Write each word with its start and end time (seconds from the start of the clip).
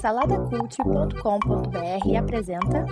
Saladacult.com.br 0.00 2.16
apresenta. 2.18 2.84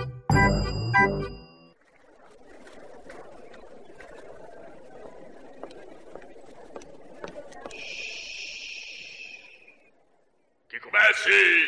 Que 10.68 10.78
comece 10.78 11.66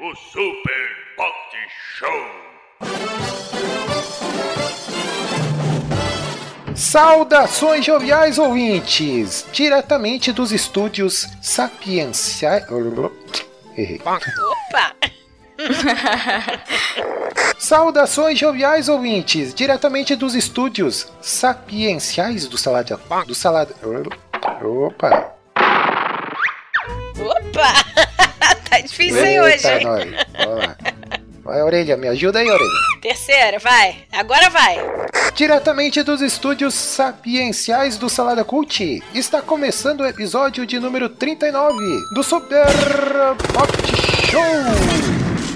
o 0.00 0.12
Super 0.16 0.96
Pot 1.16 1.56
Show! 1.96 2.20
Saudações 6.74 7.84
joviais 7.84 8.38
ouvintes! 8.38 9.46
Diretamente 9.52 10.32
dos 10.32 10.50
estúdios 10.50 11.28
Sapienciais. 11.40 12.64
Errei. 13.76 14.00
Opa! 14.00 14.94
Saudações 17.58 18.38
joviais 18.38 18.88
ouvintes! 18.88 19.52
Diretamente 19.54 20.16
dos 20.16 20.34
estúdios 20.34 21.12
Sapienciais 21.20 22.46
do 22.46 22.56
Salada. 22.56 22.98
Do 23.26 23.34
Salada. 23.34 23.74
Opa! 24.62 25.34
Opa! 27.18 27.74
tá 28.70 28.80
difícil 28.80 29.24
hein, 29.24 29.40
hoje. 29.40 29.66
Eita, 29.66 29.80
nós. 29.80 30.04
Vamos 30.38 30.66
lá. 30.66 30.76
Vai, 31.50 31.62
orelha, 31.64 31.96
me 31.96 32.06
ajuda 32.06 32.38
aí, 32.38 32.48
orelha. 32.48 32.70
Terceira, 33.02 33.58
vai. 33.58 34.04
Agora 34.12 34.48
vai. 34.50 34.78
Diretamente 35.34 36.00
dos 36.00 36.20
estúdios 36.20 36.74
sapienciais 36.74 37.96
do 37.96 38.08
Salada 38.08 38.44
Cult, 38.44 39.02
está 39.12 39.42
começando 39.42 40.02
o 40.02 40.06
episódio 40.06 40.64
de 40.64 40.78
número 40.78 41.08
39 41.08 41.76
do 42.14 42.22
Super 42.22 42.68
Pocket 43.52 44.30
Show! 44.30 44.40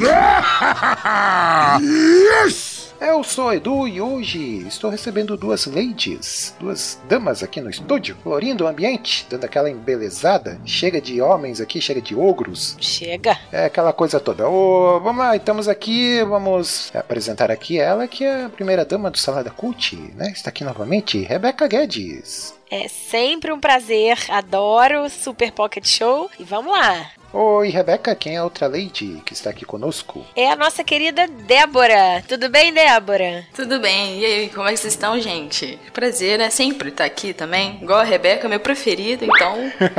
yes! 2.42 2.73
Eu 3.06 3.22
sou 3.22 3.52
Edu 3.52 3.86
e 3.86 4.00
hoje 4.00 4.66
estou 4.66 4.88
recebendo 4.90 5.36
duas 5.36 5.66
ladies, 5.66 6.56
duas 6.58 6.98
damas 7.06 7.42
aqui 7.42 7.60
no 7.60 7.68
estúdio, 7.68 8.16
florindo 8.22 8.64
o 8.64 8.66
ambiente, 8.66 9.26
dando 9.28 9.44
aquela 9.44 9.68
embelezada. 9.68 10.58
Chega 10.64 11.02
de 11.02 11.20
homens 11.20 11.60
aqui, 11.60 11.82
chega 11.82 12.00
de 12.00 12.16
ogros. 12.16 12.78
Chega. 12.80 13.38
É 13.52 13.66
aquela 13.66 13.92
coisa 13.92 14.18
toda. 14.18 14.48
Ô, 14.48 14.98
vamos 15.00 15.22
lá, 15.22 15.36
estamos 15.36 15.68
aqui, 15.68 16.24
vamos 16.24 16.90
apresentar 16.94 17.50
aqui 17.50 17.78
ela, 17.78 18.08
que 18.08 18.24
é 18.24 18.44
a 18.44 18.48
primeira 18.48 18.86
dama 18.86 19.10
do 19.10 19.18
Salada 19.18 19.50
Cult, 19.50 19.94
né? 20.16 20.30
Está 20.30 20.48
aqui 20.48 20.64
novamente, 20.64 21.18
Rebeca 21.20 21.68
Guedes. 21.68 22.54
É 22.70 22.88
sempre 22.88 23.52
um 23.52 23.60
prazer. 23.60 24.16
Adoro 24.30 25.04
o 25.04 25.10
Super 25.10 25.52
Pocket 25.52 25.86
Show. 25.86 26.30
E 26.40 26.42
vamos 26.42 26.72
lá. 26.72 27.10
Oi, 27.36 27.68
Rebeca, 27.68 28.14
quem 28.14 28.36
é 28.36 28.38
a 28.38 28.44
outra 28.44 28.68
lady 28.68 29.20
que 29.26 29.32
está 29.32 29.50
aqui 29.50 29.64
conosco? 29.64 30.24
É 30.36 30.52
a 30.52 30.54
nossa 30.54 30.84
querida 30.84 31.26
Débora. 31.26 32.22
Tudo 32.28 32.48
bem, 32.48 32.72
Débora? 32.72 33.44
Tudo 33.52 33.80
bem. 33.80 34.20
E 34.20 34.24
aí, 34.24 34.48
como 34.50 34.68
é 34.68 34.72
que 34.72 34.76
vocês 34.78 34.92
estão, 34.92 35.18
gente? 35.18 35.76
Prazer, 35.92 36.38
né? 36.38 36.48
Sempre 36.48 36.90
estar 36.90 37.04
aqui 37.04 37.32
também. 37.34 37.80
Igual 37.82 37.98
a 37.98 38.04
Rebeca, 38.04 38.48
meu 38.48 38.60
preferido, 38.60 39.24
então 39.24 39.56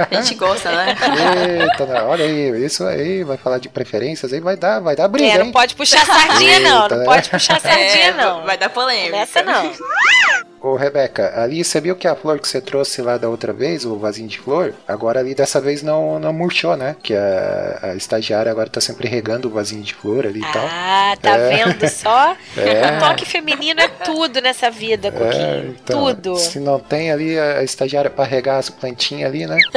a 0.09 0.15
gente 0.15 0.33
gosta, 0.35 0.71
né? 0.71 0.95
Eita, 1.59 1.85
né? 1.85 2.03
olha 2.03 2.23
aí, 2.23 2.65
isso 2.65 2.85
aí, 2.85 3.21
vai 3.25 3.35
falar 3.35 3.57
de 3.57 3.67
preferências 3.67 4.31
aí, 4.31 4.39
vai 4.39 4.55
dar, 4.55 4.79
vai 4.79 4.95
dar 4.95 5.09
briga, 5.09 5.33
É, 5.33 5.37
não 5.37 5.51
pode 5.51 5.75
puxar 5.75 6.05
sardinha, 6.05 6.61
não. 6.61 6.83
Eita, 6.83 6.95
Não 6.95 7.03
pode 7.03 7.29
puxar 7.29 7.59
sardinha, 7.59 7.85
É, 8.07 8.13
não. 8.13 8.45
Vai 8.45 8.57
dar 8.57 8.69
polêmica. 8.69 9.17
Nessa 9.17 9.43
não. 9.43 9.73
Ô, 10.67 10.75
Rebeca, 10.75 11.31
ali 11.39 11.63
você 11.63 11.79
viu 11.79 11.95
que 11.95 12.07
a 12.07 12.15
flor 12.15 12.39
que 12.39 12.47
você 12.47 12.59
trouxe 12.59 12.99
lá 12.99 13.17
da 13.19 13.29
outra 13.29 13.53
vez, 13.53 13.85
o 13.85 13.99
vasinho 13.99 14.27
de 14.27 14.39
flor, 14.39 14.73
agora 14.87 15.19
ali 15.19 15.35
dessa 15.35 15.61
vez 15.61 15.83
não, 15.83 16.17
não 16.17 16.33
murchou, 16.33 16.75
né? 16.75 16.95
Que 17.03 17.13
a, 17.13 17.79
a 17.91 17.95
estagiária 17.95 18.51
agora 18.51 18.67
tá 18.67 18.81
sempre 18.81 19.07
regando 19.07 19.47
o 19.47 19.51
vasinho 19.51 19.83
de 19.83 19.93
flor 19.93 20.25
ali 20.25 20.39
e 20.39 20.51
tal. 20.51 20.65
Ah, 20.67 21.15
tá 21.21 21.37
É. 21.37 21.49
vendo 21.65 21.87
só? 21.87 22.35
É. 22.57 22.97
O 22.97 22.99
toque 22.99 23.25
feminino 23.25 23.79
é 23.81 23.87
tudo 23.87 24.41
nessa 24.41 24.71
vida, 24.71 25.09
É, 25.09 25.11
Coquinho. 25.11 25.75
então, 25.83 26.05
tudo. 26.15 26.35
Se 26.37 26.57
não 26.59 26.79
tem 26.79 27.11
ali 27.11 27.37
a 27.37 27.61
estagiária 27.63 28.09
pra 28.09 28.23
regar 28.25 28.57
as 28.57 28.69
plantinhas 28.69 29.29
ali, 29.29 29.45
né? 29.45 29.59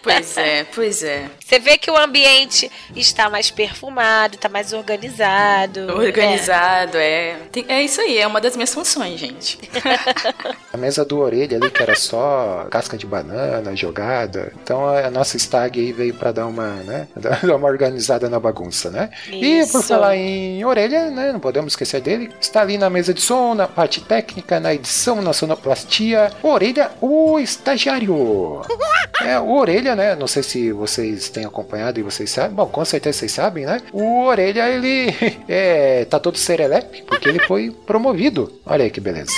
Pois 0.00 0.36
é, 0.38 0.64
pois 0.74 1.02
é. 1.02 1.24
Você 1.44 1.58
vê 1.58 1.76
que 1.76 1.90
o 1.90 1.96
ambiente 1.96 2.70
está 2.96 3.28
mais 3.28 3.50
perfumado, 3.50 4.36
está 4.36 4.48
mais 4.48 4.72
organizado. 4.72 5.92
Organizado, 5.94 6.96
é. 6.96 7.36
Tem- 7.52 7.66
é 7.68 7.82
isso 7.82 8.00
aí, 8.00 8.16
é 8.18 8.26
uma 8.26 8.40
das 8.40 8.56
minhas 8.56 8.72
funções, 8.72 9.18
gente. 9.20 9.58
A 10.72 10.76
mesa 10.76 11.04
do 11.04 11.18
orelha 11.18 11.56
ali, 11.56 11.70
que 11.70 11.82
era 11.82 11.94
só 11.94 12.66
casca 12.70 12.96
de 12.96 13.06
banana 13.06 13.74
jogada. 13.74 14.52
Então 14.62 14.86
a 14.86 15.10
nossa 15.10 15.36
stag 15.38 15.80
aí 15.80 15.92
veio 15.92 16.14
pra 16.14 16.30
dar 16.30 16.46
uma, 16.46 16.74
né? 16.84 17.08
Dar 17.16 17.56
uma 17.56 17.66
organizada 17.66 18.28
na 18.28 18.38
bagunça, 18.38 18.90
né? 18.90 19.10
E 19.28 19.60
por 19.66 19.78
Isso. 19.78 19.82
falar 19.82 20.16
em 20.16 20.64
orelha, 20.64 21.10
né? 21.10 21.32
Não 21.32 21.40
podemos 21.40 21.72
esquecer 21.72 22.00
dele. 22.00 22.30
Está 22.40 22.60
ali 22.60 22.76
na 22.78 22.90
mesa 22.90 23.14
de 23.14 23.20
som, 23.20 23.54
na 23.54 23.66
parte 23.66 24.00
técnica, 24.00 24.60
na 24.60 24.74
edição, 24.74 25.22
na 25.22 25.32
sonoplastia. 25.32 26.30
Orelha, 26.42 26.90
o 27.00 27.38
estagiário. 27.38 28.62
É, 29.20 29.38
o 29.38 29.50
Orelha, 29.50 29.96
né? 29.96 30.14
Não 30.14 30.28
sei 30.28 30.44
se 30.44 30.70
vocês 30.70 31.28
têm 31.28 31.44
acompanhado 31.44 31.98
e 31.98 32.04
vocês 32.04 32.30
sabem. 32.30 32.54
Bom, 32.54 32.66
com 32.66 32.84
certeza 32.84 33.18
vocês 33.18 33.32
sabem, 33.32 33.66
né? 33.66 33.80
O 33.92 34.22
Orelha, 34.24 34.68
ele 34.68 35.12
é, 35.48 36.04
tá 36.04 36.20
todo 36.20 36.38
serelepe 36.38 37.02
porque 37.02 37.28
ele 37.28 37.40
foi 37.40 37.70
promovido. 37.84 38.60
Olha 38.64 38.84
aí 38.84 38.90
que 38.90 39.00
beleza. 39.00 39.32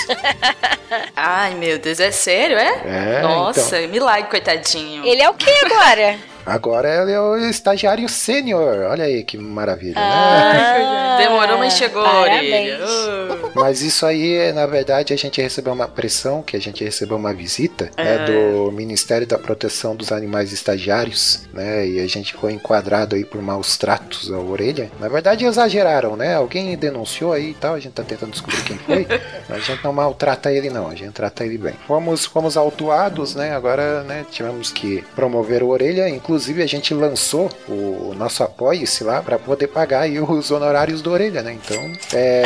Ai, 1.15 1.53
meu 1.55 1.77
Deus, 1.79 1.99
é 1.99 2.11
sério, 2.11 2.57
é? 2.57 2.81
É, 2.85 3.21
Nossa, 3.21 3.79
milagre, 3.87 4.29
coitadinho. 4.29 5.05
Ele 5.05 5.21
é 5.21 5.29
o 5.29 5.33
que 5.33 5.49
agora? 5.65 6.17
Agora 6.45 7.03
ele 7.03 7.11
é 7.11 7.19
o 7.19 7.37
estagiário 7.37 8.07
sênior. 8.09 8.89
Olha 8.89 9.05
aí 9.05 9.23
que 9.23 9.37
maravilha, 9.37 9.95
né? 9.95 10.01
Ah, 10.01 11.17
Demorou, 11.17 11.57
mas 11.57 11.73
chegou, 11.73 12.01
orelha. 12.01 12.77
parabéns. 12.79 13.41
Mas 13.53 13.81
isso 13.81 14.05
aí, 14.05 14.51
na 14.53 14.65
verdade, 14.65 15.13
a 15.13 15.17
gente 15.17 15.41
recebeu 15.41 15.73
uma 15.73 15.87
pressão, 15.87 16.41
que 16.41 16.55
a 16.55 16.59
gente 16.59 16.83
recebeu 16.85 17.17
uma 17.17 17.33
visita 17.33 17.91
né, 17.97 18.25
do 18.25 18.71
Ministério 18.71 19.27
da 19.27 19.37
Proteção 19.37 19.93
dos 19.93 20.11
Animais 20.11 20.53
Estagiários, 20.53 21.41
né? 21.53 21.85
E 21.85 21.99
a 21.99 22.07
gente 22.07 22.33
foi 22.33 22.53
enquadrado 22.53 23.13
aí 23.13 23.25
por 23.25 23.41
maus 23.41 23.75
tratos 23.77 24.31
à 24.31 24.37
orelha. 24.37 24.89
Na 25.01 25.09
verdade, 25.09 25.43
exageraram, 25.45 26.15
né? 26.15 26.35
Alguém 26.35 26.77
denunciou 26.77 27.33
aí 27.33 27.49
e 27.51 27.53
tal, 27.53 27.73
a 27.75 27.79
gente 27.79 27.91
tá 27.91 28.03
tentando 28.03 28.31
descobrir 28.31 28.63
quem 28.63 28.77
foi. 28.77 29.05
mas 29.49 29.57
a 29.57 29.59
gente 29.59 29.83
não 29.83 29.91
maltrata 29.91 30.51
ele, 30.51 30.69
não, 30.69 30.87
a 30.87 30.95
gente 30.95 31.11
trata 31.11 31.43
ele 31.43 31.57
bem. 31.57 31.75
Fomos, 31.85 32.25
fomos 32.25 32.55
autuados, 32.55 33.35
né? 33.35 33.53
Agora, 33.53 34.03
né, 34.03 34.25
tivemos 34.31 34.71
que 34.71 35.03
promover 35.13 35.61
o 35.61 35.67
orelha. 35.67 36.07
Inclusive, 36.07 36.31
a 36.49 36.67
gente 36.67 36.93
lançou 36.93 37.49
o 37.67 38.13
nosso 38.17 38.43
apoio-se 38.43 39.03
lá 39.03 39.21
para 39.21 39.37
poder 39.37 39.67
pagar 39.67 40.01
aí 40.01 40.19
os 40.19 40.51
honorários 40.51 41.01
do 41.01 41.11
orelha, 41.11 41.41
né? 41.41 41.53
Então, 41.53 41.91
é. 42.13 42.43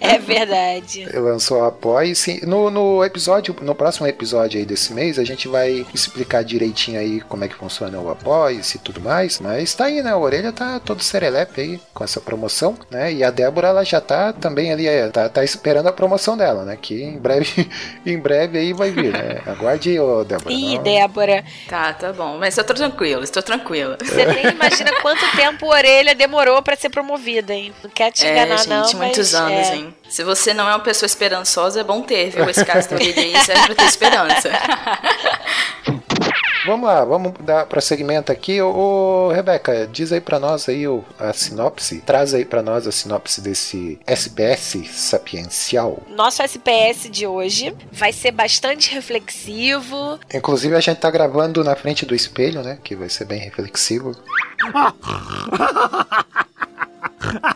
É 0.00 0.18
verdade. 0.18 1.06
lançou 1.14 1.60
o 1.60 1.64
apoio-se. 1.64 2.44
No, 2.46 2.70
no 2.70 3.04
episódio, 3.04 3.54
no 3.62 3.74
próximo 3.74 4.06
episódio 4.06 4.58
aí 4.58 4.66
desse 4.66 4.92
mês, 4.92 5.18
a 5.18 5.24
gente 5.24 5.48
vai 5.48 5.86
explicar 5.94 6.42
direitinho 6.44 6.98
aí 7.00 7.20
como 7.20 7.44
é 7.44 7.48
que 7.48 7.54
funciona 7.54 7.98
o 7.98 8.10
apoio-se 8.10 8.76
e 8.76 8.80
tudo 8.80 9.00
mais. 9.00 9.40
Mas 9.40 9.74
tá 9.74 9.86
aí, 9.86 10.02
né? 10.02 10.10
A 10.10 10.18
orelha 10.18 10.52
tá 10.52 10.78
todo 10.80 11.02
serelepe 11.02 11.60
aí 11.60 11.80
com 11.92 12.04
essa 12.04 12.20
promoção, 12.20 12.76
né? 12.90 13.12
E 13.12 13.24
a 13.24 13.30
Débora, 13.30 13.68
ela 13.68 13.84
já 13.84 14.00
tá 14.00 14.32
também 14.32 14.72
ali, 14.72 14.86
é, 14.86 15.08
tá, 15.08 15.28
tá 15.28 15.42
esperando 15.44 15.88
a 15.88 15.92
promoção 15.92 16.36
dela, 16.36 16.64
né? 16.64 16.76
Que 16.80 17.02
em 17.02 17.18
breve, 17.18 17.68
em 18.04 18.18
breve 18.18 18.58
aí 18.58 18.72
vai 18.72 18.90
vir, 18.90 19.12
né? 19.12 19.40
Aguarde, 19.46 19.98
ô 19.98 20.24
Débora. 20.24 20.52
Ih, 20.52 20.76
Não- 20.76 20.82
Débora, 20.82 21.44
Tá, 21.68 21.92
tá 21.92 22.12
bom. 22.12 22.36
Mas 22.38 22.53
eu 22.60 22.64
tô 22.64 22.74
tranquila, 22.74 23.22
estou 23.24 23.42
tranquila. 23.42 23.96
você 24.02 24.24
nem 24.26 24.46
imagina 24.46 24.92
quanto 25.00 25.24
tempo 25.36 25.66
a 25.72 25.76
orelha 25.76 26.14
demorou 26.14 26.62
pra 26.62 26.76
ser 26.76 26.88
promovida, 26.90 27.52
hein? 27.54 27.72
Não 27.82 27.90
quer 27.90 28.10
te 28.12 28.26
É, 28.26 28.32
enganar, 28.32 28.56
gente, 28.58 28.68
não. 28.68 28.98
muitos 29.00 29.32
mas, 29.32 29.34
anos, 29.34 29.68
é. 29.68 29.76
hein? 29.76 29.94
Se 30.08 30.22
você 30.24 30.52
não 30.54 30.68
é 30.68 30.72
uma 30.72 30.80
pessoa 30.80 31.06
esperançosa, 31.06 31.80
é 31.80 31.84
bom 31.84 32.02
ter, 32.02 32.30
viu? 32.30 32.48
Esse 32.48 32.64
caso 32.64 32.88
do 32.90 32.94
orelha 32.96 33.20
aí 33.20 33.44
serve 33.44 33.66
pra 33.66 33.74
ter 33.74 33.84
esperança. 33.84 34.50
Vamos 36.66 36.86
lá, 36.88 37.04
vamos 37.04 37.34
dar 37.40 37.66
prosseguimento 37.66 38.32
aqui. 38.32 38.60
Ô, 38.62 38.70
ô, 39.28 39.32
Rebeca, 39.32 39.86
diz 39.86 40.10
aí 40.12 40.20
pra 40.20 40.38
nós 40.40 40.66
aí 40.68 40.88
o- 40.88 41.04
a 41.18 41.30
sinopse, 41.32 42.00
traz 42.00 42.32
aí 42.32 42.44
pra 42.44 42.62
nós 42.62 42.86
a 42.86 42.92
sinopse 42.92 43.42
desse 43.42 43.98
SPS 44.06 44.78
sapiencial. 44.90 46.02
Nosso 46.08 46.42
SPS 46.42 47.10
de 47.10 47.26
hoje 47.26 47.74
vai 47.92 48.12
ser 48.14 48.30
bastante 48.30 48.94
reflexivo. 48.94 50.18
Inclusive 50.32 50.74
a 50.74 50.80
gente 50.80 50.98
tá 50.98 51.10
gravando 51.10 51.62
na 51.62 51.76
frente 51.76 52.06
do 52.06 52.14
espelho, 52.14 52.62
né? 52.62 52.78
Que 52.82 52.96
vai 52.96 53.10
ser 53.10 53.26
bem 53.26 53.40
reflexivo. 53.40 54.16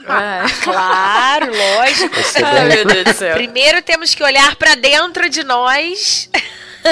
Ai, 0.06 0.46
Claro, 0.64 1.46
lógico. 1.46 2.14
Ai, 2.44 2.68
meu 2.68 2.84
Deus 2.84 3.04
do 3.04 3.12
céu. 3.14 3.34
Primeiro 3.36 3.80
temos 3.80 4.14
que 4.14 4.22
olhar 4.22 4.54
pra 4.56 4.74
dentro 4.74 5.30
de 5.30 5.42
nós. 5.44 6.28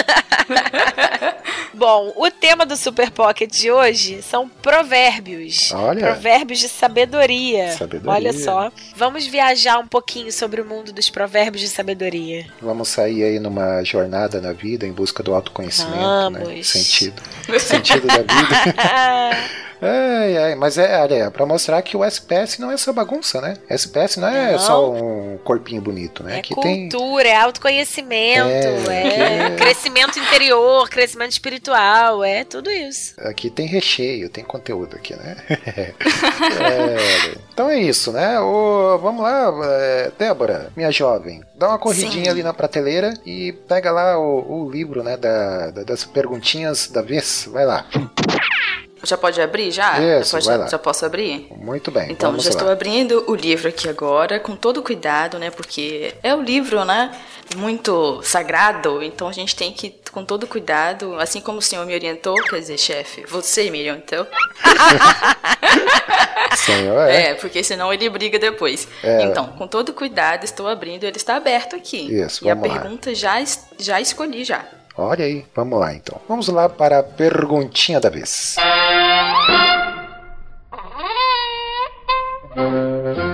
Bom, 1.74 2.12
o 2.16 2.30
tema 2.30 2.64
do 2.64 2.76
Super 2.76 3.10
Pocket 3.10 3.50
de 3.50 3.70
hoje 3.70 4.22
são 4.22 4.48
provérbios. 4.48 5.70
Olha. 5.72 6.06
Provérbios 6.06 6.58
de 6.58 6.68
sabedoria. 6.68 7.72
Sabedoria. 7.72 8.10
Olha 8.10 8.32
só. 8.32 8.72
Vamos 8.96 9.26
viajar 9.26 9.78
um 9.78 9.86
pouquinho 9.86 10.32
sobre 10.32 10.60
o 10.60 10.64
mundo 10.64 10.92
dos 10.92 11.10
provérbios 11.10 11.60
de 11.60 11.68
sabedoria. 11.68 12.46
Vamos 12.62 12.88
sair 12.88 13.24
aí 13.24 13.38
numa 13.38 13.82
jornada 13.84 14.40
na 14.40 14.52
vida 14.52 14.86
em 14.86 14.92
busca 14.92 15.22
do 15.22 15.34
autoconhecimento, 15.34 16.30
né? 16.30 16.40
Vamos. 16.44 16.66
Sentido. 16.66 17.22
Sentido 17.60 18.06
da 18.06 18.18
vida. 18.18 19.56
Ai, 19.80 20.36
ai, 20.38 20.54
mas 20.54 20.78
é, 20.78 21.00
olha, 21.02 21.14
é 21.14 21.30
pra 21.30 21.44
mostrar 21.44 21.82
que 21.82 21.96
o 21.96 22.04
SPS 22.04 22.58
não 22.58 22.70
é 22.70 22.76
só 22.76 22.92
bagunça, 22.92 23.40
né? 23.40 23.56
SPS 23.68 24.16
não 24.18 24.28
é 24.28 24.52
Não. 24.52 24.58
só 24.58 24.90
um 24.92 25.38
corpinho 25.44 25.82
bonito, 25.82 26.22
né? 26.22 26.38
É 26.38 26.42
que 26.42 26.54
tem. 26.60 26.88
cultura, 26.88 27.28
é 27.28 27.36
autoconhecimento, 27.36 28.48
É, 28.90 29.46
é, 29.48 29.50
crescimento 29.56 30.18
interior, 30.18 30.88
crescimento 30.88 31.32
espiritual, 31.32 32.24
é 32.24 32.42
tudo 32.44 32.70
isso. 32.70 33.14
Aqui 33.18 33.50
tem 33.50 33.66
recheio, 33.66 34.28
tem 34.30 34.42
conteúdo 34.44 34.96
aqui, 34.96 35.14
né? 35.14 35.36
É, 36.60 37.36
então 37.52 37.68
é 37.68 37.78
isso, 37.80 38.12
né? 38.12 38.38
Ô, 38.40 38.98
vamos 38.98 39.22
lá, 39.22 39.52
é, 39.64 40.10
Débora, 40.18 40.70
minha 40.76 40.90
jovem, 40.90 41.42
dá 41.54 41.68
uma 41.68 41.78
corridinha 41.78 42.24
Sim. 42.24 42.30
ali 42.30 42.42
na 42.42 42.52
prateleira 42.52 43.14
e 43.24 43.52
pega 43.68 43.90
lá 43.90 44.18
o, 44.18 44.64
o 44.64 44.70
livro, 44.70 45.02
né, 45.02 45.16
da, 45.16 45.70
da- 45.70 45.82
das 45.82 46.04
perguntinhas 46.04 46.88
da 46.88 47.02
vez. 47.02 47.48
Vai 47.50 47.64
lá. 47.64 47.86
Já 49.06 49.16
pode 49.16 49.40
abrir 49.40 49.70
já? 49.70 49.98
Isso, 50.20 50.30
já, 50.32 50.36
pode- 50.38 50.46
vai 50.46 50.58
lá. 50.58 50.66
já 50.66 50.78
posso 50.78 51.06
abrir? 51.06 51.46
Muito 51.56 51.90
bem. 51.90 52.10
Então, 52.10 52.36
já 52.38 52.44
lá. 52.44 52.48
estou 52.50 52.68
abrindo 52.70 53.24
o 53.26 53.34
livro 53.34 53.68
aqui 53.68 53.88
agora, 53.88 54.38
com 54.40 54.54
todo 54.56 54.82
cuidado, 54.82 55.38
né? 55.38 55.50
Porque 55.50 56.14
é 56.22 56.34
o 56.34 56.42
livro, 56.42 56.84
né? 56.84 57.10
Muito 57.56 58.20
sagrado, 58.22 59.02
então 59.02 59.28
a 59.28 59.32
gente 59.32 59.54
tem 59.54 59.72
que, 59.72 59.94
com 60.10 60.24
todo 60.24 60.46
cuidado, 60.48 61.14
assim 61.20 61.40
como 61.40 61.58
o 61.58 61.62
senhor 61.62 61.86
me 61.86 61.94
orientou, 61.94 62.34
quer 62.34 62.58
dizer, 62.58 62.76
chefe, 62.78 63.24
você 63.28 63.70
me 63.70 63.78
orientou. 63.78 64.26
Senhor, 66.56 67.00
é. 67.08 67.30
É, 67.30 67.34
porque 67.34 67.62
senão 67.62 67.92
ele 67.92 68.08
briga 68.08 68.38
depois. 68.38 68.88
É. 69.02 69.22
Então, 69.24 69.46
com 69.48 69.66
todo 69.66 69.92
cuidado, 69.92 70.44
estou 70.44 70.66
abrindo, 70.66 71.04
ele 71.04 71.16
está 71.16 71.36
aberto 71.36 71.76
aqui. 71.76 72.12
Isso, 72.20 72.44
e 72.44 72.50
a 72.50 72.54
lá. 72.54 72.60
pergunta 72.60 73.14
já, 73.14 73.36
já 73.78 74.00
escolhi 74.00 74.42
já. 74.44 74.64
Olha 74.98 75.26
aí, 75.26 75.44
vamos 75.54 75.78
lá 75.78 75.94
então. 75.94 76.18
Vamos 76.26 76.48
lá 76.48 76.68
para 76.68 77.00
a 77.00 77.02
perguntinha 77.02 78.00
da 78.00 78.08
vez. 78.08 78.56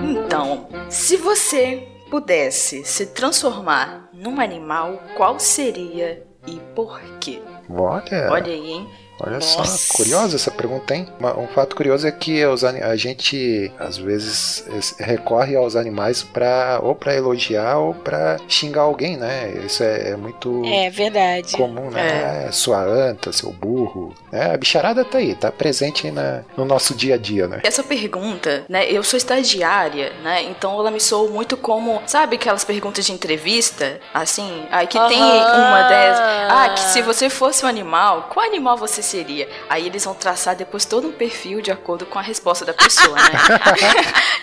Então, 0.03 0.67
se 0.91 1.17
você 1.17 1.89
pudesse 2.11 2.85
se 2.85 3.07
transformar 3.07 4.09
num 4.13 4.41
animal, 4.41 5.01
qual 5.17 5.39
seria 5.39 6.27
e 6.47 6.59
por 6.75 7.01
quê? 7.21 7.41
Olha, 7.71 8.29
Olha 8.31 8.53
aí, 8.53 8.71
hein? 8.73 8.89
Olha 9.23 9.35
Nossa. 9.35 9.65
só, 9.65 9.97
curiosa 9.97 10.37
essa 10.37 10.51
pergunta, 10.51 10.95
hein? 10.95 11.09
Um 11.39 11.47
fato 11.49 11.75
curioso 11.77 12.07
é 12.07 12.13
que 12.13 12.45
os 12.47 12.63
a 12.65 12.97
gente 12.97 13.71
às 13.79 13.97
vezes 13.97 14.65
es- 14.77 14.95
recorre 14.99 15.57
aos 15.57 15.77
animais 15.77 16.23
para 16.23 16.81
ou 16.83 16.95
para 16.95 17.15
elogiar 17.15 17.79
ou 17.79 17.95
para 17.95 18.39
xingar 18.49 18.83
alguém, 18.83 19.17
né? 19.17 19.53
Isso 19.67 19.83
é, 19.83 20.11
é 20.11 20.17
muito 20.17 20.63
É 20.67 20.91
verdade. 20.91 21.53
comum, 21.57 21.91
né? 21.91 22.51
Sua 22.53 22.81
anta, 22.83 23.33
seu 23.33 23.53
burro, 23.53 24.15
né? 24.31 24.53
A 24.55 24.57
bicharada 24.57 25.05
tá 25.05 25.19
aí, 25.19 25.35
tá 25.35 25.51
presente 25.51 26.07
aí 26.07 26.13
na- 26.13 26.43
no 26.57 26.65
nosso 26.65 26.95
dia 26.95 27.15
a 27.15 27.19
dia, 27.19 27.47
né? 27.49 27.61
Essa 27.65 27.83
pergunta, 27.83 28.65
né? 28.69 28.91
Eu 28.91 29.03
sou 29.03 29.17
estagiária, 29.17 30.13
né? 30.23 30.43
Então 30.45 30.79
ela 30.79 30.91
me 30.91 31.01
soou 31.01 31.31
muito 31.31 31.57
como, 31.57 32.01
sabe 32.07 32.37
aquelas 32.37 32.65
perguntas 32.65 33.05
de 33.05 33.13
entrevista? 33.13 34.01
Assim, 34.15 34.67
aí 34.71 34.87
que 34.87 34.99
tem 35.09 35.21
uma 35.23 35.83
dessas. 35.89 36.21
Ah, 36.51 36.69
que 36.75 36.81
se 36.81 37.03
você 37.03 37.29
fosse 37.29 37.65
um 37.65 37.69
animal, 37.69 38.29
qual 38.33 38.47
animal 38.47 38.77
você 38.77 39.03
seria? 39.13 39.49
Aí 39.69 39.87
eles 39.87 40.05
vão 40.05 40.15
traçar 40.15 40.57
depois 40.57 40.85
todo 40.85 41.09
um 41.09 41.13
perfil 41.13 41.61
de 41.61 41.71
acordo 41.71 42.07
com 42.07 42.19
a 42.19 42.23
resposta 42.23 42.65
da 42.65 42.73
pessoa, 42.73 43.15
né? 43.17 43.31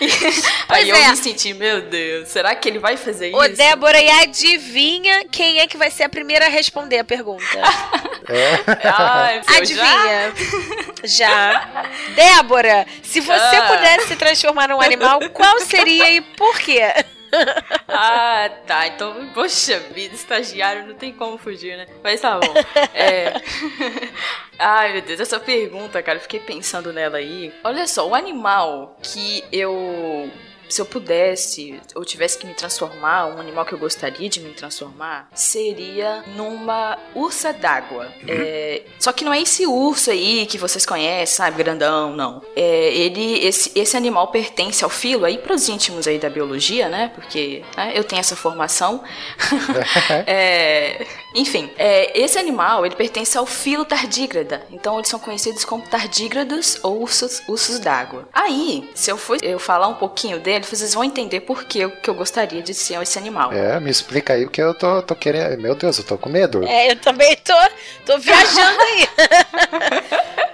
aí 0.68 0.88
eu 0.88 0.96
é. 0.96 1.08
me 1.10 1.16
senti, 1.16 1.52
meu 1.52 1.82
Deus, 1.82 2.28
será 2.28 2.54
que 2.54 2.68
ele 2.68 2.78
vai 2.78 2.96
fazer 2.96 3.34
Ô, 3.34 3.44
isso? 3.44 3.56
Débora, 3.56 4.00
e 4.00 4.08
adivinha 4.08 5.24
quem 5.30 5.58
é 5.58 5.66
que 5.66 5.76
vai 5.76 5.90
ser 5.90 6.04
a 6.04 6.08
primeira 6.08 6.46
a 6.46 6.48
responder 6.48 6.98
a 6.98 7.04
pergunta? 7.04 7.44
Ai, 8.84 9.38
eu 9.38 9.42
já- 9.44 9.56
Adivinha? 9.56 10.32
Já. 11.04 11.84
Débora, 12.14 12.86
se 13.02 13.20
você 13.20 13.56
Ah. 13.56 13.68
pudesse 13.76 14.08
se 14.08 14.16
transformar 14.16 14.68
num 14.68 14.80
animal, 14.80 15.20
qual 15.32 15.60
seria 15.60 16.10
e 16.10 16.20
por 16.20 16.58
quê? 16.60 16.80
Ah, 17.88 18.50
tá. 18.66 18.86
Então, 18.86 19.28
poxa 19.34 19.78
vida, 19.92 20.14
estagiário 20.14 20.86
não 20.86 20.94
tem 20.94 21.12
como 21.12 21.36
fugir, 21.36 21.76
né? 21.76 21.86
Mas 22.02 22.20
tá 22.20 22.38
bom. 22.38 22.54
É... 22.94 23.34
Ai, 24.58 24.92
meu 24.92 25.02
Deus, 25.02 25.20
essa 25.20 25.40
pergunta, 25.40 26.02
cara, 26.02 26.18
eu 26.18 26.22
fiquei 26.22 26.40
pensando 26.40 26.92
nela 26.92 27.18
aí. 27.18 27.52
Olha 27.64 27.86
só, 27.86 28.06
o 28.08 28.14
animal 28.14 28.96
que 29.02 29.44
eu. 29.50 30.30
Se 30.70 30.80
eu 30.80 30.86
pudesse, 30.86 31.80
ou 31.94 32.04
tivesse 32.04 32.38
que 32.38 32.46
me 32.46 32.54
transformar, 32.54 33.26
um 33.26 33.40
animal 33.40 33.64
que 33.66 33.72
eu 33.72 33.78
gostaria 33.78 34.28
de 34.28 34.40
me 34.40 34.50
transformar, 34.54 35.28
seria 35.34 36.22
numa 36.36 36.96
ursa 37.14 37.52
d'água. 37.52 38.08
É, 38.26 38.82
só 38.98 39.12
que 39.12 39.24
não 39.24 39.32
é 39.32 39.42
esse 39.42 39.66
urso 39.66 40.10
aí 40.10 40.46
que 40.46 40.56
vocês 40.56 40.86
conhecem, 40.86 41.36
sabe, 41.36 41.62
grandão, 41.62 42.14
não. 42.14 42.42
É, 42.54 42.94
ele, 42.94 43.44
esse, 43.44 43.76
esse 43.78 43.96
animal 43.96 44.28
pertence 44.28 44.84
ao 44.84 44.90
filo, 44.90 45.24
aí 45.24 45.38
pros 45.38 45.68
íntimos 45.68 46.06
aí 46.06 46.18
da 46.18 46.30
biologia, 46.30 46.88
né? 46.88 47.10
Porque 47.14 47.62
né, 47.76 47.92
eu 47.94 48.04
tenho 48.04 48.20
essa 48.20 48.36
formação. 48.36 49.02
É, 50.26 51.06
enfim, 51.34 51.70
é, 51.78 52.18
esse 52.18 52.38
animal 52.38 52.84
ele 52.84 52.96
pertence 52.96 53.36
ao 53.36 53.46
filo 53.46 53.84
tardígrada. 53.84 54.62
Então 54.70 54.96
eles 54.96 55.08
são 55.08 55.18
conhecidos 55.18 55.64
como 55.64 55.82
tardígrados 55.82 56.78
ou 56.82 57.00
ursos, 57.00 57.42
ursos 57.48 57.78
d'água. 57.78 58.28
Aí, 58.32 58.88
se 58.94 59.10
eu 59.10 59.16
for 59.16 59.38
eu 59.42 59.58
falar 59.58 59.88
um 59.88 59.94
pouquinho 59.94 60.38
dele, 60.38 60.64
vocês 60.64 60.94
vão 60.94 61.04
entender 61.04 61.40
por 61.40 61.64
que 61.64 61.80
eu, 61.80 61.90
que 61.90 62.10
eu 62.10 62.14
gostaria 62.14 62.62
de 62.62 62.74
ser 62.74 63.00
esse 63.00 63.18
animal. 63.18 63.52
É, 63.52 63.78
me 63.80 63.90
explica 63.90 64.34
aí 64.34 64.44
porque 64.44 64.60
eu 64.60 64.74
tô, 64.74 65.02
tô 65.02 65.14
querendo. 65.14 65.60
Meu 65.60 65.74
Deus, 65.74 65.98
eu 65.98 66.04
tô 66.04 66.18
com 66.18 66.28
medo. 66.28 66.64
É, 66.66 66.90
eu 66.90 66.96
também 66.96 67.36
tô, 67.36 67.54
tô 68.04 68.18
viajando 68.18 68.80
aí. 68.80 69.08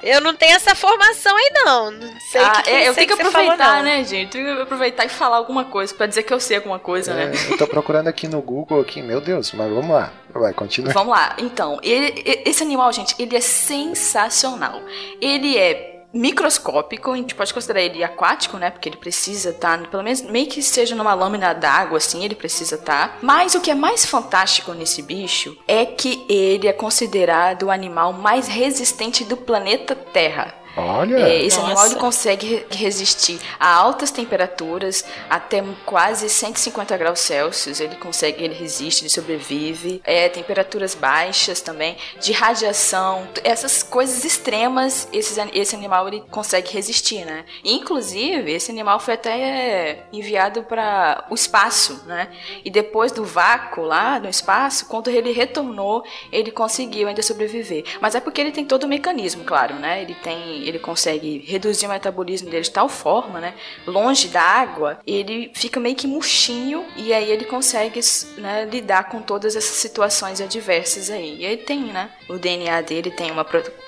eu 0.08 0.20
não 0.20 0.35
tenho 0.35 0.55
essa 0.55 0.75
formação 0.75 1.37
aí, 1.37 1.50
não. 1.55 1.91
Não 1.91 2.20
sei 2.20 2.41
Ah, 2.41 2.62
que, 2.62 2.70
é, 2.70 2.88
eu 2.88 2.94
sei 2.94 3.06
tenho 3.06 3.19
que 3.19 3.25
falou, 3.31 3.50
aproveitar, 3.50 3.76
não. 3.79 3.82
né, 3.82 4.05
gente? 4.05 4.31
Tenho 4.31 4.56
que 4.56 4.62
aproveitar 4.62 5.05
e 5.05 5.08
falar 5.08 5.37
alguma 5.37 5.64
coisa 5.64 5.94
pra 5.94 6.06
dizer 6.06 6.23
que 6.23 6.32
eu 6.32 6.41
sei 6.41 6.56
alguma 6.58 6.79
coisa, 6.79 7.12
É, 7.12 7.26
né? 7.26 7.32
eu 7.50 7.56
tô 7.58 7.67
procurando 7.67 8.08
aqui 8.08 8.29
no 8.29 8.41
Google 8.41 8.81
aqui, 8.81 9.03
meu 9.03 9.20
Deus, 9.20 9.53
mas 9.53 9.70
vamos 9.73 9.91
lá. 9.91 10.12
Vai, 10.32 10.53
continua. 10.53 10.93
Vamos 10.93 11.12
lá. 11.17 11.35
Então, 11.38 11.79
ele- 11.82 12.23
esse 12.44 12.62
animal, 12.62 12.93
gente, 12.93 13.14
ele 13.19 13.37
é 13.37 13.41
sensacional. 13.41 14.81
Ele 15.20 15.56
é 15.58 15.95
microscópico, 16.12 17.12
a 17.12 17.17
gente 17.17 17.35
pode 17.35 17.53
considerar 17.53 17.82
ele 17.82 18.03
aquático, 18.03 18.56
né? 18.56 18.70
Porque 18.70 18.88
ele 18.88 18.97
precisa 18.97 19.50
estar, 19.50 19.79
pelo 19.88 20.03
menos, 20.03 20.23
meio 20.23 20.47
que 20.47 20.62
seja 20.62 20.94
numa 20.94 21.14
lâmina 21.14 21.53
d'água, 21.53 21.99
assim, 21.99 22.25
ele 22.25 22.35
precisa 22.35 22.76
estar. 22.76 23.19
Mas 23.23 23.55
o 23.55 23.61
que 23.61 23.70
é 23.70 23.75
mais 23.75 24.05
fantástico 24.05 24.73
nesse 24.73 25.03
bicho 25.03 25.56
é 25.67 25.85
que 25.85 26.25
ele 26.29 26.67
é 26.69 26.73
considerado 26.73 27.64
o 27.64 27.70
animal 27.70 28.12
mais 28.12 28.49
resistente 28.49 29.25
do 29.25 29.37
planeta 29.37 29.94
Terra. 29.94 30.65
Olha, 30.76 31.17
É, 31.17 31.43
esse 31.43 31.56
Nossa. 31.56 31.67
animal 31.69 31.87
ele 31.87 31.94
consegue 31.96 32.46
re- 32.46 32.67
resistir 32.70 33.40
a 33.58 33.73
altas 33.75 34.11
temperaturas, 34.11 35.04
até 35.30 35.62
quase 35.85 36.28
150 36.28 36.97
graus 36.97 37.21
Celsius. 37.21 37.80
Ele 37.80 37.97
consegue, 37.97 38.45
ele 38.45 38.54
resiste, 38.54 39.02
ele 39.02 39.11
sobrevive. 39.11 40.00
É, 40.04 40.28
temperaturas 40.28 40.95
baixas 40.95 41.61
também, 41.61 41.97
de 42.21 42.33
radiação, 42.33 43.26
essas 43.42 43.83
coisas 43.83 44.25
extremas, 44.25 45.09
esses 45.12 45.37
esse 45.54 45.75
animal 45.75 46.09
ele 46.09 46.23
consegue 46.30 46.73
resistir, 46.73 47.25
né? 47.25 47.45
Inclusive, 47.64 48.50
esse 48.52 48.71
animal 48.71 48.99
foi 48.99 49.14
até 49.14 49.30
é, 49.40 50.06
enviado 50.12 50.62
para 50.64 51.25
o 51.30 51.35
espaço, 51.35 52.02
né? 52.06 52.28
E 52.64 52.71
depois 52.71 53.12
do 53.12 53.25
vácuo 53.25 53.83
lá 53.85 54.18
no 54.18 54.28
espaço, 54.28 54.87
quando 54.87 55.09
ele 55.09 55.33
retornou, 55.33 56.04
ele 56.33 56.50
conseguiu 56.50 57.09
ainda 57.09 57.23
sobreviver. 57.23 57.85
Mas 58.00 58.14
é 58.14 58.21
porque 58.21 58.40
ele 58.40 58.52
tem 58.52 58.64
todo 58.64 58.85
o 58.85 58.88
mecanismo, 58.88 59.45
claro, 59.45 59.75
né? 59.76 60.02
Ele 60.02 60.14
tem, 60.14 60.62
ele 60.68 60.78
consegue 60.78 61.44
reduzir 61.46 61.87
o 61.87 61.90
metabolismo 61.90 62.50
dele 62.50 62.62
de 62.62 62.70
tal 62.70 62.88
forma, 62.88 63.40
né? 63.40 63.54
Longe 63.87 64.28
da 64.28 64.42
água, 64.42 64.99
ele 65.06 65.50
fica 65.54 65.78
meio 65.80 65.96
que 65.96 66.06
murchinho 66.06 66.85
e 66.96 67.12
aí 67.12 67.30
ele 67.30 67.44
consegue 67.44 68.00
né, 68.38 68.64
lidar 68.64 69.08
com 69.08 69.20
todas 69.20 69.56
essas 69.56 69.76
situações 69.76 70.40
adversas 70.40 71.11
aí. 71.11 71.37
E 71.37 71.44
ele 71.44 71.58
tem, 71.58 71.85
né? 71.85 72.11
O 72.28 72.38
DNA 72.38 72.80
dele 72.82 73.11
tem 73.11 73.30
uma 73.30 73.44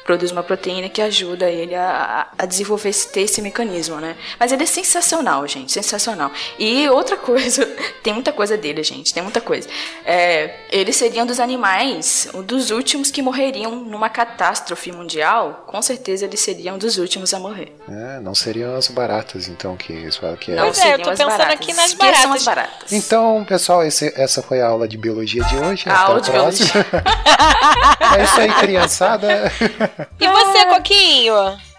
produz 0.08 0.30
uma 0.32 0.42
proteína 0.42 0.88
que 0.88 1.02
ajuda 1.02 1.50
ele 1.50 1.74
a, 1.74 2.28
a 2.38 2.46
desenvolver 2.46 2.88
esse, 2.88 3.08
ter 3.12 3.20
esse 3.20 3.42
mecanismo, 3.42 3.96
né? 3.96 4.16
Mas 4.40 4.50
ele 4.52 4.62
é 4.62 4.66
sensacional, 4.66 5.46
gente, 5.46 5.70
sensacional. 5.70 6.30
E 6.58 6.88
outra 6.88 7.14
coisa, 7.20 7.66
tem 8.02 8.14
muita 8.14 8.32
coisa 8.32 8.56
dele, 8.56 8.82
gente, 8.82 9.12
tem 9.12 9.22
muita 9.22 9.38
coisa. 9.42 9.68
É, 10.06 10.60
ele 10.70 10.94
seria 10.94 11.22
um 11.22 11.26
dos 11.26 11.38
animais, 11.38 12.26
um 12.32 12.42
dos 12.42 12.70
últimos 12.70 13.10
que 13.10 13.20
morreriam 13.20 13.76
numa 13.76 14.08
catástrofe 14.08 14.90
mundial. 14.90 15.64
Com 15.66 15.82
certeza 15.82 16.24
ele 16.24 16.38
seria 16.38 16.72
um 16.72 16.78
dos 16.78 16.96
últimos 16.96 17.34
a 17.34 17.38
morrer. 17.38 17.76
É, 17.86 18.18
não 18.20 18.34
seriam 18.34 18.74
as 18.76 18.88
baratas, 18.88 19.46
então, 19.46 19.76
que 19.76 19.92
eles 19.92 20.16
falam 20.16 20.36
que 20.36 20.52
é. 20.52 20.54
Não 20.56 20.64
Pois 20.72 20.78
é, 20.78 20.94
eu 20.94 21.02
tô 21.02 21.10
as 21.10 21.18
pensando 21.18 21.36
baratas. 21.36 21.54
aqui 21.54 21.72
nas 21.74 21.92
baratas. 21.92 22.30
as 22.34 22.44
baratas. 22.44 22.92
Então, 22.94 23.44
pessoal, 23.46 23.84
esse- 23.84 24.14
essa 24.16 24.40
foi 24.42 24.62
a 24.62 24.68
aula 24.68 24.88
de 24.88 24.96
biologia 24.96 25.44
de 25.44 25.56
hoje. 25.56 25.84
A 25.86 25.92
Até 25.92 26.02
aula 26.10 26.20
de 26.22 26.30
próxima. 26.30 26.70
é 28.16 28.24
isso 28.24 28.40
aí, 28.40 28.52
criançada. 28.54 29.52
E 30.20 30.28
você, 30.28 30.66
Coquinho? 30.66 31.34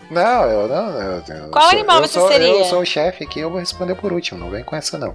Não, 0.09 0.43
eu 0.45 0.67
não. 0.67 0.89
Eu, 1.01 1.23
eu 1.27 1.49
Qual 1.51 1.63
sou, 1.65 1.71
animal 1.71 1.97
eu 2.01 2.07
você 2.07 2.19
sou, 2.19 2.27
seria? 2.27 2.47
Eu 2.47 2.65
sou 2.65 2.79
o 2.81 2.85
chefe 2.85 3.23
aqui, 3.23 3.39
eu 3.39 3.49
vou 3.49 3.59
responder 3.59 3.93
por 3.95 4.11
último, 4.11 4.39
não 4.39 4.49
vem 4.49 4.63
com 4.63 4.75
essa 4.75 4.97
não. 4.97 5.13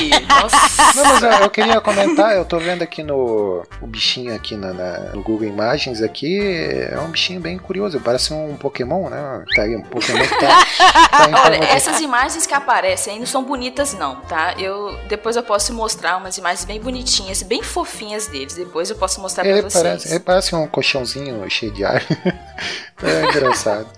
Ih, 0.00 0.10
nossa. 0.26 0.56
Não, 0.96 1.04
mas 1.04 1.22
eu, 1.22 1.30
eu 1.30 1.50
queria 1.50 1.80
comentar, 1.80 2.34
eu 2.36 2.44
tô 2.44 2.58
vendo 2.58 2.82
aqui 2.82 3.02
no 3.02 3.64
o 3.80 3.86
bichinho 3.86 4.34
aqui 4.34 4.56
na, 4.56 4.72
na- 4.72 4.98
no 5.14 5.22
Google 5.22 5.46
Imagens 5.46 6.02
aqui, 6.02 6.40
é 6.90 6.98
um 6.98 7.10
bichinho 7.10 7.40
bem 7.40 7.58
curioso, 7.58 8.00
parece 8.00 8.32
um 8.34 8.56
Pokémon, 8.56 9.08
né? 9.08 9.44
Tá 9.54 9.62
aí, 9.62 9.76
um 9.76 9.82
Pokémon 9.82 10.18
que 10.20 10.38
tá, 10.38 10.64
tá 11.10 11.42
Olha, 11.44 11.58
de- 11.60 11.66
essas 11.66 12.00
imagens 12.00 12.46
que 12.46 12.54
aparecem 12.54 13.14
aí 13.14 13.18
não 13.20 13.26
são 13.26 13.44
bonitas 13.44 13.94
não, 13.94 14.16
tá? 14.22 14.54
Eu 14.58 14.96
depois 15.08 15.36
eu 15.36 15.42
posso 15.42 15.72
mostrar 15.72 16.16
umas 16.16 16.36
imagens 16.38 16.64
bem 16.64 16.80
bonitinhas, 16.80 17.42
bem 17.42 17.62
fofinhas 17.62 18.26
deles. 18.26 18.54
Depois 18.54 18.90
eu 18.90 18.96
posso 18.96 19.20
mostrar 19.20 19.44
ele 19.46 19.60
pra 19.60 19.70
vocês. 19.70 19.82
parece, 19.82 20.08
ele 20.10 20.20
parece 20.20 20.54
um 20.54 20.66
colchãozinho 20.66 21.48
cheio 21.50 21.72
de 21.72 21.84
ar. 21.84 22.02
é 23.02 23.24
engraçado. 23.24 23.88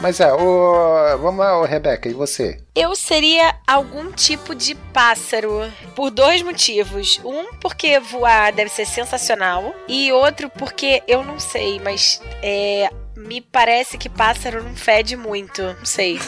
Mas 0.00 0.18
é, 0.18 0.32
o, 0.32 1.18
vamos 1.18 1.40
lá, 1.40 1.66
Rebeca, 1.66 2.08
e 2.08 2.14
você? 2.14 2.58
Eu 2.74 2.96
seria 2.96 3.54
algum 3.66 4.10
tipo 4.12 4.54
de 4.54 4.74
pássaro 4.74 5.70
por 5.94 6.10
dois 6.10 6.40
motivos. 6.42 7.20
Um, 7.22 7.52
porque 7.60 8.00
voar 8.00 8.50
deve 8.52 8.70
ser 8.70 8.86
sensacional. 8.86 9.74
E 9.86 10.10
outro, 10.10 10.48
porque 10.50 11.02
eu 11.06 11.22
não 11.22 11.38
sei, 11.38 11.78
mas 11.84 12.22
é, 12.42 12.88
me 13.14 13.42
parece 13.42 13.98
que 13.98 14.08
pássaro 14.08 14.64
não 14.64 14.74
fede 14.74 15.18
muito. 15.18 15.60
Não 15.62 15.84
sei. 15.84 16.18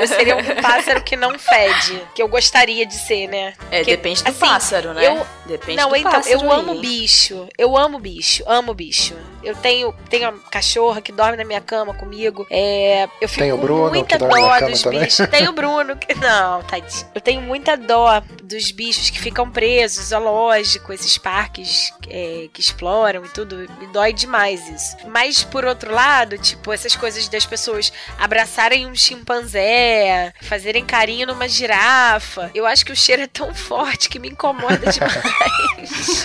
Eu 0.00 0.06
seria 0.08 0.34
um 0.34 0.62
pássaro 0.62 1.02
que 1.02 1.14
não 1.14 1.38
fede. 1.38 2.02
Que 2.14 2.22
eu 2.22 2.28
gostaria 2.28 2.86
de 2.86 2.94
ser, 2.94 3.26
né? 3.28 3.52
É, 3.70 3.78
Porque, 3.80 3.96
depende 3.96 4.22
do 4.24 4.30
assim, 4.30 4.40
pássaro, 4.40 4.94
né? 4.94 5.06
eu- 5.06 5.26
Depende 5.44 5.76
não, 5.76 5.90
do 5.90 5.96
então, 5.96 6.12
pássaro 6.12 6.40
eu 6.44 6.50
amo 6.50 6.72
aí. 6.72 6.80
bicho. 6.80 7.46
Eu 7.58 7.76
amo 7.76 7.98
bicho. 7.98 8.42
Amo 8.46 8.72
bicho. 8.72 9.14
Eu 9.42 9.54
tenho, 9.56 9.92
tenho 10.10 10.30
uma 10.30 10.38
cachorra 10.50 11.00
que 11.00 11.12
dorme 11.12 11.36
na 11.36 11.44
minha 11.44 11.60
cama 11.60 11.94
comigo. 11.94 12.46
É, 12.50 13.08
eu 13.20 13.28
fico 13.28 13.40
Tem 13.42 13.52
o 13.52 13.56
com 13.56 13.62
Bruno, 13.62 13.88
muita 13.90 14.18
dorme 14.18 14.40
na 14.40 14.58
dó 14.60 14.66
dos 14.68 14.82
bichos. 14.84 15.28
Tem 15.28 15.48
o 15.48 15.52
Bruno. 15.52 15.96
Que... 15.96 16.14
Não, 16.14 16.62
tadinho. 16.64 17.06
Eu 17.14 17.20
tenho 17.20 17.40
muita 17.40 17.76
dó 17.76 18.20
dos 18.42 18.70
bichos 18.70 19.10
que 19.10 19.18
ficam 19.20 19.48
presos, 19.50 20.06
zoológico, 20.08 20.92
esses 20.92 21.16
parques 21.18 21.92
é, 22.08 22.48
que 22.52 22.60
exploram 22.60 23.24
e 23.24 23.28
tudo. 23.28 23.56
Me 23.78 23.86
dói 23.92 24.12
demais 24.12 24.68
isso. 24.68 24.96
Mas, 25.08 25.44
por 25.44 25.64
outro 25.64 25.92
lado, 25.92 26.36
tipo, 26.38 26.72
essas 26.72 26.96
coisas 26.96 27.28
das 27.28 27.46
pessoas 27.46 27.92
abraçarem 28.18 28.86
um 28.86 28.94
chimpanzé, 28.94 30.32
fazerem 30.42 30.84
carinho 30.84 31.26
numa 31.26 31.48
girafa. 31.48 32.50
Eu 32.54 32.66
acho 32.66 32.84
que 32.84 32.92
o 32.92 32.96
cheiro 32.96 33.22
é 33.22 33.26
tão 33.26 33.54
forte 33.54 34.08
que 34.08 34.18
me 34.18 34.28
incomoda 34.30 34.78
demais. 34.90 36.24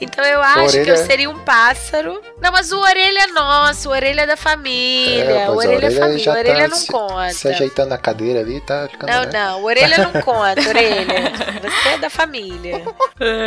então 0.00 0.24
eu 0.24 0.40
acho 0.42 0.72
que 0.72 0.78
eu 0.78 0.82
Orelha- 0.82 0.96
seria 1.06 1.30
um 1.30 1.38
pássaro. 1.40 2.15
Não, 2.40 2.52
mas 2.52 2.70
o 2.72 2.78
orelha 2.80 3.20
é 3.20 3.26
nosso, 3.28 3.88
o 3.88 3.92
orelha 3.92 4.22
é 4.22 4.26
da 4.26 4.36
família. 4.36 5.24
É, 5.24 5.48
o 5.48 5.52
a 5.52 5.56
orelha 5.56 5.72
é 5.72 5.76
orelha 5.76 6.00
família, 6.00 6.18
já 6.24 6.32
o 6.32 6.36
orelha 6.36 6.62
tá 6.62 6.68
não 6.68 6.76
se- 6.76 6.86
conta. 6.92 7.30
Se 7.30 7.48
ajeitando 7.48 7.88
na 7.90 7.98
cadeira 7.98 8.40
ali, 8.40 8.60
tá 8.60 8.88
ficando. 8.90 9.10
Não, 9.10 9.22
né? 9.24 9.30
não, 9.32 9.64
orelha 9.64 9.98
não 9.98 10.12
conta, 10.22 10.60
orelha. 10.68 11.32
Você 11.62 11.88
é 11.88 11.98
da 11.98 12.10
família. 12.10 12.82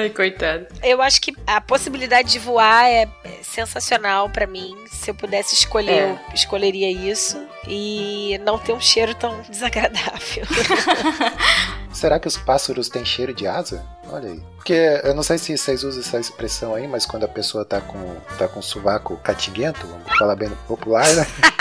Ai, 0.01 0.09
coitado. 0.09 0.67
Eu 0.83 1.01
acho 1.01 1.21
que 1.21 1.33
a 1.47 1.61
possibilidade 1.61 2.31
de 2.31 2.39
voar 2.39 2.87
é 2.89 3.07
é 3.23 3.43
sensacional 3.43 4.29
pra 4.29 4.45
mim. 4.47 4.75
Se 4.91 5.11
eu 5.11 5.15
pudesse 5.15 5.53
escolher, 5.55 5.91
É. 5.91 6.11
eu 6.11 6.19
escolheria 6.33 6.89
isso. 6.91 7.39
E 7.67 8.39
não 8.43 8.57
ter 8.57 8.73
um 8.73 8.79
cheiro 8.81 9.13
tão 9.13 9.39
desagradável. 9.49 10.43
Será 11.99 12.17
que 12.17 12.29
os 12.29 12.37
pássaros 12.37 12.87
têm 12.87 13.03
cheiro 13.03 13.33
de 13.33 13.45
asa? 13.45 13.83
Olha 14.09 14.29
aí. 14.29 14.41
Porque 14.55 15.01
eu 15.03 15.13
não 15.13 15.21
sei 15.21 15.37
se 15.37 15.57
vocês 15.57 15.83
usam 15.83 15.99
essa 15.99 16.17
expressão 16.17 16.73
aí, 16.73 16.87
mas 16.87 17.05
quando 17.05 17.25
a 17.25 17.27
pessoa 17.27 17.65
tá 17.65 17.81
com, 17.81 18.15
tá 18.37 18.47
com 18.47 18.61
sovaco 18.61 19.17
catiguento, 19.17 19.85
vamos 19.85 20.17
falar 20.17 20.37
bem 20.37 20.49
popular, 20.65 21.05
né? 21.13 21.27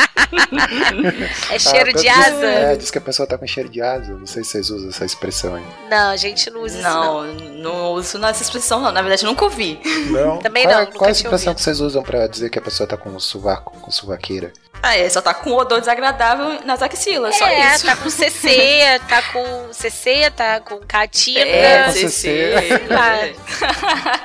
É 1.50 1.58
cheiro 1.58 1.90
Ah, 1.90 1.92
de 1.92 2.02
diz- 2.02 2.26
asa? 2.26 2.46
É, 2.46 2.76
diz 2.76 2.90
que 2.90 2.98
a 2.98 3.00
pessoa 3.00 3.26
tá 3.26 3.38
com 3.38 3.46
cheiro 3.46 3.68
de 3.68 3.80
asa. 3.80 4.12
Não 4.12 4.26
sei 4.26 4.44
se 4.44 4.50
vocês 4.52 4.70
usam 4.70 4.88
essa 4.90 5.04
expressão 5.04 5.54
aí. 5.54 5.64
Não, 5.90 6.10
a 6.10 6.16
gente 6.16 6.50
não 6.50 6.62
usa 6.62 6.78
isso. 6.78 6.88
Não. 6.88 7.24
Não, 7.24 7.34
não 7.54 7.92
uso 7.92 8.18
nessa 8.18 8.42
expressão, 8.42 8.80
não. 8.80 8.92
Na 8.92 9.00
verdade, 9.02 9.24
nunca 9.24 9.44
ouvi. 9.44 9.80
Não? 10.10 10.38
Também 10.42 10.64
qual, 10.64 10.74
não, 10.74 10.82
é- 10.82 10.86
Qual 10.86 11.08
é 11.08 11.10
a 11.10 11.14
tinha 11.14 11.26
expressão 11.26 11.50
ouvido. 11.52 11.54
que 11.56 11.62
vocês 11.62 11.80
usam 11.80 12.02
pra 12.02 12.26
dizer 12.26 12.50
que 12.50 12.58
a 12.58 12.62
pessoa 12.62 12.86
tá 12.86 12.96
com 12.96 13.18
sovaco, 13.18 13.78
com 13.80 13.90
sovaqueira? 13.90 14.52
Ah, 14.82 14.96
é, 14.96 15.08
só 15.08 15.20
tá 15.20 15.34
com 15.34 15.50
odor 15.54 15.80
desagradável 15.80 16.64
nas 16.64 16.80
axilas, 16.82 17.34
só 17.36 17.46
é, 17.48 17.74
isso. 17.74 17.84
tá 17.84 17.96
com 17.96 18.08
CC, 18.08 19.00
tá 19.08 19.22
com 19.32 19.72
CC, 19.72 20.30
tá 20.30 20.60
com 20.60 20.78
catina. 20.86 21.40
É, 21.40 21.84
com 21.86 21.92
CC. 21.92 22.08
CC. 22.08 22.80
Ah. 22.94 24.20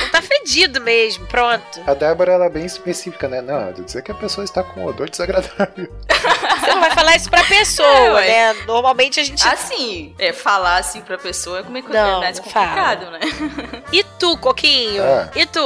Não 0.00 0.08
tá 0.10 0.20
fedido 0.22 0.80
mesmo, 0.80 1.26
pronto. 1.26 1.80
A 1.86 1.94
Débora 1.94 2.32
ela 2.32 2.46
é 2.46 2.50
bem 2.50 2.64
específica, 2.64 3.28
né? 3.28 3.40
Não, 3.40 3.72
dizer 3.72 4.02
que 4.02 4.10
a 4.10 4.14
pessoa 4.14 4.44
está 4.44 4.62
com 4.62 4.84
odor 4.84 5.08
desagradável. 5.08 5.88
Você 6.60 6.66
não 6.74 6.80
vai 6.80 6.90
falar 6.90 7.16
isso 7.16 7.30
pra 7.30 7.40
É, 7.40 7.44
pessoa, 7.44 8.14
ué. 8.14 8.26
né? 8.26 8.62
Normalmente 8.66 9.20
a 9.20 9.24
gente. 9.24 9.46
Assim, 9.46 10.14
é, 10.18 10.32
falar 10.32 10.78
assim 10.78 11.00
pra 11.00 11.16
pessoa 11.18 11.60
é 11.60 11.62
como 11.62 11.78
é 11.78 11.82
que 11.82 11.92
Não, 11.92 12.16
é 12.18 12.20
mais 12.20 12.38
complicado, 12.40 13.10
né? 13.10 13.20
E 13.92 14.02
tu, 14.18 14.36
Coquinho? 14.38 15.02
Ah. 15.02 15.30
E 15.34 15.46
tu? 15.46 15.64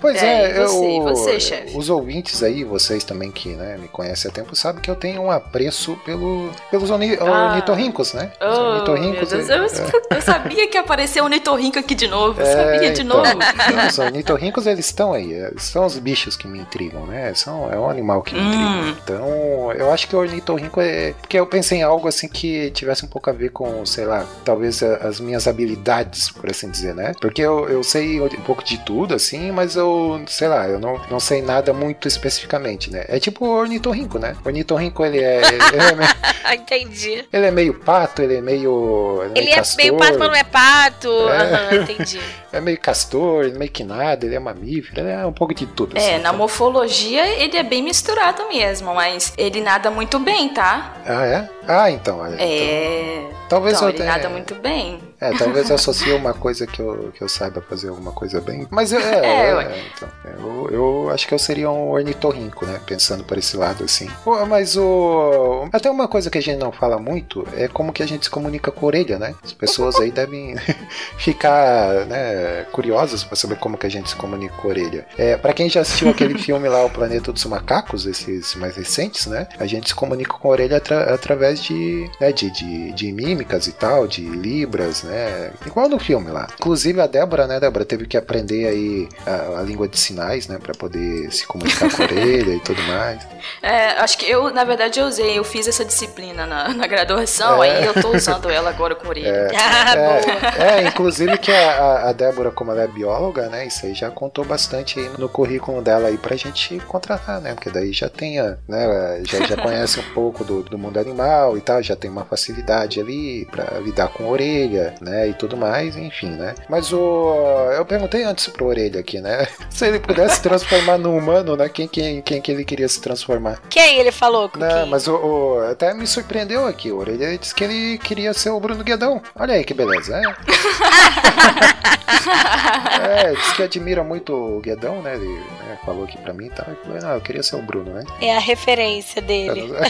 Pois 0.00 0.22
É, 0.22 0.50
é, 0.60 0.66
você, 0.66 0.86
eu, 0.98 1.02
você, 1.02 1.40
chefe? 1.40 1.76
os 1.76 1.90
ouvintes 1.90 2.42
aí, 2.42 2.64
vocês 2.64 3.04
também 3.04 3.30
que 3.30 3.50
né, 3.50 3.76
me 3.78 3.88
conhecem 3.88 4.30
há 4.30 4.34
tempo, 4.34 4.54
sabem 4.56 4.80
que 4.80 4.90
eu 4.90 4.96
tenho 4.96 5.22
um 5.22 5.30
apreço 5.30 5.96
pelo, 6.04 6.50
pelos 6.70 6.90
orni, 6.90 7.16
Ah. 7.20 7.48
ornitorrincos, 7.50 8.12
né? 8.14 8.32
Os 8.40 8.46
Oh, 8.58 8.60
meu 8.60 8.70
ornitorrincos. 8.72 9.28
Deus, 9.30 9.48
eu, 9.48 9.64
é- 9.64 10.16
eu 10.16 10.22
sabia 10.22 10.66
que 10.68 10.78
apareceu 10.78 11.24
o 11.24 11.28
Nitorrinco 11.28 11.78
aqui 11.78 11.94
de 11.94 12.06
novo. 12.08 12.40
Eu 12.40 12.46
É, 12.46 12.52
sabia 12.74 12.92
de 12.92 13.02
então, 13.02 13.16
novo. 13.22 13.38
não, 13.74 13.86
os 13.88 13.98
ornitorrincos, 13.98 14.66
eles 14.66 14.86
estão 14.86 15.12
aí. 15.12 15.32
é, 15.34 15.52
São 15.58 15.84
os 15.84 15.98
bichos 15.98 16.36
que 16.36 16.46
me 16.48 16.58
intrigam, 16.60 17.06
né? 17.06 17.32
São, 17.34 17.70
é 17.72 17.78
um 17.78 17.88
animal 17.88 18.22
que 18.22 18.34
me 18.34 18.40
intriga. 18.40 18.64
Hum, 18.64 18.96
Então, 19.02 19.72
eu 19.72 19.92
acho 19.92 20.08
que 20.08 20.16
o 20.16 20.18
ornitorrinco 20.18 20.80
é. 20.80 21.12
Porque 21.20 21.38
eu 21.38 21.46
pensei 21.46 21.78
em 21.78 21.82
algo 21.82 22.08
assim 22.08 22.28
que 22.28 22.70
tivesse 22.70 23.04
um 23.04 23.08
pouco 23.08 23.28
a 23.30 23.32
ver 23.32 23.50
com, 23.50 23.84
sei 23.84 24.04
lá, 24.06 24.26
talvez 24.44 24.82
as 24.82 25.20
minhas 25.20 25.46
habilidades, 25.46 26.30
por 26.30 26.48
assim 26.50 26.70
dizer, 26.70 26.94
né? 26.94 27.12
Porque 27.20 27.42
eu, 27.42 27.68
eu 27.68 27.82
sei 27.82 28.20
um 28.20 28.28
pouco 28.42 28.64
de 28.64 28.78
tudo, 28.78 29.14
assim, 29.14 29.50
mas 29.50 29.76
eu, 29.76 29.89
sei 30.26 30.48
lá, 30.48 30.68
eu 30.68 30.78
não, 30.78 31.00
não 31.10 31.20
sei 31.20 31.42
nada 31.42 31.72
muito 31.72 32.06
especificamente, 32.08 32.90
né? 32.90 33.04
É 33.08 33.18
tipo 33.18 33.46
o 33.46 33.50
ornitorrinco, 33.50 34.18
né? 34.18 34.36
O 34.44 34.48
ornitorrinco, 34.48 35.04
ele 35.04 35.18
é. 35.18 35.40
Ele 35.40 35.82
é, 35.82 35.94
meio, 35.94 36.10
Ah, 36.44 36.54
entendi. 36.56 37.24
ele 37.32 37.46
é 37.46 37.50
meio 37.50 37.74
pato, 37.74 38.22
ele 38.22 38.36
é 38.36 38.40
meio. 38.40 39.22
Ele, 39.24 39.40
Ele 39.40 39.50
é 39.50 39.56
castor, 39.56 39.76
meio 39.76 39.96
pato, 39.96 40.18
mas 40.18 40.28
não 40.28 40.34
é 40.34 40.44
pato. 40.44 41.08
É. 41.28 41.36
Aham, 41.40 41.82
entendi. 41.82 42.20
é 42.52 42.60
meio 42.60 42.78
castor, 42.78 43.44
ele 43.44 43.54
é 43.56 43.58
meio 43.58 43.70
que 43.70 43.84
nada, 43.84 44.26
ele 44.26 44.34
é 44.34 44.38
mamífero, 44.38 45.00
ele 45.00 45.10
é 45.10 45.24
um 45.26 45.32
pouco 45.32 45.54
de 45.54 45.66
tudo. 45.66 45.96
É, 45.96 46.14
assim, 46.14 46.22
na 46.22 46.30
tá? 46.30 46.36
morfologia 46.36 47.26
ele 47.40 47.56
é 47.56 47.62
bem 47.62 47.82
misturado 47.82 48.48
mesmo, 48.48 48.94
mas 48.94 49.32
ele 49.36 49.60
nada 49.60 49.90
muito 49.90 50.18
bem, 50.18 50.48
tá? 50.48 50.94
Ah, 51.06 51.24
é? 51.26 51.48
Ah, 51.66 51.90
então, 51.90 52.18
olha. 52.18 52.34
então, 52.34 52.46
É. 52.46 53.30
talvez 53.48 53.76
Então, 53.76 53.88
eu 53.88 53.94
tenha. 53.96 54.08
nada 54.10 54.28
muito 54.28 54.54
bem. 54.56 55.00
É, 55.20 55.30
talvez 55.36 55.68
eu 55.68 55.74
associe 55.76 56.12
uma 56.14 56.32
coisa 56.32 56.66
que 56.66 56.80
eu, 56.80 57.12
que 57.14 57.22
eu 57.22 57.28
saiba 57.28 57.60
fazer 57.60 57.88
alguma 57.88 58.10
coisa 58.12 58.40
bem. 58.40 58.66
Mas 58.70 58.92
eu, 58.92 59.00
é, 59.00 59.26
É, 59.26 59.50
é, 59.50 59.82
então, 59.94 60.08
eu, 60.24 60.68
eu 60.70 61.10
acho 61.10 61.28
que 61.28 61.34
eu 61.34 61.38
seria 61.38 61.70
um 61.70 61.90
ornitorrinco, 61.90 62.64
né? 62.64 62.80
Pensando 62.86 63.22
por 63.24 63.36
esse 63.36 63.56
lado 63.56 63.84
assim. 63.84 64.08
Pô, 64.24 64.44
mas 64.46 64.76
o. 64.76 65.68
Até 65.72 65.90
uma 65.90 66.08
coisa 66.08 66.30
que 66.30 66.38
a 66.38 66.42
gente 66.42 66.58
não 66.58 66.72
fala 66.72 66.98
muito 66.98 67.46
é 67.54 67.68
como 67.68 67.92
que 67.92 68.02
a 68.02 68.06
gente 68.08 68.24
se 68.24 68.30
comunica 68.30 68.70
com 68.72 68.86
a 68.86 68.88
orelha, 68.88 69.18
né? 69.18 69.34
As 69.44 69.52
pessoas 69.52 69.96
aí 70.00 70.10
devem 70.10 70.54
ficar 71.18 72.06
né, 72.06 72.64
curiosas 72.72 73.22
pra 73.24 73.36
saber 73.36 73.56
como 73.56 73.76
que 73.76 73.86
a 73.86 73.90
gente 73.90 74.08
se 74.10 74.16
comunica 74.16 74.54
com 74.56 74.68
a 74.68 74.70
orelha. 74.70 75.06
É, 75.18 75.36
para 75.36 75.52
quem 75.52 75.68
já 75.68 75.80
assistiu 75.82 76.08
aquele 76.10 76.36
filme 76.40 76.68
lá, 76.68 76.84
O 76.84 76.90
Planeta 76.90 77.32
dos 77.32 77.44
Macacos, 77.44 78.06
esses 78.06 78.54
mais 78.54 78.76
recentes, 78.76 79.26
né? 79.26 79.46
A 79.58 79.66
gente 79.66 79.88
se 79.88 79.94
comunica 79.94 80.32
com 80.34 80.48
a 80.48 80.50
orelha 80.52 80.78
atra- 80.78 81.12
através 81.14 81.59
de, 81.62 82.10
né, 82.20 82.32
de, 82.32 82.50
de, 82.50 82.92
de 82.92 83.12
mímicas 83.12 83.66
e 83.66 83.72
tal, 83.72 84.06
de 84.06 84.22
libras, 84.22 85.02
né? 85.02 85.50
Igual 85.66 85.88
no 85.88 85.98
filme 85.98 86.30
lá. 86.30 86.46
Inclusive 86.54 87.00
a 87.00 87.06
Débora, 87.06 87.46
né, 87.46 87.58
Débora, 87.60 87.84
teve 87.84 88.06
que 88.06 88.16
aprender 88.16 88.66
aí 88.66 89.08
a, 89.26 89.60
a 89.60 89.62
língua 89.62 89.88
de 89.88 89.98
sinais, 89.98 90.48
né, 90.48 90.58
para 90.62 90.74
poder 90.74 91.30
se 91.32 91.46
comunicar 91.46 91.90
com 91.94 92.02
a 92.02 92.06
orelha 92.06 92.54
e 92.54 92.60
tudo 92.60 92.82
mais. 92.82 93.20
É, 93.62 93.88
acho 94.00 94.18
que 94.18 94.30
eu, 94.30 94.52
na 94.52 94.64
verdade, 94.64 95.00
eu 95.00 95.06
usei, 95.06 95.38
eu 95.38 95.44
fiz 95.44 95.66
essa 95.66 95.84
disciplina 95.84 96.46
na, 96.46 96.68
na 96.74 96.86
graduação, 96.86 97.62
É. 97.64 97.70
aí 97.78 97.84
eu 97.86 97.94
tô 97.94 98.14
usando 98.14 98.48
ela 98.50 98.68
agora 98.70 98.94
com 98.94 99.08
orelha. 99.08 99.48
Ah, 99.56 99.96
boa. 99.96 100.64
É, 100.64 100.82
é, 100.84 100.88
inclusive 100.88 101.36
que 101.38 101.50
a, 101.50 102.08
a- 102.08 102.12
Débora, 102.12 102.50
como 102.50 102.70
ela 102.70 102.82
é 102.82 102.86
bióloga, 102.86 103.48
né, 103.48 103.66
isso 103.66 103.86
aí 103.86 103.94
já 103.94 104.10
contou 104.10 104.44
bastante 104.44 105.00
aí 105.00 105.10
no 105.18 105.28
currículo 105.28 105.80
dela 105.82 106.08
aí 106.08 106.18
pra 106.18 106.36
gente 106.36 106.78
contratar, 106.80 107.40
né, 107.40 107.54
porque 107.54 107.70
daí 107.70 107.92
já 107.92 108.08
tem, 108.08 108.38
a, 108.38 108.56
né, 108.68 109.20
já, 109.24 109.44
já 109.46 109.56
conhece 109.56 109.98
um 110.00 110.14
pouco 110.14 110.44
do, 110.44 110.62
do 110.62 110.78
mundo 110.78 110.98
animal 110.98 111.39
e 111.56 111.60
tal, 111.60 111.82
já 111.82 111.96
tem 111.96 112.10
uma 112.10 112.24
facilidade 112.24 113.00
ali 113.00 113.46
pra 113.50 113.78
lidar 113.80 114.08
com 114.08 114.24
a 114.24 114.28
orelha, 114.28 114.94
né? 115.00 115.28
E 115.28 115.34
tudo 115.34 115.56
mais, 115.56 115.96
enfim, 115.96 116.30
né? 116.30 116.54
Mas 116.68 116.92
o. 116.92 117.34
Eu 117.76 117.84
perguntei 117.84 118.22
antes 118.24 118.46
pro 118.48 118.66
Orelha 118.66 119.00
aqui, 119.00 119.20
né? 119.20 119.46
Se 119.70 119.86
ele 119.86 119.98
pudesse 119.98 120.36
se 120.36 120.42
transformar 120.42 120.98
num 120.98 121.16
humano, 121.16 121.56
né? 121.56 121.68
Quem, 121.68 121.88
quem, 121.88 122.20
quem 122.22 122.40
que 122.40 122.52
ele 122.52 122.64
queria 122.64 122.88
se 122.88 123.00
transformar? 123.00 123.60
Quem 123.68 123.98
ele 123.98 124.12
falou? 124.12 124.48
Com 124.48 124.58
Não, 124.58 124.82
quem? 124.82 124.90
mas 124.90 125.06
o, 125.08 125.14
o- 125.16 125.60
até 125.70 125.92
me 125.94 126.06
surpreendeu 126.06 126.66
aqui. 126.66 126.90
O 126.92 126.98
Orelha 126.98 127.36
disse 127.38 127.54
que 127.54 127.64
ele 127.64 127.98
queria 127.98 128.32
ser 128.34 128.50
o 128.50 128.60
Bruno 128.60 128.84
Guedão. 128.84 129.20
Olha 129.34 129.54
aí 129.54 129.64
que 129.64 129.74
beleza, 129.74 130.16
é. 130.16 130.22
é, 133.28 133.32
disse 133.34 133.54
que 133.56 133.62
admira 133.62 134.02
muito 134.04 134.32
o 134.34 134.60
Guedão, 134.60 135.00
né? 135.02 135.14
Ele 135.14 135.26
né, 135.38 135.78
falou 135.84 136.04
aqui 136.04 136.18
pra 136.18 136.32
mim 136.32 136.46
e 136.46 136.50
tal. 136.50 136.66
Eu 137.14 137.20
queria 137.20 137.42
ser 137.42 137.56
o 137.56 137.62
Bruno, 137.62 137.92
né? 137.92 138.04
É 138.20 138.36
a 138.36 138.40
referência 138.40 139.20
dele. 139.22 139.72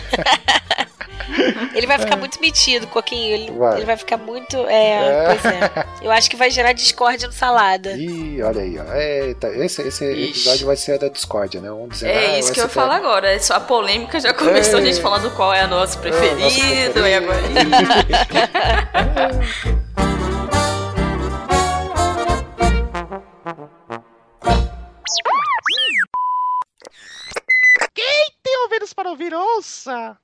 Ele 1.75 1.87
vai 1.87 1.99
ficar 1.99 2.17
muito 2.17 2.41
metido, 2.41 2.87
Coquinho. 2.87 3.35
Ele 3.35 3.51
Vai. 3.53 3.77
ele 3.79 3.87
vai 3.87 3.97
ficar 3.97 4.17
muito. 4.17 4.57
É, 4.69 4.91
É. 4.93 5.25
pois 5.27 5.45
é. 5.45 5.87
Eu 6.03 6.11
acho 6.11 6.29
que 6.31 6.37
vai 6.37 6.51
gerar 6.51 6.73
discórdia 6.73 7.27
no 7.29 7.33
salada. 7.33 7.93
Ih, 7.93 8.43
olha 8.43 8.63
aí, 8.63 8.79
ó. 8.79 8.95
Eita, 8.95 9.49
esse, 9.49 9.83
esse 9.83 10.05
episódio 10.05 10.67
vai 10.67 10.77
ser 10.77 10.95
a 10.95 10.97
da 10.99 11.09
discórdia, 11.09 11.61
né? 11.61 11.71
Um 11.71 11.89
dizendo, 11.89 12.11
ah, 12.11 12.13
É 12.13 12.39
isso 12.39 12.53
que 12.53 12.61
eu 12.61 12.69
falo 12.69 12.93
agora. 12.93 13.33
é 13.33 13.39
Só 13.39 13.55
a 13.55 13.61
polêmica 13.61 14.19
já 14.21 14.33
começou 14.35 14.79
a 14.79 14.83
É. 14.83 14.87
gente 14.87 15.01
falando 15.01 15.31
qual 15.37 15.53
é 15.55 15.63
a 15.63 15.67
nosso 15.67 15.99
É, 15.99 16.01
preferido. 16.03 16.41
nosso 16.41 16.59
E 17.09 17.15
agora. 17.15 17.41
Tem 28.43 28.59
ouvidos 28.65 28.93
para 28.93 29.11
ouvir, 29.11 29.33
ouça! 29.35 30.19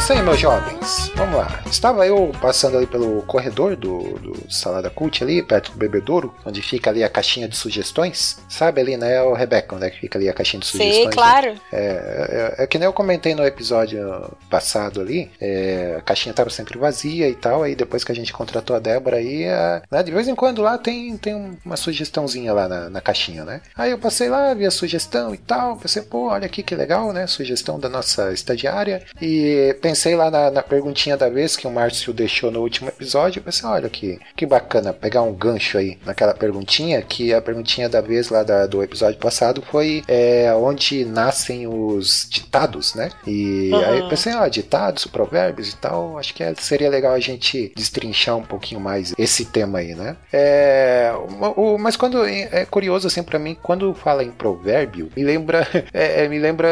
Isso 0.00 0.14
aí, 0.14 0.22
meus 0.22 0.40
jovens. 0.40 1.12
Vamos 1.14 1.36
lá. 1.36 1.60
Estava 1.66 2.06
eu 2.06 2.32
passando 2.40 2.78
ali 2.78 2.86
pelo 2.86 3.20
corredor 3.22 3.76
do, 3.76 4.18
do 4.18 4.50
Salada 4.50 4.88
Cult 4.88 5.22
ali, 5.22 5.42
perto 5.42 5.72
do 5.72 5.76
bebedouro, 5.78 6.34
onde 6.44 6.62
fica 6.62 6.88
ali 6.88 7.04
a 7.04 7.08
caixinha 7.08 7.46
de 7.46 7.54
sugestões. 7.54 8.38
Sabe 8.48 8.80
ali, 8.80 8.96
né, 8.96 9.20
o 9.22 9.34
Rebeca, 9.34 9.76
onde 9.76 9.84
é 9.86 9.90
que 9.90 10.00
fica 10.00 10.18
ali 10.18 10.28
a 10.28 10.32
caixinha 10.32 10.60
de 10.60 10.66
sugestões? 10.66 10.94
Sei, 10.96 11.04
né? 11.04 11.10
claro. 11.12 11.54
É, 11.70 12.54
é, 12.58 12.64
é 12.64 12.66
que 12.66 12.78
nem 12.78 12.86
eu 12.86 12.94
comentei 12.94 13.34
no 13.34 13.44
episódio 13.44 14.00
passado 14.48 15.02
ali, 15.02 15.30
é, 15.38 15.96
a 15.98 16.00
caixinha 16.00 16.30
estava 16.32 16.48
sempre 16.48 16.78
vazia 16.78 17.28
e 17.28 17.34
tal, 17.34 17.62
aí 17.62 17.76
depois 17.76 18.02
que 18.02 18.10
a 18.10 18.14
gente 18.14 18.32
contratou 18.32 18.74
a 18.74 18.78
Débora 18.78 19.18
aí, 19.18 19.46
a- 19.46 19.82
né, 19.90 20.02
de 20.02 20.10
vez 20.10 20.26
em 20.26 20.34
quando 20.34 20.62
lá 20.62 20.78
tem, 20.78 21.14
tem 21.18 21.34
um- 21.34 21.56
uma 21.64 21.76
sugestãozinha 21.76 22.54
lá 22.54 22.66
na, 22.66 22.88
na 22.88 23.00
caixinha, 23.02 23.44
né? 23.44 23.60
Aí 23.76 23.90
eu 23.90 23.98
passei 23.98 24.30
lá, 24.30 24.54
vi 24.54 24.64
a 24.64 24.70
sugestão 24.70 25.34
e 25.34 25.38
tal, 25.38 25.76
pensei, 25.76 26.02
pô, 26.02 26.30
olha 26.30 26.46
aqui 26.46 26.62
que 26.62 26.74
legal, 26.74 27.12
né? 27.12 27.26
Sugestão 27.26 27.78
da 27.78 27.88
nossa 27.88 28.32
estagiária. 28.32 29.02
E 29.20 29.76
pensei 29.90 30.14
lá 30.14 30.30
na, 30.30 30.50
na 30.52 30.62
perguntinha 30.62 31.16
da 31.16 31.28
vez 31.28 31.56
que 31.56 31.66
o 31.66 31.70
Márcio 31.70 32.12
deixou 32.12 32.48
no 32.50 32.60
último 32.60 32.88
episódio, 32.88 33.42
pensei, 33.42 33.68
olha 33.68 33.88
que, 33.88 34.20
que 34.36 34.46
bacana, 34.46 34.92
pegar 34.92 35.22
um 35.22 35.32
gancho 35.32 35.78
aí 35.78 35.98
naquela 36.06 36.32
perguntinha, 36.32 37.02
que 37.02 37.34
a 37.34 37.42
perguntinha 37.42 37.88
da 37.88 38.00
vez 38.00 38.28
lá 38.28 38.44
da- 38.44 38.66
do 38.66 38.82
episódio 38.84 39.18
passado 39.18 39.60
foi 39.68 40.02
é, 40.06 40.52
onde 40.54 41.04
nascem 41.04 41.66
os 41.66 42.28
ditados, 42.30 42.94
né? 42.94 43.10
E 43.26 43.70
Aham. 43.74 43.84
aí 43.86 43.98
eu 43.98 44.08
pensei, 44.08 44.32
ó, 44.34 44.46
ditados, 44.46 45.06
provérbios 45.06 45.70
e 45.72 45.76
tal, 45.76 46.16
acho 46.18 46.34
que 46.34 46.42
é- 46.44 46.54
seria 46.54 46.88
legal 46.88 47.12
a 47.14 47.18
gente 47.20 47.72
destrinchar 47.74 48.36
um 48.36 48.44
pouquinho 48.44 48.80
mais 48.80 49.12
esse 49.18 49.44
tema 49.44 49.80
aí, 49.80 49.94
né? 49.96 50.16
É, 50.32 51.12
o, 51.56 51.74
o- 51.74 51.78
mas 51.78 51.96
quando 51.96 52.24
é 52.24 52.64
curioso 52.64 53.08
assim 53.08 53.24
pra 53.24 53.40
mim, 53.40 53.56
quando 53.60 53.92
fala 53.92 54.22
em 54.22 54.30
provérbio, 54.30 55.10
me 55.16 55.24
lembra, 55.24 55.66
é, 55.92 56.24
é, 56.24 56.28
me 56.28 56.38
lembra 56.38 56.68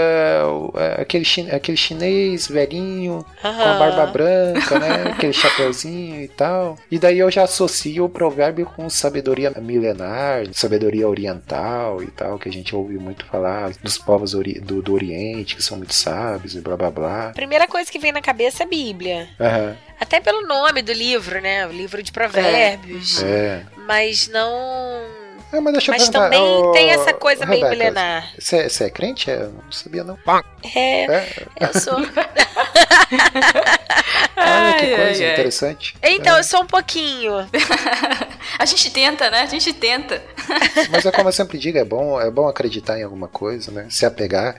é, 0.76 1.02
aquele, 1.02 1.24
aquele 1.50 1.76
chinês 1.76 2.46
velhinho 2.46 3.07
com 3.16 3.48
a 3.48 3.78
barba 3.78 4.06
branca, 4.06 4.78
né? 4.78 5.02
Aquele 5.12 5.32
chapeuzinho 5.32 6.20
e 6.22 6.28
tal. 6.28 6.78
E 6.90 6.98
daí 6.98 7.18
eu 7.18 7.30
já 7.30 7.44
associo 7.44 8.04
o 8.04 8.08
provérbio 8.08 8.66
com 8.66 8.88
sabedoria 8.90 9.50
milenar, 9.60 10.44
sabedoria 10.52 11.08
oriental 11.08 12.02
e 12.02 12.06
tal, 12.08 12.38
que 12.38 12.48
a 12.48 12.52
gente 12.52 12.74
ouve 12.74 12.98
muito 12.98 13.24
falar 13.26 13.70
dos 13.82 13.98
povos 13.98 14.34
ori- 14.34 14.60
do, 14.60 14.82
do 14.82 14.94
Oriente, 14.94 15.56
que 15.56 15.62
são 15.62 15.76
muito 15.76 15.94
sábios 15.94 16.54
e 16.54 16.60
blá 16.60 16.76
blá 16.76 16.90
blá. 16.90 17.32
Primeira 17.34 17.66
coisa 17.66 17.90
que 17.90 17.98
vem 17.98 18.12
na 18.12 18.20
cabeça 18.22 18.62
é 18.62 18.66
a 18.66 18.68
Bíblia. 18.68 19.28
Aham, 19.40 19.76
Até 20.00 20.20
pelo 20.20 20.46
nome 20.46 20.82
do 20.82 20.92
livro, 20.92 21.40
né? 21.40 21.66
O 21.66 21.70
livro 21.72 22.02
de 22.02 22.12
provérbios. 22.12 23.22
é. 23.22 23.62
Mas 23.86 24.28
não. 24.28 25.02
É, 25.52 25.60
mas 25.60 25.72
deixa 25.72 25.90
eu 25.92 25.98
Mas 25.98 26.08
também 26.08 26.40
ô, 26.40 26.72
tem 26.72 26.90
essa 26.90 27.12
coisa 27.14 27.46
meio 27.46 27.64
Rebeca, 27.64 27.84
milenar. 27.84 28.30
Você 28.38 28.68
você 28.68 28.84
é 28.84 28.90
crente? 28.90 29.30
É, 29.30 29.42
eu 29.42 29.50
não 29.52 29.72
sabia 29.72 30.04
não. 30.04 30.18
É, 30.74 31.04
É, 31.04 31.46
eu 31.60 31.80
sou. 31.80 31.94
olha 31.98 32.06
que 34.76 34.84
Ai, 34.84 34.96
coisa 34.96 35.22
ai, 35.22 35.26
ai. 35.26 35.32
interessante. 35.32 35.96
Então, 36.02 36.36
eu 36.36 36.44
sou 36.44 36.62
um 36.62 36.66
pouquinho. 36.66 37.32
A 38.58 38.64
gente 38.64 38.90
tenta, 38.90 39.30
né? 39.30 39.42
A 39.42 39.46
gente 39.46 39.72
tenta. 39.72 40.20
Mas 40.90 41.06
é 41.06 41.12
como 41.12 41.28
eu 41.28 41.32
sempre 41.32 41.58
digo, 41.58 41.78
é 41.78 41.84
bom, 41.84 42.20
é 42.20 42.28
bom 42.30 42.48
acreditar 42.48 42.98
em 42.98 43.02
alguma 43.04 43.28
coisa, 43.28 43.70
né? 43.70 43.86
Se 43.88 44.04
apegar. 44.04 44.56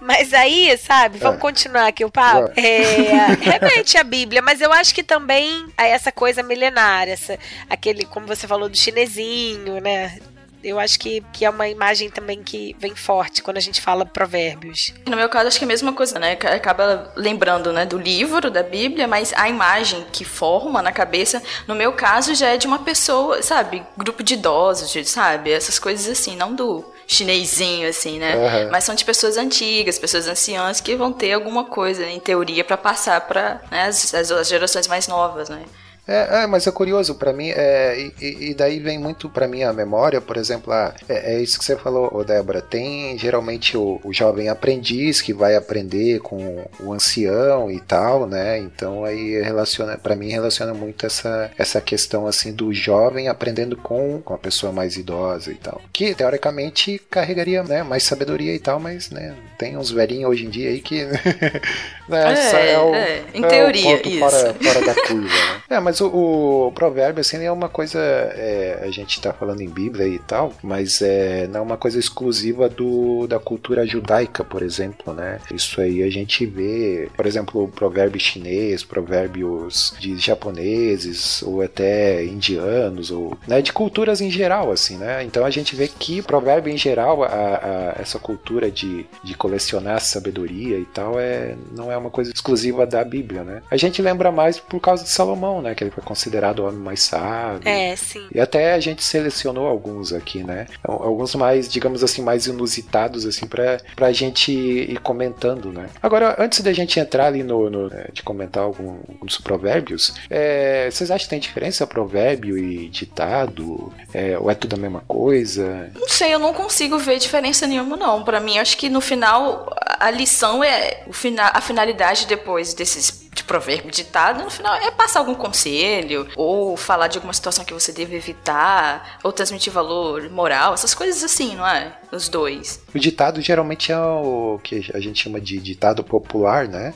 Mas 0.00 0.32
aí, 0.32 0.76
sabe, 0.78 1.18
vamos 1.18 1.38
É. 1.38 1.40
continuar 1.40 1.86
aqui 1.88 2.04
o 2.04 2.10
papo. 2.10 2.52
É, 2.56 3.26
realmente 3.40 3.96
a 3.96 4.04
Bíblia, 4.04 4.40
mas 4.42 4.60
eu 4.60 4.72
acho 4.72 4.94
que 4.94 5.02
também 5.02 5.66
é 5.76 5.88
essa 5.90 6.12
coisa 6.12 6.42
milenar, 6.42 7.08
essa, 7.08 7.38
aquele, 7.68 8.04
como 8.04 8.26
você 8.26 8.46
falou, 8.46 8.68
do 8.68 8.76
chinesinho, 8.76 9.33
né? 9.82 10.18
Eu 10.62 10.80
acho 10.80 10.98
que, 10.98 11.22
que 11.30 11.44
é 11.44 11.50
uma 11.50 11.68
imagem 11.68 12.08
também 12.08 12.42
que 12.42 12.74
vem 12.78 12.94
forte 12.94 13.42
quando 13.42 13.58
a 13.58 13.60
gente 13.60 13.82
fala 13.82 14.06
provérbios. 14.06 14.94
No 15.06 15.14
meu 15.14 15.28
caso, 15.28 15.48
acho 15.48 15.58
que 15.58 15.64
é 15.64 15.66
a 15.66 15.68
mesma 15.68 15.92
coisa, 15.92 16.18
né? 16.18 16.32
Acaba 16.32 17.12
lembrando, 17.16 17.70
né, 17.70 17.84
do 17.84 17.98
livro, 17.98 18.50
da 18.50 18.62
Bíblia, 18.62 19.06
mas 19.06 19.34
a 19.36 19.46
imagem 19.46 20.06
que 20.10 20.24
forma 20.24 20.80
na 20.80 20.90
cabeça, 20.90 21.42
no 21.68 21.74
meu 21.74 21.92
caso, 21.92 22.34
já 22.34 22.48
é 22.48 22.56
de 22.56 22.66
uma 22.66 22.78
pessoa, 22.78 23.42
sabe? 23.42 23.82
Grupo 23.94 24.22
de 24.22 24.32
idosos, 24.34 24.90
sabe? 25.06 25.50
Essas 25.52 25.78
coisas 25.78 26.08
assim, 26.08 26.34
não 26.34 26.54
do 26.54 26.82
chinesinho, 27.06 27.86
assim, 27.86 28.18
né? 28.18 28.32
Aham. 28.34 28.68
Mas 28.72 28.84
são 28.84 28.94
de 28.94 29.04
pessoas 29.04 29.36
antigas, 29.36 29.98
pessoas 29.98 30.26
anciãs 30.26 30.80
que 30.80 30.96
vão 30.96 31.12
ter 31.12 31.34
alguma 31.34 31.64
coisa, 31.64 32.06
em 32.06 32.18
teoria, 32.18 32.64
pra 32.64 32.78
passar 32.78 33.20
pra 33.20 33.60
né, 33.70 33.82
as, 33.84 34.14
as- 34.14 34.30
as 34.32 34.48
gerações 34.48 34.86
mais 34.88 35.06
novas, 35.08 35.50
né? 35.50 35.60
É, 36.06 36.42
é, 36.42 36.46
mas 36.46 36.66
é 36.66 36.70
curioso, 36.70 37.14
pra 37.14 37.32
mim, 37.32 37.48
é, 37.50 37.98
e- 38.20 38.50
e, 38.50 38.54
daí 38.54 38.78
vem 38.78 38.98
muito 38.98 39.28
pra 39.30 39.48
mim 39.48 39.62
a 39.62 39.72
memória, 39.72 40.20
por 40.20 40.36
exemplo, 40.36 40.70
ah, 40.70 40.94
é, 41.08 41.36
é 41.36 41.40
isso 41.42 41.58
que 41.58 41.64
você 41.64 41.76
falou, 41.76 42.22
Débora, 42.22 42.60
tem 42.60 43.16
geralmente 43.18 43.74
o, 43.74 43.98
o 44.04 44.12
jovem 44.12 44.50
aprendiz 44.50 45.22
que 45.22 45.32
vai 45.32 45.56
aprender 45.56 46.20
com 46.20 46.62
o 46.80 46.92
ancião 46.92 47.70
e 47.70 47.80
tal, 47.80 48.26
né, 48.26 48.58
então 48.58 49.02
aí 49.02 49.40
relaciona, 49.42 49.96
pra 49.96 50.14
mim 50.14 50.28
relaciona 50.28 50.74
muito 50.74 51.06
essa, 51.06 51.50
essa 51.56 51.80
questão 51.80 52.26
assim 52.26 52.52
do 52.52 52.72
jovem 52.74 53.28
aprendendo 53.28 53.74
com, 53.74 54.20
com 54.22 54.34
a 54.34 54.38
pessoa 54.38 54.72
mais 54.72 54.96
idosa 54.96 55.50
e 55.52 55.54
tal, 55.56 55.80
que 55.90 56.14
teoricamente 56.14 57.00
carregaria, 57.10 57.62
né, 57.62 57.82
mais 57.82 58.02
sabedoria 58.02 58.54
e 58.54 58.58
tal, 58.58 58.78
mas, 58.78 59.08
né, 59.10 59.34
tem 59.58 59.76
uns 59.78 59.90
velhinhos 59.90 60.30
hoje 60.30 60.44
em 60.44 60.50
dia 60.50 60.68
aí 60.68 60.80
que, 60.82 61.02
né, 62.08 62.34
É, 62.34 62.72
é 62.72 62.78
o, 62.78 62.94
é, 62.94 63.22
em 63.32 63.42
é 63.44 63.48
teoria, 63.48 63.96
ponto 63.96 64.08
isso. 64.08 64.18
Fora, 64.18 64.54
fora 64.54 64.86
da 64.86 64.94
curva, 64.94 65.22
né? 65.28 65.62
É, 65.74 65.80
mas 65.80 65.93
o, 66.00 66.66
o 66.68 66.72
provérbio, 66.72 67.20
assim, 67.20 67.42
é 67.44 67.50
uma 67.52 67.68
coisa. 67.68 67.98
é, 68.00 68.80
a 68.82 68.90
gente 68.90 69.20
tá 69.20 69.32
falando 69.32 69.60
em 69.60 69.68
Bíblia 69.68 70.06
e 70.06 70.18
tal, 70.18 70.52
mas 70.62 71.00
é, 71.02 71.46
não 71.48 71.60
é 71.60 71.62
uma 71.62 71.76
coisa 71.76 71.98
exclusiva 71.98 72.68
do, 72.68 73.26
da 73.26 73.38
cultura 73.38 73.86
judaica, 73.86 74.44
por 74.44 74.62
exemplo, 74.62 75.12
né? 75.14 75.38
Isso 75.52 75.80
aí 75.80 76.02
a 76.02 76.10
gente 76.10 76.44
vê, 76.46 77.08
por 77.16 77.26
exemplo, 77.26 77.64
o 77.64 77.68
provérbio 77.68 78.20
chinês, 78.20 78.82
provérbios 78.82 79.94
de 79.98 80.16
japoneses, 80.18 81.42
ou 81.42 81.62
até 81.62 82.24
indianos, 82.24 83.10
ou 83.10 83.36
né, 83.46 83.60
de 83.62 83.72
culturas 83.72 84.20
em 84.20 84.30
geral, 84.30 84.70
assim, 84.70 84.96
né? 84.96 85.22
Então 85.24 85.44
a 85.44 85.50
gente 85.50 85.74
vê 85.76 85.88
que 85.88 86.22
provérbio 86.22 86.72
em 86.72 86.76
geral, 86.76 87.22
a, 87.22 87.26
a- 87.28 87.94
essa 88.00 88.18
cultura 88.18 88.70
de, 88.70 89.06
de 89.22 89.34
colecionar 89.34 90.00
sabedoria 90.00 90.78
e 90.78 90.84
tal, 90.86 91.18
é, 91.18 91.54
não 91.74 91.90
é 91.90 91.96
uma 91.96 92.10
coisa 92.10 92.30
exclusiva 92.32 92.86
da 92.86 93.04
Bíblia, 93.04 93.44
né? 93.44 93.62
A 93.70 93.76
gente 93.76 94.00
lembra 94.02 94.30
mais 94.32 94.58
por 94.58 94.80
causa 94.80 95.04
de 95.04 95.10
Salomão, 95.10 95.60
né? 95.62 95.74
Ele 95.84 95.90
foi 95.90 96.02
considerado 96.02 96.60
o 96.60 96.66
homem 96.66 96.80
mais 96.80 97.02
sábio. 97.02 97.68
É, 97.68 97.94
sim. 97.96 98.26
E 98.32 98.40
até 98.40 98.74
a 98.74 98.80
gente 98.80 99.02
selecionou 99.02 99.66
alguns 99.66 100.12
aqui, 100.12 100.42
né? 100.42 100.66
Alguns 100.82 101.34
mais, 101.34 101.68
digamos 101.68 102.02
assim, 102.02 102.22
mais 102.22 102.46
inusitados, 102.46 103.26
assim, 103.26 103.46
pra, 103.46 103.78
pra 103.94 104.12
gente 104.12 104.52
ir 104.52 104.98
comentando, 105.00 105.72
né? 105.72 105.88
Agora, 106.02 106.36
antes 106.38 106.60
da 106.60 106.72
gente 106.72 106.98
entrar 106.98 107.26
ali 107.26 107.42
no, 107.42 107.70
no 107.70 107.94
é, 107.94 108.08
de 108.12 108.22
comentar 108.22 108.62
algum, 108.62 108.98
alguns 109.08 109.38
provérbios, 109.38 110.14
é, 110.30 110.88
vocês 110.90 111.10
acham 111.10 111.24
que 111.24 111.30
tem 111.30 111.40
diferença 111.40 111.86
provérbio 111.86 112.56
e 112.56 112.88
ditado? 112.88 113.92
É, 114.12 114.38
ou 114.38 114.50
é 114.50 114.54
tudo 114.54 114.74
a 114.74 114.78
mesma 114.78 115.02
coisa? 115.06 115.90
Não 115.94 116.08
sei, 116.08 116.34
eu 116.34 116.38
não 116.38 116.52
consigo 116.52 116.98
ver 116.98 117.18
diferença 117.18 117.66
nenhuma, 117.66 117.96
não. 117.96 118.22
Para 118.22 118.40
mim, 118.40 118.58
acho 118.58 118.76
que 118.76 118.88
no 118.88 119.00
final 119.00 119.74
a 119.98 120.10
lição 120.10 120.62
é 120.62 121.02
o 121.06 121.12
final, 121.12 121.50
a 121.52 121.60
finalidade 121.60 122.26
depois 122.26 122.74
desses 122.74 123.23
de 123.34 123.44
provérbio 123.44 123.90
ditado, 123.90 124.42
no 124.42 124.50
final 124.50 124.74
é 124.74 124.90
passar 124.90 125.18
algum 125.18 125.34
conselho, 125.34 126.28
ou 126.36 126.76
falar 126.76 127.08
de 127.08 127.18
alguma 127.18 127.32
situação 127.32 127.64
que 127.64 127.74
você 127.74 127.92
deve 127.92 128.16
evitar, 128.16 129.18
ou 129.22 129.32
transmitir 129.32 129.72
valor 129.72 130.30
moral, 130.30 130.74
essas 130.74 130.94
coisas 130.94 131.22
assim, 131.22 131.56
não 131.56 131.66
é? 131.66 131.92
Os 132.12 132.28
dois. 132.28 132.80
O 132.94 132.98
ditado 132.98 133.40
geralmente 133.40 133.90
é 133.90 133.98
o 133.98 134.60
que 134.62 134.90
a 134.94 135.00
gente 135.00 135.22
chama 135.22 135.40
de 135.40 135.58
ditado 135.58 136.04
popular, 136.04 136.68
né? 136.68 136.94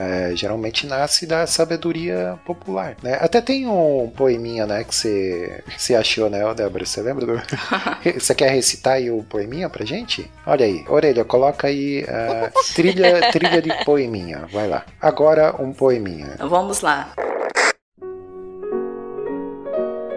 É, 0.00 0.34
geralmente 0.34 0.86
nasce 0.86 1.26
da 1.26 1.46
sabedoria 1.46 2.38
popular, 2.46 2.96
né? 3.02 3.18
Até 3.20 3.38
tem 3.42 3.66
um 3.66 4.10
poeminha, 4.16 4.66
né, 4.66 4.82
que 4.82 4.94
você, 4.94 5.62
você 5.76 5.94
achou, 5.94 6.30
né, 6.30 6.40
Débora? 6.54 6.86
Você 6.86 7.02
lembra? 7.02 7.44
Você 8.18 8.34
quer 8.34 8.50
recitar 8.50 8.94
aí 8.94 9.10
o 9.10 9.22
poeminha 9.22 9.68
pra 9.68 9.84
gente? 9.84 10.30
Olha 10.46 10.64
aí, 10.64 10.82
orelha, 10.88 11.22
coloca 11.22 11.66
aí 11.66 12.04
uh, 12.04 12.50
trilha, 12.74 13.30
trilha 13.30 13.60
de 13.60 13.84
poeminha, 13.84 14.46
vai 14.50 14.66
lá. 14.66 14.86
Agora 14.98 15.54
um 15.60 15.70
poeminha. 15.70 16.36
Vamos 16.38 16.80
lá. 16.80 17.12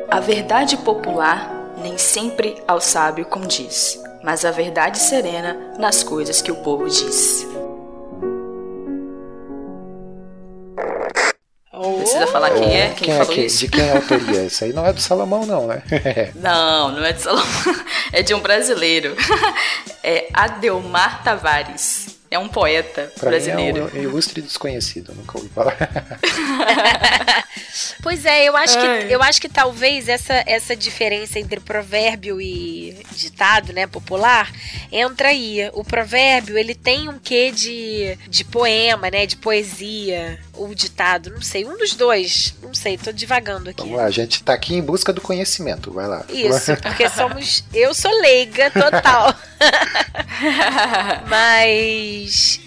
A 0.10 0.20
verdade 0.22 0.78
popular 0.78 1.76
nem 1.82 1.98
sempre 1.98 2.56
ao 2.66 2.80
sábio 2.80 3.26
condiz, 3.26 4.02
mas 4.24 4.46
a 4.46 4.52
verdade 4.52 4.98
serena 4.98 5.74
nas 5.78 6.04
coisas 6.04 6.42
que 6.42 6.52
o 6.52 6.56
povo 6.64 6.88
diz. 6.88 7.53
Precisa 11.98 12.28
falar 12.28 12.52
quem 12.52 12.76
é? 12.76 12.90
Quem, 12.90 12.96
quem 12.96 13.18
falou 13.18 13.32
é, 13.32 13.36
quem, 13.36 13.46
isso? 13.46 13.58
De 13.58 13.68
quem 13.68 13.84
é 13.84 13.92
a 13.92 13.96
autoria? 13.96 14.46
Isso 14.46 14.64
aí 14.64 14.74
não 14.74 14.86
é 14.86 14.94
do 14.94 15.02
Salomão, 15.02 15.44
não, 15.46 15.66
né? 15.66 15.82
não, 16.36 16.92
não 16.92 17.04
é 17.04 17.14
de 17.14 17.22
Salomão. 17.22 17.46
É 18.12 18.22
de 18.22 18.34
um 18.34 18.40
brasileiro. 18.40 19.16
É 20.06 20.28
Adelmar 20.34 21.24
Tavares. 21.24 22.03
É 22.34 22.40
um 22.40 22.48
poeta 22.48 23.12
pra 23.20 23.30
brasileiro. 23.30 23.92
Mim 23.94 23.96
é 23.96 24.00
um 24.00 24.04
ilustre 24.06 24.42
desconhecido, 24.42 25.14
nunca 25.14 25.38
ouvi 25.38 25.50
falar. 25.50 25.78
pois 28.02 28.26
é, 28.26 28.50
eu 28.50 28.58
acho, 28.58 28.76
que, 28.76 29.14
eu 29.14 29.22
acho 29.22 29.40
que 29.40 29.48
talvez 29.48 30.10
essa, 30.10 30.44
essa 30.48 30.76
diferença 30.76 31.38
entre 31.38 31.60
provérbio 31.60 32.42
e 32.42 32.98
ditado, 33.12 33.72
né, 33.72 33.86
popular, 33.86 34.52
entra 34.92 35.28
aí. 35.28 35.70
O 35.74 35.84
provérbio, 35.84 36.58
ele 36.58 36.74
tem 36.74 37.08
um 37.08 37.20
quê 37.20 37.52
de, 37.52 38.18
de 38.28 38.44
poema, 38.44 39.12
né, 39.12 39.28
de 39.28 39.38
poesia, 39.38 40.40
ou 40.54 40.74
ditado, 40.74 41.30
não 41.30 41.42
sei, 41.42 41.66
um 41.66 41.78
dos 41.78 41.94
dois, 41.94 42.56
não 42.62 42.74
sei, 42.74 42.98
tô 42.98 43.12
divagando 43.12 43.70
aqui. 43.70 43.82
Vamos 43.82 43.98
lá, 43.98 44.06
a 44.06 44.12
gente 44.12 44.44
tá 44.44 44.54
aqui 44.54 44.76
em 44.76 44.82
busca 44.82 45.14
do 45.14 45.22
conhecimento, 45.22 45.92
vai 45.92 46.08
lá. 46.08 46.26
Isso, 46.30 46.76
porque 46.82 47.10
somos, 47.10 47.64
eu 47.74 47.94
sou 47.94 48.12
leiga 48.22 48.72
total. 48.72 49.36
Mas 51.28 52.23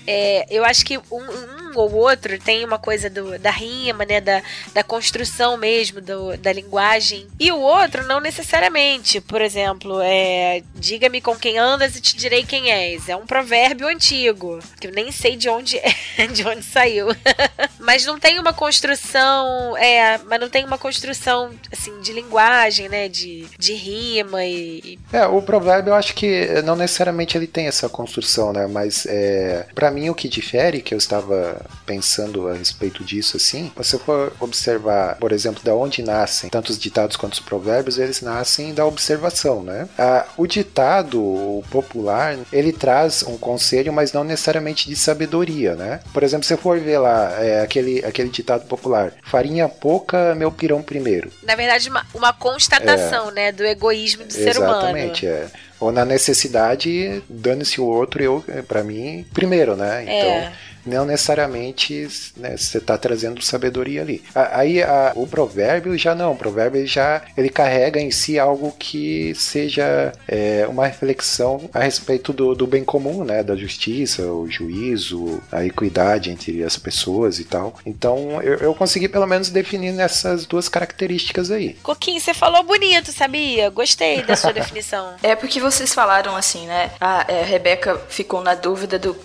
é, 0.06 0.46
eu 0.50 0.64
acho 0.64 0.84
que 0.84 0.98
um, 0.98 1.02
um, 1.10 1.65
ou 1.80 1.92
outro 1.94 2.38
tem 2.38 2.64
uma 2.64 2.78
coisa 2.78 3.08
do, 3.10 3.38
da 3.38 3.50
rima, 3.50 4.04
né? 4.04 4.20
Da, 4.20 4.42
da 4.72 4.82
construção 4.82 5.56
mesmo, 5.56 6.00
do, 6.00 6.36
da 6.36 6.52
linguagem. 6.52 7.26
E 7.38 7.50
o 7.52 7.58
outro 7.58 8.06
não 8.06 8.20
necessariamente. 8.20 9.20
Por 9.20 9.40
exemplo, 9.40 10.00
é 10.02 10.62
diga-me 10.74 11.20
com 11.20 11.36
quem 11.36 11.58
andas 11.58 11.96
e 11.96 12.00
te 12.00 12.16
direi 12.16 12.44
quem 12.44 12.70
és. 12.70 13.08
É 13.08 13.16
um 13.16 13.26
provérbio 13.26 13.88
antigo, 13.88 14.58
que 14.80 14.86
eu 14.86 14.92
nem 14.92 15.10
sei 15.10 15.36
de 15.36 15.48
onde 15.48 15.78
é, 15.78 16.26
de 16.32 16.46
onde 16.46 16.62
saiu. 16.62 17.08
mas 17.78 18.04
não 18.04 18.18
tem 18.18 18.38
uma 18.38 18.52
construção, 18.52 19.76
é, 19.76 20.18
mas 20.18 20.40
não 20.40 20.48
tem 20.48 20.64
uma 20.64 20.78
construção 20.78 21.50
assim 21.72 22.00
de 22.00 22.12
linguagem, 22.12 22.88
né? 22.88 23.08
De, 23.08 23.46
de 23.58 23.74
rima 23.74 24.44
e. 24.44 24.98
É, 25.12 25.26
o 25.26 25.42
provérbio 25.42 25.90
eu 25.90 25.94
acho 25.94 26.14
que 26.14 26.62
não 26.62 26.76
necessariamente 26.76 27.36
ele 27.36 27.46
tem 27.46 27.66
essa 27.66 27.88
construção, 27.88 28.52
né? 28.52 28.66
Mas 28.66 29.06
é, 29.06 29.66
para 29.74 29.90
mim 29.90 30.10
o 30.10 30.14
que 30.14 30.28
difere, 30.28 30.82
que 30.82 30.94
eu 30.94 30.98
estava 30.98 31.65
pensando 31.84 32.48
a 32.48 32.54
respeito 32.54 33.04
disso 33.04 33.36
assim, 33.36 33.70
você 33.74 33.98
for 33.98 34.32
observar, 34.40 35.16
por 35.16 35.32
exemplo, 35.32 35.62
da 35.62 35.74
onde 35.74 36.02
nascem 36.02 36.50
tanto 36.50 36.70
os 36.70 36.78
ditados 36.78 37.16
quanto 37.16 37.34
os 37.34 37.40
provérbios, 37.40 37.98
eles 37.98 38.20
nascem 38.20 38.74
da 38.74 38.84
observação, 38.84 39.62
né? 39.62 39.88
Ah, 39.98 40.26
o 40.36 40.46
ditado 40.46 41.20
o 41.20 41.64
popular, 41.70 42.36
ele 42.52 42.72
traz 42.72 43.22
um 43.22 43.36
conselho, 43.36 43.92
mas 43.92 44.12
não 44.12 44.24
necessariamente 44.24 44.88
de 44.88 44.96
sabedoria, 44.96 45.74
né? 45.74 46.00
Por 46.12 46.22
exemplo, 46.22 46.46
se 46.46 46.56
for 46.56 46.78
ver 46.78 46.98
lá 46.98 47.32
é, 47.42 47.60
aquele, 47.60 48.04
aquele 48.04 48.28
ditado 48.28 48.66
popular, 48.66 49.12
farinha 49.22 49.68
pouca, 49.68 50.34
meu 50.34 50.50
pirão 50.50 50.82
primeiro. 50.82 51.30
Na 51.42 51.54
verdade, 51.54 51.88
uma, 51.88 52.06
uma 52.14 52.32
constatação, 52.32 53.30
é, 53.30 53.32
né, 53.32 53.52
do 53.52 53.64
egoísmo 53.64 54.24
do 54.24 54.32
ser 54.32 54.56
humano. 54.56 54.78
Exatamente, 54.78 55.26
é 55.26 55.48
ou 55.78 55.92
na 55.92 56.04
necessidade, 56.04 57.22
dane-se 57.28 57.80
o 57.80 57.84
outro, 57.84 58.22
eu, 58.22 58.44
para 58.66 58.82
mim, 58.82 59.26
primeiro, 59.34 59.76
né? 59.76 60.02
Então, 60.04 60.30
é 60.30 60.52
não 60.86 61.04
necessariamente 61.04 62.08
né, 62.36 62.56
você 62.56 62.78
está 62.78 62.96
trazendo 62.96 63.42
sabedoria 63.42 64.02
ali. 64.02 64.22
Aí 64.34 64.82
a, 64.82 65.12
o 65.14 65.26
provérbio 65.26 65.96
já 65.98 66.14
não, 66.14 66.32
o 66.32 66.36
provérbio 66.36 66.86
já 66.86 67.22
ele 67.36 67.48
carrega 67.48 68.00
em 68.00 68.10
si 68.10 68.38
algo 68.38 68.74
que 68.78 69.34
seja 69.34 70.12
é, 70.28 70.66
uma 70.68 70.86
reflexão 70.86 71.68
a 71.72 71.80
respeito 71.80 72.32
do, 72.32 72.54
do, 72.54 72.66
bem 72.66 72.84
comum, 72.84 73.24
né, 73.24 73.42
da 73.42 73.56
justiça, 73.56 74.22
o 74.22 74.48
juízo, 74.48 75.42
a 75.50 75.64
equidade 75.64 76.30
entre 76.30 76.62
as 76.62 76.76
pessoas 76.76 77.38
e 77.38 77.44
tal. 77.44 77.74
Então 77.84 78.40
eu, 78.42 78.56
eu 78.58 78.74
consegui 78.74 79.08
pelo 79.08 79.26
menos 79.26 79.50
definir 79.50 79.92
nessas 79.92 80.46
duas 80.46 80.68
características 80.68 81.50
aí. 81.50 81.74
Coquinho, 81.82 82.20
você 82.20 82.34
falou 82.34 82.62
bonito, 82.62 83.12
sabia? 83.12 83.70
Gostei 83.70 84.22
da 84.22 84.36
sua 84.36 84.52
definição. 84.54 85.14
É 85.22 85.34
porque 85.34 85.60
vocês 85.60 85.92
falaram 85.92 86.36
assim, 86.36 86.66
né? 86.66 86.90
A, 87.00 87.20
a 87.20 87.44
Rebeca 87.44 87.98
ficou 88.08 88.42
na 88.42 88.54
dúvida 88.54 88.98
do 88.98 89.16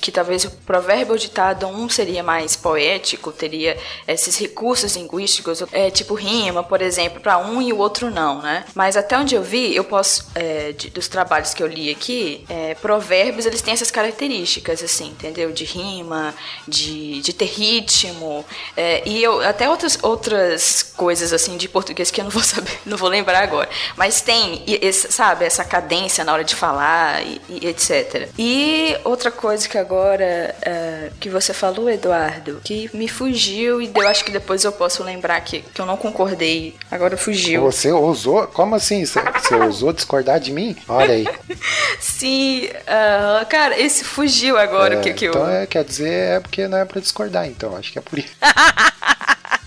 que 0.00 0.10
talvez 0.10 0.44
o 0.44 0.50
provérbio 0.50 1.16
ditado 1.16 1.66
um 1.66 1.88
seria 1.88 2.22
mais 2.22 2.56
poético, 2.56 3.30
teria 3.30 3.78
esses 4.06 4.36
recursos 4.36 4.96
linguísticos, 4.96 5.62
é, 5.72 5.90
tipo 5.90 6.14
rima, 6.14 6.62
por 6.62 6.82
exemplo, 6.82 7.20
para 7.20 7.38
um 7.38 7.62
e 7.62 7.72
o 7.72 7.78
outro 7.78 8.10
não, 8.10 8.42
né? 8.42 8.64
Mas 8.74 8.96
até 8.96 9.16
onde 9.16 9.34
eu 9.34 9.42
vi, 9.42 9.74
eu 9.74 9.84
posso, 9.84 10.26
é, 10.34 10.72
de, 10.72 10.90
dos 10.90 11.08
trabalhos 11.08 11.54
que 11.54 11.62
eu 11.62 11.66
li 11.66 11.90
aqui, 11.90 12.44
é, 12.48 12.74
provérbios 12.74 13.46
eles 13.46 13.62
têm 13.62 13.72
essas 13.72 13.90
características, 13.90 14.82
assim, 14.82 15.10
entendeu? 15.10 15.52
De 15.52 15.64
rima, 15.64 16.34
de, 16.66 17.20
de 17.20 17.32
ter 17.32 17.46
ritmo, 17.46 18.44
é, 18.76 19.08
e 19.08 19.22
eu, 19.22 19.40
até 19.42 19.68
outras, 19.68 19.98
outras 20.02 20.82
coisas, 20.82 21.32
assim, 21.32 21.56
de 21.56 21.68
português 21.68 22.10
que 22.10 22.20
eu 22.20 22.24
não 22.24 22.30
vou 22.30 22.42
saber, 22.44 22.80
não 22.84 22.96
vou 22.96 23.08
lembrar 23.08 23.42
agora, 23.42 23.68
mas 23.96 24.20
tem, 24.20 24.64
esse, 24.66 25.12
sabe, 25.12 25.44
essa 25.44 25.64
cadência 25.64 26.24
na 26.24 26.32
hora 26.32 26.44
de 26.44 26.56
falar 26.56 27.22
e, 27.22 27.40
e 27.48 27.66
etc. 27.68 28.28
E 28.36 28.96
outra 29.04 29.30
coisa 29.30 29.67
que 29.68 29.78
agora 29.78 30.54
uh, 30.58 31.14
que 31.18 31.28
você 31.28 31.52
falou, 31.52 31.88
Eduardo, 31.88 32.60
que 32.64 32.90
me 32.94 33.08
fugiu 33.08 33.80
e 33.80 33.90
eu 33.94 34.08
acho 34.08 34.24
que 34.24 34.30
depois 34.30 34.64
eu 34.64 34.72
posso 34.72 35.02
lembrar 35.02 35.40
que, 35.40 35.60
que 35.60 35.80
eu 35.80 35.86
não 35.86 35.96
concordei. 35.96 36.74
Agora 36.90 37.16
fugiu. 37.16 37.62
Você 37.62 37.92
ousou? 37.92 38.46
Como 38.48 38.74
assim? 38.74 39.04
Você, 39.04 39.20
você 39.20 39.54
ousou 39.54 39.92
discordar 39.92 40.40
de 40.40 40.52
mim? 40.52 40.76
Olha 40.88 41.14
aí. 41.14 41.26
Sim, 42.00 42.66
uh, 42.66 43.46
cara, 43.46 43.78
esse 43.78 44.04
fugiu 44.04 44.56
agora 44.58 44.94
é, 44.94 44.98
o 44.98 45.00
que, 45.00 45.12
que 45.12 45.26
então 45.26 45.42
eu. 45.42 45.62
É, 45.62 45.66
quer 45.66 45.84
dizer, 45.84 46.36
é 46.36 46.40
porque 46.40 46.66
não 46.66 46.78
é 46.78 46.84
pra 46.84 47.00
discordar, 47.00 47.46
então. 47.46 47.76
Acho 47.76 47.92
que 47.92 47.98
é 47.98 48.02
por 48.02 48.18
isso. 48.18 48.34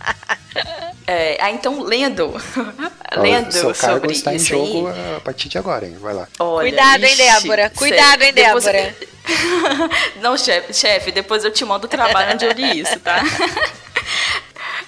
É, 1.07 1.37
ah, 1.41 1.51
então 1.51 1.81
lendo. 1.81 2.33
lendo 3.17 3.51
seu 3.51 3.73
cargo 3.73 3.95
sobre 3.99 4.11
está 4.13 4.33
em 4.33 4.37
isso 4.37 4.47
jogo 4.47 4.87
aí. 4.87 5.15
a 5.17 5.19
partir 5.19 5.49
de 5.49 5.57
agora, 5.57 5.85
hein? 5.85 5.97
Vai 5.99 6.13
lá. 6.13 6.27
Olha, 6.39 6.69
Cuidado, 6.69 7.03
hein, 7.03 7.15
Débora? 7.15 7.69
Cuidado, 7.69 8.21
hein, 8.23 8.33
depois- 8.33 8.63
Débora? 8.63 8.95
Não, 10.21 10.37
chefe, 10.37 10.73
chefe, 10.73 11.11
depois 11.11 11.43
eu 11.43 11.51
te 11.51 11.63
mando 11.63 11.85
o 11.85 11.89
trabalho 11.89 12.33
onde 12.33 12.45
eu 12.45 12.51
li 12.51 12.79
isso, 12.79 12.99
tá? 12.99 13.21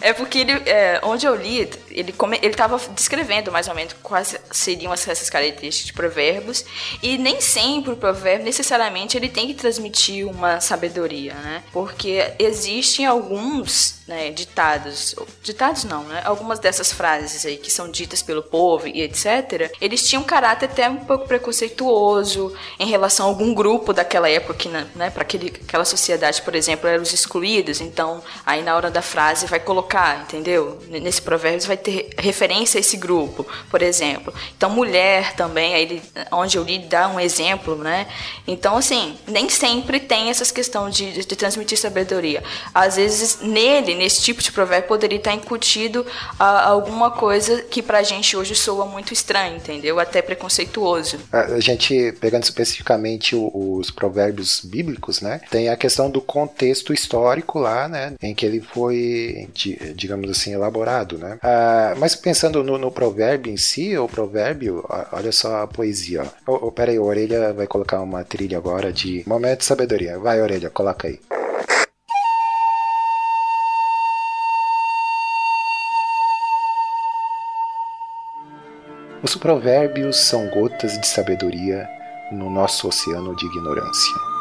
É 0.04 0.12
porque 0.12 0.40
ele, 0.40 0.52
é, 0.66 1.00
onde 1.02 1.26
eu 1.26 1.34
li, 1.34 1.70
ele 1.90 2.12
come, 2.12 2.38
ele 2.42 2.52
estava 2.52 2.78
descrevendo 2.90 3.54
mais 3.54 3.70
ou 3.70 3.74
menos 3.74 3.94
quais 4.04 4.36
seriam 4.52 4.94
essas 4.94 5.30
características 5.30 5.88
de 5.88 5.94
provérbios 5.94 6.66
e 7.02 7.18
nem 7.18 7.40
sempre 7.40 7.94
o 7.94 7.96
provérbio 7.96 8.44
necessariamente 8.44 9.16
ele 9.16 9.30
tem 9.30 9.48
que 9.48 9.54
transmitir 9.54 10.28
uma 10.28 10.60
sabedoria, 10.60 11.34
né? 11.36 11.64
Porque 11.72 12.34
existem 12.38 13.06
alguns 13.06 14.04
né, 14.06 14.32
ditados, 14.32 15.16
ditados 15.42 15.86
não, 15.86 16.04
né? 16.04 16.22
Algumas 16.26 16.60
dessas 16.60 16.92
frases 16.92 17.46
aí 17.46 17.56
que 17.56 17.72
são 17.72 17.90
ditas 17.90 18.22
pelo 18.22 18.44
povo 18.44 18.88
e 18.88 19.02
etc. 19.02 19.72
Eles 19.80 20.06
tinham 20.08 20.22
um 20.22 20.26
caráter 20.26 20.66
até 20.66 20.90
um 20.90 20.98
pouco 20.98 21.28
preconceituoso 21.28 22.54
em 22.78 22.88
relação 22.88 23.26
a 23.26 23.30
algum 23.30 23.54
grupo 23.54 23.94
daquela 23.94 24.30
época, 24.30 24.54
que, 24.56 24.68
né? 24.68 25.10
Para 25.14 25.24
aquela 25.24 25.86
sociedade, 25.86 26.42
por 26.42 26.56
exemplo, 26.56 26.90
eram 26.90 27.04
os 27.04 27.14
excluídos. 27.14 27.80
Então, 27.80 28.22
aí 28.46 28.62
na 28.62 28.76
hora 28.76 28.92
da 28.92 29.02
frase 29.02 29.46
vai 29.46 29.60
colocar, 29.60 29.93
entendeu? 30.24 30.80
Nesse 30.90 31.22
provérbio 31.22 31.68
vai 31.68 31.78
ter 31.78 32.10
referência 32.18 32.78
a 32.78 32.82
esse 32.82 32.98
grupo, 32.98 33.46
por 33.70 33.82
exemplo. 33.82 34.34
Então, 34.58 34.70
mulher 34.70 35.36
também, 35.36 35.74
aí 35.76 36.02
onde 36.32 36.58
eu 36.58 36.64
li 36.64 36.80
dá 36.80 37.08
um 37.08 37.20
exemplo, 37.20 37.76
né? 37.76 38.08
Então, 38.48 38.78
assim, 38.78 39.16
nem 39.28 39.50
sempre 39.50 40.00
tem 40.00 40.30
essas 40.30 40.52
questões 40.52 40.96
de, 40.96 41.12
de, 41.12 41.26
de 41.26 41.36
transmitir 41.36 41.78
sabedoria. 41.78 42.44
Às 42.74 42.96
vezes, 42.96 43.40
nele 43.42 43.96
nesse 43.96 44.22
tipo 44.22 44.42
de 44.42 44.52
provérbio 44.52 44.88
poderia 44.88 45.18
estar 45.18 45.34
incutido 45.34 46.06
a, 46.40 46.70
alguma 46.70 47.12
coisa 47.12 47.62
que 47.62 47.82
pra 47.82 48.04
gente 48.04 48.36
hoje 48.36 48.56
soa 48.56 48.86
muito 48.86 49.14
estranho, 49.14 49.58
entendeu? 49.58 50.00
Até 50.00 50.22
preconceituoso. 50.22 51.20
A, 51.32 51.60
gente, 51.60 52.14
pegando 52.20 52.44
especificamente 52.44 53.36
os 53.36 53.92
provérbios 53.92 54.62
bíblicos, 54.64 55.22
né? 55.22 55.42
Tem 55.50 55.70
a 55.70 55.78
questão 55.78 56.10
do 56.10 56.22
contexto 56.22 56.94
histórico 56.94 57.60
lá, 57.60 57.88
né? 57.88 58.14
Em 58.22 58.34
que 58.34 58.46
ele 58.46 58.62
foi, 58.62 59.48
digamos 59.94 60.30
assim, 60.30 60.54
elaborado, 60.54 61.18
né? 61.18 61.38
Ah, 61.42 61.94
mas 61.98 62.16
pensando 62.16 62.64
no, 62.64 62.78
no, 62.78 62.92
provérbio 62.92 63.52
em 63.52 63.58
si, 63.58 63.98
o 63.98 64.08
provérbio, 64.08 64.86
olha 65.12 65.32
só 65.32 65.64
a 65.64 65.68
poesia. 65.68 66.24
Oh, 66.48 66.68
oh, 66.68 66.72
pera 66.72 66.92
aí, 66.92 66.98
a 66.98 67.02
orelha 67.02 67.54
vai 67.54 67.68
colocar 67.68 68.02
uma 68.02 68.24
trilha 68.24 68.58
agora 68.58 68.92
de 68.92 69.24
momento 69.28 69.60
de 69.60 69.66
sabedoria. 69.66 70.18
Vai, 70.20 70.42
orelha, 70.42 70.70
coloca 70.70 71.08
aí. 71.08 71.20
Os 79.24 79.36
provérbios 79.36 80.20
são 80.20 80.50
gotas 80.50 81.00
de 81.00 81.08
sabedoria 81.08 81.88
no 82.30 82.50
nosso 82.50 82.90
oceano 82.90 83.34
de 83.36 83.46
ignorância. 83.46 84.33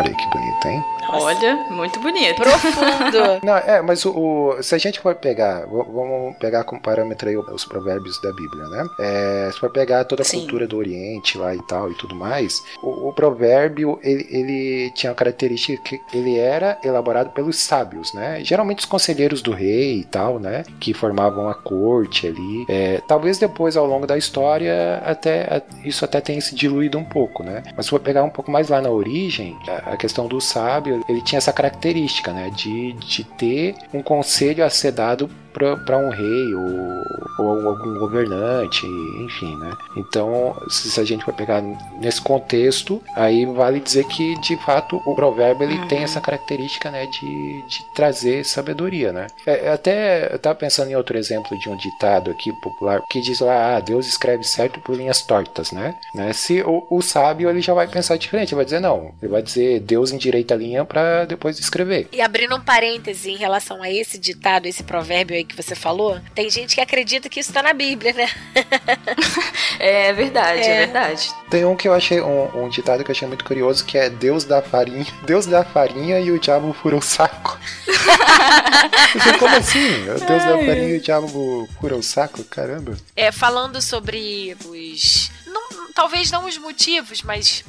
Olha 0.00 0.14
que 0.14 0.26
bonito, 0.30 0.66
hein? 0.66 0.84
Olha, 1.12 1.56
muito 1.70 2.00
bonito. 2.00 2.36
Profundo. 2.36 3.18
Não, 3.44 3.56
é, 3.56 3.82
mas 3.82 4.04
o, 4.06 4.10
o, 4.16 4.62
se 4.62 4.74
a 4.74 4.78
gente 4.78 4.98
for 4.98 5.14
pegar, 5.14 5.66
vamos 5.66 6.36
pegar 6.38 6.64
como 6.64 6.80
parâmetro 6.80 7.28
aí 7.28 7.36
os 7.36 7.64
provérbios 7.64 8.20
da 8.22 8.32
Bíblia, 8.32 8.64
né? 8.66 8.86
É, 8.98 9.50
se 9.52 9.58
for 9.58 9.70
pegar 9.70 10.04
toda 10.04 10.22
a 10.22 10.24
Sim. 10.24 10.40
cultura 10.40 10.66
do 10.66 10.76
Oriente 10.78 11.36
lá 11.36 11.54
e 11.54 11.62
tal 11.66 11.90
e 11.90 11.94
tudo 11.94 12.14
mais, 12.14 12.62
o, 12.82 13.08
o 13.08 13.12
provérbio, 13.12 13.98
ele, 14.02 14.26
ele, 14.30 14.90
tinha 14.92 15.12
a 15.12 15.14
característica 15.14 15.82
que 15.82 16.00
ele 16.16 16.38
era 16.38 16.78
elaborado 16.82 17.30
pelos 17.30 17.58
sábios, 17.58 18.14
né? 18.14 18.42
Geralmente 18.42 18.80
os 18.80 18.86
conselheiros 18.86 19.42
do 19.42 19.52
rei 19.52 20.00
e 20.00 20.04
tal, 20.04 20.38
né? 20.38 20.64
Que 20.80 20.94
formavam 20.94 21.48
a 21.48 21.54
corte 21.54 22.26
ali. 22.26 22.64
É, 22.68 23.02
talvez 23.06 23.38
depois, 23.38 23.76
ao 23.76 23.86
longo 23.86 24.06
da 24.06 24.16
história, 24.16 25.02
até 25.04 25.62
isso 25.84 26.04
até 26.04 26.20
tenha 26.20 26.40
se 26.40 26.54
diluído 26.54 26.96
um 26.96 27.04
pouco, 27.04 27.42
né? 27.42 27.62
Mas 27.76 27.86
se 27.86 27.90
for 27.90 28.00
pegar 28.00 28.22
um 28.22 28.30
pouco 28.30 28.50
mais 28.50 28.68
lá 28.68 28.80
na 28.80 28.90
origem, 28.90 29.56
a, 29.92 29.96
questão 29.96 30.26
do 30.26 30.40
sábio 30.40 31.04
ele 31.08 31.20
tinha 31.20 31.38
essa 31.38 31.52
característica, 31.52 32.32
né, 32.32 32.50
de, 32.50 32.92
de 32.94 33.24
ter 33.24 33.74
um 33.92 34.02
conselho 34.02 34.64
a 34.64 34.70
ser 34.70 34.92
dado 34.92 35.30
para 35.52 35.98
um 35.98 36.10
rei 36.10 36.54
ou, 36.54 37.04
ou, 37.38 37.68
algum 37.68 37.98
governante, 37.98 38.86
enfim, 39.24 39.56
né? 39.56 39.72
Então, 39.96 40.56
se 40.68 41.00
a 41.00 41.04
gente 41.04 41.24
for 41.24 41.34
pegar 41.34 41.62
nesse 42.00 42.20
contexto, 42.20 43.02
aí 43.14 43.44
vale 43.46 43.80
dizer 43.80 44.04
que 44.04 44.38
de 44.40 44.56
fato 44.64 45.00
o 45.06 45.14
provérbio 45.14 45.64
ele 45.64 45.78
uhum. 45.78 45.88
tem 45.88 46.02
essa 46.02 46.20
característica, 46.20 46.90
né, 46.90 47.06
de, 47.06 47.62
de 47.68 47.94
trazer 47.94 48.44
sabedoria, 48.44 49.12
né? 49.12 49.26
É, 49.46 49.70
até 49.70 50.32
eu 50.32 50.38
tava 50.38 50.54
pensando 50.54 50.90
em 50.90 50.96
outro 50.96 51.16
exemplo 51.18 51.58
de 51.58 51.68
um 51.68 51.76
ditado 51.76 52.30
aqui 52.30 52.52
popular 52.60 53.02
que 53.08 53.20
diz 53.20 53.40
lá, 53.40 53.76
ah, 53.76 53.80
Deus 53.80 54.06
escreve 54.06 54.44
certo 54.44 54.80
por 54.80 54.96
linhas 54.96 55.22
tortas, 55.22 55.72
né? 55.72 55.94
né? 56.14 56.32
Se 56.32 56.62
o, 56.62 56.86
o 56.90 57.02
sábio 57.02 57.48
ele 57.48 57.60
já 57.60 57.74
vai 57.74 57.88
pensar 57.88 58.16
diferente, 58.16 58.50
ele 58.50 58.56
vai 58.56 58.64
dizer 58.64 58.80
não, 58.80 59.12
ele 59.20 59.30
vai 59.30 59.42
dizer 59.42 59.80
Deus 59.80 60.12
endireita 60.12 60.54
a 60.54 60.56
linha 60.56 60.84
para 60.84 61.24
depois 61.24 61.58
escrever. 61.58 62.08
E 62.12 62.20
abrindo 62.20 62.54
um 62.56 62.60
parêntese 62.60 63.30
em 63.30 63.36
relação 63.36 63.82
a 63.82 63.90
esse 63.90 64.18
ditado, 64.18 64.66
esse 64.66 64.82
provérbio 64.82 65.39
aí 65.40 65.44
que 65.44 65.56
você 65.56 65.74
falou, 65.74 66.20
tem 66.34 66.48
gente 66.48 66.74
que 66.74 66.80
acredita 66.80 67.28
que 67.28 67.40
isso 67.40 67.52
tá 67.52 67.62
na 67.62 67.72
Bíblia, 67.72 68.12
né? 68.12 68.28
é 69.80 70.12
verdade, 70.12 70.60
é. 70.60 70.66
é. 70.66 70.86
verdade. 70.86 71.30
Tem 71.50 71.64
um 71.64 71.74
que 71.74 71.88
eu 71.88 71.94
achei, 71.94 72.20
um, 72.20 72.64
um, 72.64 72.68
ditado 72.68 73.02
que 73.02 73.10
eu 73.10 73.14
achei 73.14 73.26
muito 73.26 73.44
curioso, 73.44 73.84
que 73.84 73.98
é 73.98 74.08
Deus 74.08 74.44
dá 74.44 74.62
farinha, 74.62 75.06
Deus 75.24 75.46
dá 75.46 75.64
farinha 75.64 76.20
e 76.20 76.30
o 76.30 76.38
diabo 76.38 76.72
fura 76.72 76.96
o 76.96 77.02
saco. 77.02 77.58
Falei, 79.18 79.38
como 79.38 79.56
assim? 79.56 80.04
Deus 80.04 80.20
dá 80.20 80.58
farinha 80.58 80.88
e 80.88 80.96
o 80.98 81.00
diabo 81.00 81.68
fura 81.80 81.96
o 81.96 82.02
saco? 82.02 82.44
Caramba. 82.44 82.96
É, 83.16 83.32
falando 83.32 83.80
sobre 83.82 84.56
os... 84.64 85.30
Não, 85.46 85.92
talvez 85.92 86.30
não 86.30 86.46
os 86.46 86.56
motivos, 86.56 87.22
mas 87.22 87.64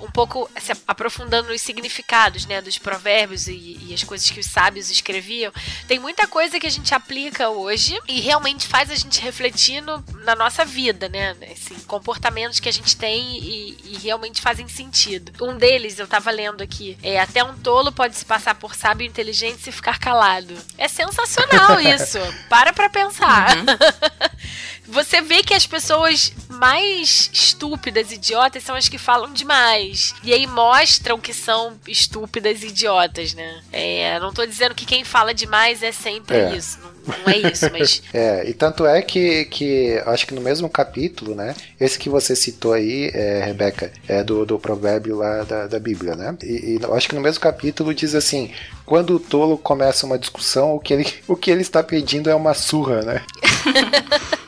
um 0.00 0.10
pouco 0.10 0.50
se 0.60 0.72
aprofundando 0.86 1.48
nos 1.48 1.60
significados, 1.60 2.46
né, 2.46 2.60
dos 2.60 2.78
provérbios 2.78 3.46
e, 3.46 3.78
e, 3.82 3.94
as 3.94 4.02
coisas 4.02 4.30
que 4.30 4.40
os 4.40 4.46
sábios 4.46 4.90
escreviam, 4.90 5.52
tem 5.86 5.98
muita 5.98 6.26
coisa 6.26 6.58
que 6.58 6.66
a 6.66 6.70
gente 6.70 6.94
aplica 6.94 7.48
hoje 7.48 7.98
e 8.08 8.20
realmente 8.20 8.66
faz 8.66 8.90
a 8.90 8.94
gente 8.94 9.20
refletir 9.20 9.80
no, 9.80 10.04
na 10.24 10.34
nossa 10.34 10.64
vida, 10.64 11.08
né, 11.08 11.36
assim, 11.50 11.74
comportamentos 11.86 12.60
que 12.60 12.68
a 12.68 12.72
gente 12.72 12.96
tem 12.96 13.38
e, 13.38 13.78
e, 13.84 13.98
realmente 14.02 14.40
fazem 14.40 14.68
sentido. 14.68 15.32
Um 15.44 15.56
deles, 15.56 15.98
eu 15.98 16.06
tava 16.06 16.30
lendo 16.30 16.62
aqui, 16.62 16.98
é 17.02 17.20
até 17.20 17.42
um 17.44 17.56
tolo 17.56 17.92
pode 17.92 18.16
se 18.16 18.24
passar 18.24 18.54
por 18.54 18.74
sábio 18.74 19.06
inteligente 19.06 19.62
se 19.62 19.72
ficar 19.72 19.98
calado. 19.98 20.54
É 20.76 20.88
sensacional 20.88 21.78
isso. 21.80 22.18
Para 22.48 22.72
pra 22.72 22.88
pensar. 22.88 23.56
Uhum. 23.56 23.64
Você 24.88 25.20
vê 25.20 25.42
que 25.42 25.54
as 25.54 25.66
pessoas 25.66 26.32
mais 26.48 27.30
estúpidas, 27.32 28.12
idiotas, 28.12 28.62
são 28.62 28.74
as 28.74 28.88
que 28.88 28.98
falam 28.98 29.32
demais. 29.32 30.14
E 30.22 30.32
aí 30.32 30.46
mostram 30.46 31.18
que 31.18 31.32
são 31.32 31.78
estúpidas 31.86 32.62
e 32.62 32.68
idiotas, 32.68 33.34
né? 33.34 33.62
É, 33.72 34.18
não 34.20 34.32
tô 34.32 34.44
dizendo 34.44 34.74
que 34.74 34.84
quem 34.84 35.04
fala 35.04 35.32
demais 35.32 35.82
é 35.82 35.92
sempre 35.92 36.36
é. 36.36 36.56
isso. 36.56 36.78
Não, 36.80 37.18
não 37.18 37.32
é 37.32 37.38
isso, 37.38 37.70
mas. 37.70 38.02
é, 38.12 38.48
e 38.48 38.52
tanto 38.52 38.86
é 38.86 39.00
que, 39.02 39.44
que 39.46 40.02
acho 40.06 40.26
que 40.26 40.34
no 40.34 40.40
mesmo 40.40 40.68
capítulo, 40.68 41.34
né? 41.34 41.54
Esse 41.80 41.98
que 41.98 42.08
você 42.08 42.34
citou 42.34 42.72
aí, 42.72 43.10
é, 43.14 43.44
Rebeca, 43.44 43.92
é 44.08 44.22
do, 44.22 44.44
do 44.44 44.58
provérbio 44.58 45.16
lá 45.16 45.42
da, 45.44 45.66
da 45.66 45.78
Bíblia, 45.78 46.14
né? 46.16 46.36
E, 46.42 46.78
e 46.78 46.80
acho 46.92 47.08
que 47.08 47.14
no 47.14 47.20
mesmo 47.20 47.40
capítulo 47.40 47.94
diz 47.94 48.14
assim: 48.14 48.52
quando 48.84 49.16
o 49.16 49.20
tolo 49.20 49.56
começa 49.56 50.06
uma 50.06 50.18
discussão, 50.18 50.74
o 50.74 50.80
que 50.80 50.92
ele, 50.92 51.06
o 51.26 51.36
que 51.36 51.50
ele 51.50 51.62
está 51.62 51.82
pedindo 51.82 52.28
é 52.28 52.34
uma 52.34 52.54
surra, 52.54 53.02
né? 53.02 53.22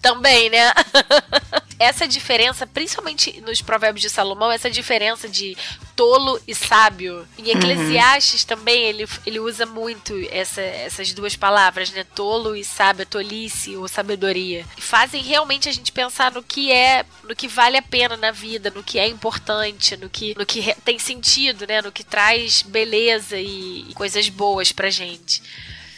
também, 0.00 0.50
né? 0.50 0.72
essa 1.80 2.06
diferença, 2.06 2.66
principalmente 2.66 3.40
nos 3.40 3.62
provérbios 3.62 4.02
de 4.02 4.10
Salomão, 4.10 4.52
essa 4.52 4.70
diferença 4.70 5.26
de 5.26 5.56
tolo 5.96 6.38
e 6.46 6.54
sábio. 6.54 7.26
Em 7.38 7.44
uhum. 7.44 7.56
Eclesiastes 7.56 8.42
uhum. 8.42 8.48
também 8.48 8.82
ele, 8.82 9.08
ele 9.24 9.40
usa 9.40 9.64
muito 9.64 10.14
essa, 10.30 10.60
essas 10.60 11.14
duas 11.14 11.36
palavras, 11.36 11.90
né? 11.90 12.04
Tolo 12.14 12.54
e 12.54 12.62
sábio, 12.62 13.06
tolice 13.06 13.76
ou 13.76 13.88
sabedoria. 13.88 14.66
E 14.76 14.80
fazem 14.82 15.22
realmente 15.22 15.70
a 15.70 15.72
gente 15.72 15.90
pensar 15.90 16.30
no 16.32 16.42
que 16.42 16.70
é, 16.70 17.06
no 17.24 17.34
que 17.34 17.48
vale 17.48 17.78
a 17.78 17.82
pena 17.82 18.14
na 18.14 18.30
vida, 18.30 18.70
no 18.70 18.84
que 18.84 18.98
é 18.98 19.08
importante, 19.08 19.96
no 19.96 20.10
que, 20.10 20.34
no 20.38 20.44
que 20.44 20.74
tem 20.84 20.98
sentido, 20.98 21.66
né? 21.66 21.80
No 21.80 21.90
que 21.90 22.04
traz 22.04 22.60
beleza 22.60 23.38
e, 23.38 23.86
e 23.88 23.94
coisas 23.94 24.28
boas 24.28 24.70
pra 24.70 24.90
gente. 24.90 25.42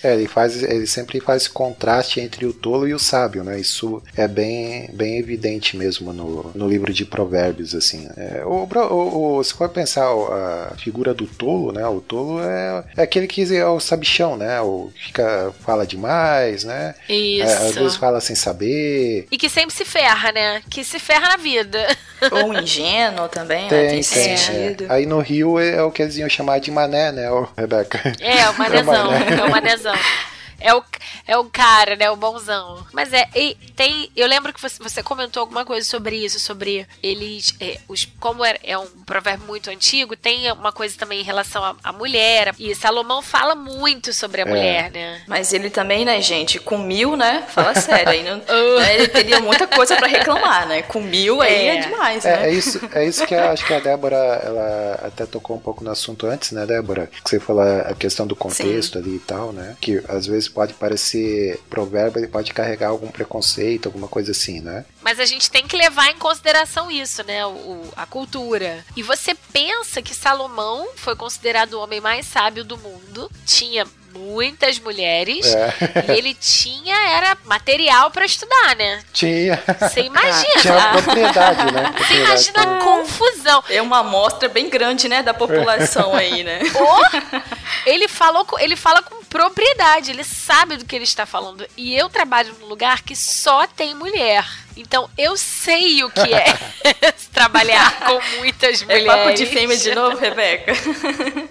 É, 0.02 0.14
ele 0.14 0.26
faz, 0.26 0.62
ele 0.62 0.86
sempre 0.86 1.20
faz 1.20 1.42
esse 1.42 1.50
contraste 1.50 2.20
entre 2.20 2.44
o 2.46 2.52
tolo 2.52 2.88
e 2.88 2.94
o 2.94 2.98
sábio, 2.98 3.44
né? 3.44 3.58
Isso 3.58 4.02
é 4.16 4.26
bem, 4.26 4.88
bem 4.92 5.18
evidente 5.18 5.76
mesmo 5.76 6.12
no, 6.12 6.50
no 6.54 6.68
livro 6.68 6.92
de 6.92 7.04
Provérbios, 7.04 7.74
assim. 7.74 8.08
É, 8.16 8.42
o, 8.44 8.66
o, 8.66 9.36
o, 9.38 9.44
se 9.44 9.54
for 9.54 9.68
pensar 9.68 10.06
a 10.06 10.74
figura 10.76 11.14
do 11.14 11.26
tolo, 11.26 11.72
né? 11.72 11.86
O 11.86 12.00
tolo 12.00 12.40
é, 12.42 12.84
é 12.96 13.02
aquele 13.02 13.26
que 13.26 13.54
é 13.54 13.66
o 13.66 13.80
sabichão, 13.80 14.36
né? 14.36 14.60
O 14.60 14.90
fica 14.94 15.52
fala 15.64 15.86
demais, 15.86 16.64
né? 16.64 16.94
Isso. 17.08 17.48
É, 17.48 17.68
às 17.68 17.74
vezes 17.74 17.96
fala 17.96 18.20
sem 18.20 18.34
saber. 18.36 19.26
E 19.30 19.38
que 19.38 19.48
sempre 19.48 19.74
se 19.74 19.84
ferra, 19.84 20.32
né? 20.32 20.62
Que 20.70 20.84
se 20.84 20.98
ferra 20.98 21.28
na 21.28 21.36
vida. 21.36 21.86
Ou 22.30 22.54
ingênuo 22.54 23.28
também, 23.28 23.68
tem, 23.68 23.78
né? 23.78 23.88
Tem, 23.90 23.90
tem 23.90 24.02
sentido. 24.02 24.84
É. 24.84 24.94
Aí 24.94 25.06
no 25.06 25.20
Rio 25.20 25.58
é 25.58 25.82
o 25.82 25.90
que 25.90 26.02
eles 26.02 26.16
iam 26.16 26.28
chamar 26.28 26.60
de 26.60 26.70
mané, 26.70 27.10
né, 27.10 27.28
Rebeca? 27.56 28.00
É, 28.20 28.48
o 28.48 28.54
manezão. 28.58 29.12
É 29.12 29.44
o 29.44 29.50
myself. 29.92 30.31
É 30.62 30.74
o, 30.74 30.82
é 31.26 31.36
o 31.36 31.44
cara, 31.44 31.96
né? 31.96 32.10
O 32.10 32.16
bonzão. 32.16 32.86
Mas 32.92 33.12
é, 33.12 33.28
e 33.34 33.54
tem. 33.76 34.10
Eu 34.16 34.26
lembro 34.26 34.52
que 34.52 34.60
você, 34.60 34.82
você 34.82 35.02
comentou 35.02 35.40
alguma 35.40 35.64
coisa 35.64 35.86
sobre 35.88 36.16
isso, 36.16 36.38
sobre 36.40 36.86
eles. 37.02 37.54
É, 37.60 37.78
os, 37.88 38.06
como 38.20 38.44
é, 38.44 38.56
é 38.62 38.78
um 38.78 38.86
provérbio 39.04 39.46
muito 39.46 39.70
antigo, 39.70 40.16
tem 40.16 40.50
uma 40.52 40.72
coisa 40.72 40.96
também 40.96 41.20
em 41.20 41.24
relação 41.24 41.76
à, 41.82 41.92
mulher. 41.92 42.54
E 42.58 42.74
Salomão 42.74 43.20
fala 43.22 43.54
muito 43.54 44.12
sobre 44.12 44.42
a 44.42 44.44
É. 44.44 44.48
mulher, 44.48 44.90
né? 44.90 45.22
Mas 45.26 45.52
ele 45.52 45.70
também, 45.70 46.04
né, 46.04 46.20
gente, 46.22 46.58
com 46.58 46.78
mil, 46.78 47.16
né? 47.16 47.44
Fala 47.48 47.74
sério, 47.74 48.08
aí 48.10 48.22
não, 48.22 48.36
né, 48.78 48.94
ele 48.94 49.08
teria 49.08 49.40
muita 49.40 49.66
coisa 49.66 49.96
pra 49.96 50.06
reclamar, 50.06 50.66
né? 50.66 50.82
Com 50.82 51.00
mil 51.00 51.40
aí 51.40 51.52
é, 51.68 51.76
É. 51.76 51.80
demais, 51.80 52.24
É, 52.24 52.36
né? 52.36 52.48
é 52.48 52.52
isso, 52.52 52.80
é 52.92 53.04
isso 53.06 53.26
que 53.26 53.34
eu 53.34 53.42
acho 53.50 53.64
que 53.66 53.74
a 53.74 53.80
Débora, 53.80 54.16
ela 54.16 55.00
até 55.04 55.26
tocou 55.26 55.56
um 55.56 55.60
pouco 55.60 55.82
no 55.84 55.90
assunto 55.90 56.26
antes, 56.26 56.52
né, 56.52 56.66
Débora? 56.66 57.06
Que 57.24 57.28
você 57.30 57.40
falou 57.40 57.62
a 57.62 57.94
questão 57.94 58.26
do 58.26 58.36
contexto 58.36 58.98
ali 58.98 59.16
e 59.16 59.20
tal, 59.20 59.52
né? 59.52 59.76
Que 59.80 60.02
às 60.08 60.26
vezes 60.26 60.48
pode 60.52 60.74
parecer 60.74 61.58
provérbio, 61.68 62.20
ele 62.20 62.28
pode 62.28 62.52
carregar 62.52 62.88
algum 62.88 63.08
preconceito, 63.08 63.86
alguma 63.86 64.08
coisa 64.08 64.30
assim, 64.32 64.60
né? 64.60 64.84
Mas 65.02 65.18
a 65.18 65.24
gente 65.24 65.50
tem 65.50 65.66
que 65.66 65.76
levar 65.76 66.08
em 66.10 66.16
consideração 66.18 66.90
isso, 66.90 67.22
né? 67.24 67.44
O, 67.46 67.82
a 67.96 68.06
cultura. 68.06 68.84
E 68.96 69.02
você 69.02 69.34
pensa 69.52 70.00
que 70.02 70.14
Salomão 70.14 70.88
foi 70.96 71.16
considerado 71.16 71.74
o 71.74 71.80
homem 71.80 72.00
mais 72.00 72.26
sábio 72.26 72.64
do 72.64 72.76
mundo, 72.78 73.30
tinha 73.46 73.84
muitas 74.14 74.78
mulheres 74.78 75.46
É. 75.54 75.72
e 76.12 76.18
ele 76.18 76.34
tinha 76.34 76.94
era 77.16 77.34
material 77.46 78.10
pra 78.10 78.26
estudar, 78.26 78.76
né? 78.76 79.02
Tinha, 79.10 79.62
Você 79.80 80.02
imagina? 80.02 80.60
tinha 80.60 80.92
propriedade, 81.02 81.72
né? 81.72 81.94
Você 81.96 82.14
imagina 82.16 82.62
a 82.62 82.84
confusão. 82.84 83.64
É 83.70 83.80
uma 83.80 84.00
amostra 84.00 84.50
bem 84.50 84.68
grande, 84.68 85.08
né, 85.08 85.22
da 85.22 85.32
população 85.32 86.14
aí, 86.14 86.44
né? 86.44 86.60
Oh, 86.74 87.40
ele 87.86 88.08
falou, 88.08 88.44
com- 88.44 88.58
ele 88.58 88.76
fala 88.76 89.02
com 89.02 89.22
propriedade, 89.24 90.10
ele 90.10 90.24
sabe 90.24 90.76
do 90.76 90.84
que 90.84 90.94
ele 90.96 91.04
está 91.04 91.24
falando. 91.26 91.66
E 91.76 91.94
eu 91.94 92.08
trabalho 92.08 92.54
num 92.60 92.66
lugar 92.66 93.02
que 93.02 93.14
só 93.16 93.66
tem 93.66 93.94
mulher. 93.94 94.46
Então 94.74 95.08
eu 95.18 95.36
sei 95.36 96.02
o 96.02 96.08
que 96.10 96.32
é 96.32 96.44
trabalhar 97.32 98.00
com 98.06 98.38
muitas 98.38 98.80
É 98.80 98.84
mulheres. 98.86 99.06
papo 99.06 99.34
de 99.34 99.44
fêmea 99.46 99.76
de 99.76 99.94
novo, 99.94 100.16
Rebeca? 100.16 100.72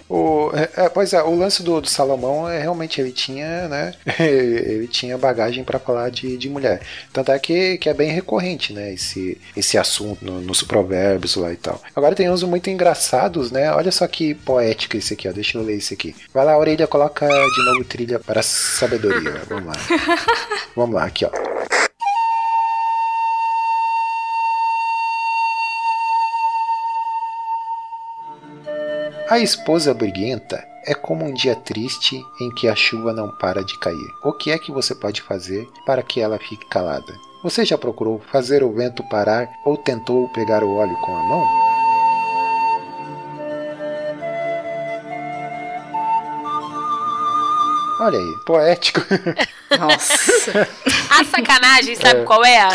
O, 0.08 0.50
é, 0.54 0.86
é, 0.86 0.88
pois 0.88 1.12
é, 1.12 1.22
o 1.22 1.34
lance 1.36 1.62
do, 1.62 1.80
do 1.80 1.88
Salomão 1.88 2.48
é 2.48 2.60
realmente 2.60 3.00
ele 3.00 3.12
tinha, 3.12 3.68
né? 3.68 3.94
Ele 4.18 4.88
tinha 4.88 5.16
bagagem 5.16 5.62
para 5.64 5.78
falar 5.78 6.10
de, 6.10 6.36
de 6.36 6.48
mulher. 6.48 6.80
Tanto 7.12 7.30
é 7.32 7.38
que, 7.38 7.78
que 7.78 7.88
é 7.88 7.94
bem 7.94 8.10
recorrente, 8.10 8.72
né? 8.72 8.92
Esse, 8.92 9.40
esse 9.56 9.78
assunto 9.78 10.24
no- 10.24 10.40
nos 10.40 10.62
provérbios 10.62 11.36
lá 11.36 11.52
e 11.52 11.56
tal. 11.56 11.80
Agora 11.94 12.14
tem 12.14 12.28
uns 12.30 12.42
muito 12.42 12.68
engraçados, 12.70 13.50
né? 13.50 13.72
Olha 13.72 13.92
só 13.92 14.06
que 14.06 14.34
poético 14.34 14.96
esse 14.96 15.14
aqui, 15.14 15.28
ó. 15.28 15.32
Deixa 15.32 15.58
eu 15.58 15.62
ler 15.62 15.76
esse 15.76 15.94
aqui. 15.94 16.11
Vai 16.32 16.44
lá, 16.44 16.56
orelha, 16.56 16.86
coloca 16.86 17.26
de 17.26 17.64
novo 17.64 17.84
trilha 17.84 18.18
para 18.18 18.42
sabedoria. 18.42 19.42
Vamos 19.48 19.66
lá. 19.66 19.72
Vamos 20.74 20.94
lá, 20.94 21.04
aqui, 21.04 21.24
ó. 21.24 21.30
A 29.28 29.38
esposa 29.38 29.94
briguenta 29.94 30.62
é 30.84 30.94
como 30.94 31.24
um 31.24 31.32
dia 31.32 31.56
triste 31.56 32.22
em 32.40 32.50
que 32.54 32.68
a 32.68 32.76
chuva 32.76 33.12
não 33.12 33.30
para 33.36 33.64
de 33.64 33.78
cair. 33.78 34.10
O 34.22 34.32
que 34.32 34.50
é 34.50 34.58
que 34.58 34.70
você 34.70 34.94
pode 34.94 35.22
fazer 35.22 35.66
para 35.86 36.02
que 36.02 36.20
ela 36.20 36.38
fique 36.38 36.66
calada? 36.66 37.14
Você 37.42 37.64
já 37.64 37.78
procurou 37.78 38.20
fazer 38.30 38.62
o 38.62 38.72
vento 38.72 39.02
parar 39.08 39.48
ou 39.64 39.76
tentou 39.76 40.28
pegar 40.28 40.62
o 40.62 40.76
óleo 40.76 40.96
com 40.96 41.16
a 41.16 41.22
mão? 41.22 41.81
Olha 48.04 48.18
aí, 48.18 48.36
poético. 48.44 49.00
Nossa. 49.78 50.68
A 51.08 51.24
sacanagem, 51.24 51.94
sabe 51.94 52.24
qual 52.24 52.44
é? 52.44 52.68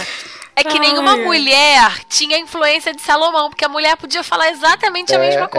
É 0.55 0.63
que 0.63 0.79
nenhuma 0.79 1.17
mulher 1.17 1.99
tinha 2.07 2.37
influência 2.37 2.93
de 2.93 3.01
Salomão, 3.01 3.49
porque 3.49 3.65
a 3.65 3.69
mulher 3.69 3.97
podia 3.97 4.23
falar 4.23 4.49
exatamente 4.49 5.13
a 5.13 5.17
É, 5.17 5.19
mesma 5.19 5.45
é. 5.45 5.49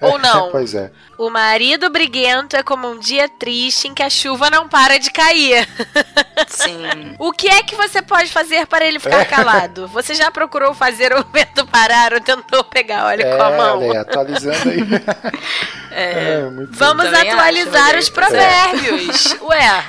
Ou 0.00 0.18
não? 0.20 0.50
pois 0.50 0.74
é. 0.74 0.90
O 1.18 1.28
marido 1.30 1.90
briguento 1.90 2.56
é 2.56 2.62
como 2.62 2.88
um 2.90 2.98
dia 2.98 3.28
triste 3.28 3.88
em 3.88 3.94
que 3.94 4.02
a 4.02 4.08
chuva 4.10 4.48
não 4.50 4.68
para 4.68 4.98
de 4.98 5.10
cair. 5.10 5.68
Sim. 6.48 7.14
O 7.18 7.32
que 7.32 7.48
é 7.48 7.62
que 7.62 7.74
você 7.76 8.00
pode 8.00 8.30
fazer 8.32 8.66
para 8.66 8.84
ele 8.86 8.98
ficar 8.98 9.24
calado? 9.26 9.86
Você 9.88 10.14
já 10.14 10.30
procurou 10.30 10.74
fazer 10.74 11.12
o 11.12 11.24
vento 11.32 11.66
parar 11.66 12.14
ou 12.14 12.20
tentou 12.20 12.64
pegar 12.64 13.04
óleo 13.06 13.26
É, 13.26 13.36
com 13.36 13.42
a 13.42 13.50
mão? 13.50 13.78
olha 13.80 13.92
aí, 13.92 13.96
atualizando 13.98 14.70
aí. 14.70 14.80
É, 15.92 16.42
muito 16.42 16.72
Vamos 16.78 17.04
atualizar 17.12 17.90
acho, 17.90 17.98
os 17.98 18.08
provérbios. 18.08 19.36
Ué. 19.42 19.84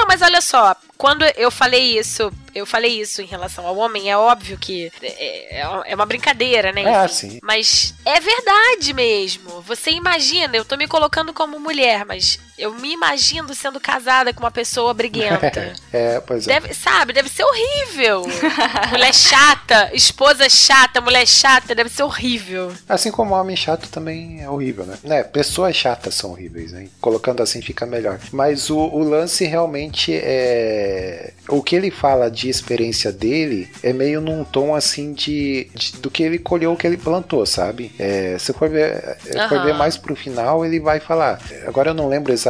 Não, 0.00 0.06
mas 0.06 0.22
olha 0.22 0.40
só, 0.40 0.74
quando 0.96 1.26
eu 1.36 1.50
falei 1.50 1.98
isso, 1.98 2.32
eu 2.54 2.64
falei 2.64 2.98
isso 2.98 3.20
em 3.20 3.26
relação 3.26 3.66
ao 3.66 3.76
homem, 3.76 4.10
é 4.10 4.16
óbvio 4.16 4.56
que 4.56 4.90
é, 5.02 5.60
é 5.60 5.94
uma 5.94 6.06
brincadeira, 6.06 6.72
né? 6.72 7.04
Enfim. 7.04 7.14
sim. 7.32 7.38
Mas 7.42 7.94
é 8.02 8.18
verdade 8.18 8.94
mesmo. 8.94 9.60
Você 9.60 9.90
imagina, 9.90 10.56
eu 10.56 10.64
tô 10.64 10.74
me 10.78 10.88
colocando 10.88 11.34
como 11.34 11.60
mulher, 11.60 12.06
mas 12.06 12.38
eu 12.60 12.74
me 12.74 12.92
imagino 12.92 13.54
sendo 13.54 13.80
casada 13.80 14.32
com 14.32 14.40
uma 14.40 14.50
pessoa 14.50 14.92
briguenta. 14.94 15.72
É, 15.92 16.20
pois 16.20 16.46
é. 16.46 16.60
Deve, 16.60 16.72
sabe, 16.74 17.12
deve 17.12 17.28
ser 17.28 17.42
horrível. 17.44 18.22
mulher 18.92 19.12
chata, 19.12 19.90
esposa 19.92 20.48
chata, 20.48 21.00
mulher 21.00 21.26
chata, 21.26 21.74
deve 21.74 21.90
ser 21.90 22.04
horrível. 22.04 22.72
Assim 22.88 23.10
como 23.10 23.34
homem 23.34 23.56
chato 23.56 23.88
também 23.88 24.40
é 24.40 24.48
horrível, 24.48 24.84
né? 24.86 24.96
né? 25.02 25.22
Pessoas 25.24 25.74
chatas 25.74 26.14
são 26.14 26.30
horríveis, 26.30 26.70
né? 26.70 26.86
Colocando 27.00 27.42
assim 27.42 27.60
fica 27.60 27.86
melhor. 27.86 28.20
Mas 28.30 28.70
o, 28.70 28.78
o 28.78 29.02
lance 29.02 29.44
realmente 29.46 30.12
é. 30.14 31.32
O 31.48 31.60
que 31.62 31.74
ele 31.74 31.90
fala 31.90 32.30
de 32.30 32.48
experiência 32.48 33.10
dele 33.10 33.68
é 33.82 33.92
meio 33.92 34.20
num 34.20 34.44
tom 34.44 34.74
assim 34.74 35.12
de, 35.12 35.68
de- 35.74 35.96
do 35.98 36.08
que 36.10 36.22
ele 36.22 36.38
colheu, 36.38 36.72
o 36.72 36.76
que 36.76 36.86
ele 36.86 36.96
plantou, 36.96 37.44
sabe? 37.44 37.92
É, 37.98 38.36
se 38.38 38.52
for 38.52 38.68
ver, 38.68 39.18
é, 39.26 39.48
for 39.48 39.60
ver 39.64 39.74
mais 39.74 39.96
pro 39.96 40.14
final, 40.14 40.64
ele 40.64 40.78
vai 40.78 41.00
falar. 41.00 41.40
Agora 41.66 41.90
eu 41.90 41.94
não 41.94 42.08
lembro 42.08 42.32
exatamente 42.32 42.49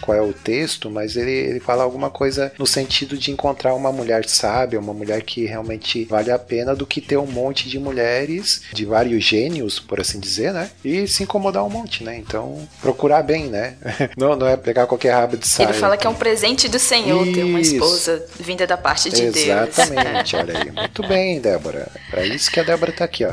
qual 0.00 0.16
é 0.16 0.20
o 0.20 0.32
texto, 0.32 0.90
mas 0.90 1.16
ele, 1.16 1.30
ele 1.30 1.60
fala 1.60 1.82
alguma 1.82 2.10
coisa 2.10 2.52
no 2.58 2.66
sentido 2.66 3.16
de 3.16 3.30
encontrar 3.30 3.74
uma 3.74 3.92
mulher 3.92 4.26
sábia, 4.26 4.78
uma 4.78 4.94
mulher 4.94 5.22
que 5.22 5.44
realmente 5.46 6.04
vale 6.04 6.30
a 6.30 6.38
pena 6.38 6.74
do 6.74 6.86
que 6.86 7.00
ter 7.00 7.16
um 7.16 7.26
monte 7.26 7.68
de 7.68 7.78
mulheres 7.78 8.62
de 8.72 8.84
vários 8.84 9.24
gênios, 9.24 9.78
por 9.78 10.00
assim 10.00 10.20
dizer, 10.20 10.52
né? 10.52 10.70
E 10.84 11.06
se 11.06 11.22
incomodar 11.22 11.64
um 11.64 11.70
monte, 11.70 12.04
né? 12.04 12.16
Então, 12.16 12.68
procurar 12.80 13.22
bem, 13.22 13.46
né? 13.46 13.74
Não, 14.16 14.36
não 14.36 14.46
é 14.46 14.56
pegar 14.56 14.86
qualquer 14.86 15.12
rabo 15.12 15.36
de 15.36 15.46
saia. 15.46 15.68
Ele 15.68 15.78
fala 15.78 15.96
que 15.96 16.06
é 16.06 16.10
um 16.10 16.14
presente 16.14 16.68
do 16.68 16.78
Senhor 16.78 17.24
ter 17.32 17.44
uma 17.44 17.60
Isso. 17.60 17.74
esposa 17.74 18.24
vinda 18.38 18.66
da 18.66 18.76
parte 18.76 19.08
de 19.10 19.30
Deus. 19.30 19.36
Exatamente, 19.36 20.36
olha 20.36 20.58
aí. 20.58 20.70
Muito 20.72 21.06
bem, 21.06 21.40
Débora. 21.40 21.88
Pra 22.10 22.24
isso 22.24 22.50
que 22.50 22.60
a 22.60 22.62
Débora 22.62 22.92
tá 22.92 23.04
aqui, 23.04 23.24
ó. 23.24 23.32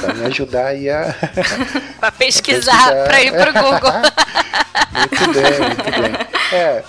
Pra 0.00 0.14
me 0.14 0.24
ajudar 0.26 0.66
aí 0.66 0.88
a. 0.88 1.14
Pra 1.98 2.10
pesquisar, 2.10 2.72
pesquisar. 2.72 3.04
pra 3.04 3.22
ir 3.22 3.32
pro 3.32 3.52
Google. 3.52 4.61
Muito 4.92 5.32
bem, 5.32 5.58
muito 5.60 5.90
bem. 6.00 6.21
É, 6.52 6.82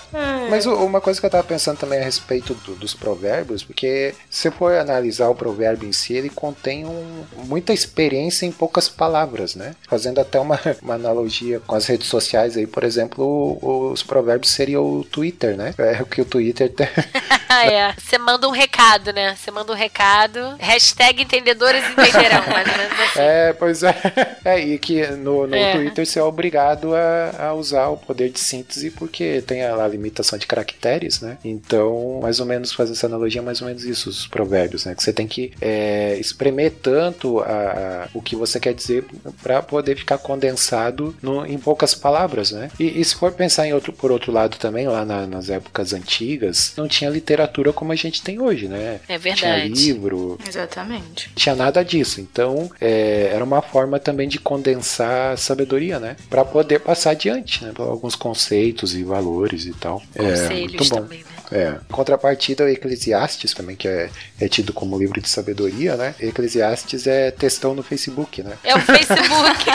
mas 0.50 0.66
o- 0.66 0.76
uma 0.86 1.00
coisa 1.02 1.20
que 1.20 1.26
eu 1.26 1.30
tava 1.30 1.44
pensando 1.44 1.78
também 1.78 2.00
a 2.00 2.04
respeito 2.04 2.54
do- 2.54 2.76
dos 2.76 2.94
provérbios, 2.94 3.64
porque 3.64 4.14
se 4.30 4.52
for 4.52 4.74
analisar 4.76 5.30
o 5.30 5.36
provérbio 5.36 5.88
em 5.88 5.94
si, 5.94 6.14
ele 6.14 6.30
contém 6.30 6.86
um- 6.86 7.24
muita 7.46 7.74
experiência 7.74 8.46
em 8.46 8.52
poucas 8.52 8.90
palavras, 8.90 9.56
né? 9.56 9.76
Fazendo 9.88 10.20
até 10.20 10.40
uma, 10.40 10.60
uma 10.82 10.96
analogia 10.96 11.60
com 11.66 11.76
as 11.76 11.86
redes 11.86 12.08
sociais 12.08 12.58
aí, 12.58 12.68
por 12.68 12.84
exemplo, 12.84 13.58
os 13.92 14.04
provérbios 14.04 14.52
seria 14.52 14.82
o 14.82 15.04
Twitter, 15.04 15.56
né? 15.56 15.74
É 15.78 16.02
o 16.02 16.06
que 16.06 16.22
o 16.22 16.26
Twitter 16.26 16.72
tem. 16.72 16.88
É. 17.54 17.94
Você 18.00 18.18
manda 18.18 18.48
um 18.48 18.52
recado, 18.52 19.14
né? 19.14 19.36
Você 19.36 19.52
manda 19.52 19.72
um 19.72 19.76
recado. 19.76 20.56
Hashtag 20.58 21.22
entendedores 21.22 21.84
entenderão, 21.88 22.44
mais 22.48 22.68
ou 22.68 22.78
menos 22.78 23.00
assim. 23.00 23.20
É, 23.22 23.54
pois 23.54 23.84
é. 23.84 23.96
É, 24.44 24.60
e 24.60 24.80
que 24.80 25.06
no, 25.08 25.46
no 25.46 25.56
É. 25.56 25.74
Twitter 25.74 26.04
você 26.04 26.18
é 26.18 26.24
obrigado 26.24 26.96
a, 26.96 27.50
a 27.50 27.54
usar 27.54 27.90
o 27.90 27.98
poder 27.98 28.32
de 28.32 28.40
síntese 28.40 28.90
porque 28.90 29.44
tem 29.46 29.53
a, 29.62 29.76
a 29.84 29.88
limitação 29.88 30.40
de 30.40 30.48
caracteres, 30.48 31.22
né? 31.22 31.38
Então, 31.44 32.20
mais 32.22 32.40
ou 32.40 32.46
menos, 32.46 32.72
fazer 32.74 32.94
essa 32.94 33.08
analogia, 33.08 33.42
é 33.42 33.44
mais 33.44 33.62
ou 33.62 33.68
menos 33.68 33.84
isso, 33.84 34.10
os 34.10 34.26
provérbios, 34.28 34.86
né? 34.86 34.96
Que 34.96 35.04
você 35.04 35.14
tem 35.14 35.28
que 35.28 35.52
é, 35.62 36.18
espremer 36.20 36.72
tanto 36.82 37.40
a, 37.40 37.44
a- 37.46 38.08
o 38.14 38.22
que 38.22 38.36
você 38.36 38.60
quer 38.60 38.74
dizer 38.74 39.06
para 39.42 39.62
poder 39.62 39.96
ficar 39.98 40.18
condensado 40.18 41.16
no- 41.22 41.46
em 41.46 41.58
poucas 41.58 41.94
palavras, 41.94 42.52
né? 42.52 42.70
E, 42.80 43.00
e 43.00 43.06
se 43.06 43.16
for 43.16 43.32
pensar 43.32 43.68
em 43.68 43.74
outro, 43.74 43.92
por 43.94 44.12
outro 44.12 44.32
lado 44.32 44.58
também, 44.58 44.88
lá 44.88 45.06
na- 45.06 45.28
nas 45.28 45.50
épocas 45.50 45.94
antigas, 45.94 46.74
não 46.78 46.88
tinha 46.88 47.10
literatura 47.10 47.74
como 47.74 47.92
a 47.92 47.96
gente 47.96 48.22
tem 48.22 48.40
hoje, 48.42 48.68
né? 48.68 49.00
É 49.08 49.18
Tinha 49.18 49.20
verdade. 49.20 49.70
livro, 49.70 50.38
Exatamente. 50.48 51.30
tinha 51.36 51.56
nada 51.56 51.84
disso. 51.84 52.22
Então, 52.22 52.70
é, 52.80 53.30
era 53.34 53.44
uma 53.44 53.62
forma 53.62 54.00
também 54.00 54.28
de 54.28 54.40
condensar 54.40 55.34
a 55.34 55.38
sabedoria, 55.38 56.00
né? 56.00 56.16
Para 56.30 56.46
poder 56.46 56.80
passar 56.80 57.12
adiante, 57.12 57.64
né? 57.64 57.72
Por 57.74 57.88
alguns 57.88 58.16
conceitos 58.16 58.96
e 58.96 59.04
valores 59.04 59.43
e 59.52 59.74
tal. 59.74 60.02
é, 60.16 60.24
Conselhos 60.24 60.74
muito 60.74 60.90
bom. 60.90 60.96
também, 60.96 61.20
né? 61.20 61.26
É. 61.52 61.80
Contrapartida, 61.92 62.64
o 62.64 62.68
Eclesiastes 62.68 63.54
também, 63.54 63.76
que 63.76 63.88
é, 63.88 64.10
é 64.40 64.48
tido 64.48 64.74
como 64.74 64.98
livro 64.98 65.22
de 65.22 65.30
sabedoria, 65.30 65.96
né? 65.96 66.16
Eclesiastes 66.20 67.06
é 67.06 67.30
textão 67.32 67.76
no 67.76 67.84
Facebook, 67.84 68.42
né? 68.42 68.58
É 68.64 68.76
o 68.76 68.80
Facebook. 68.80 69.66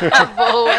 Boa. 0.36 0.70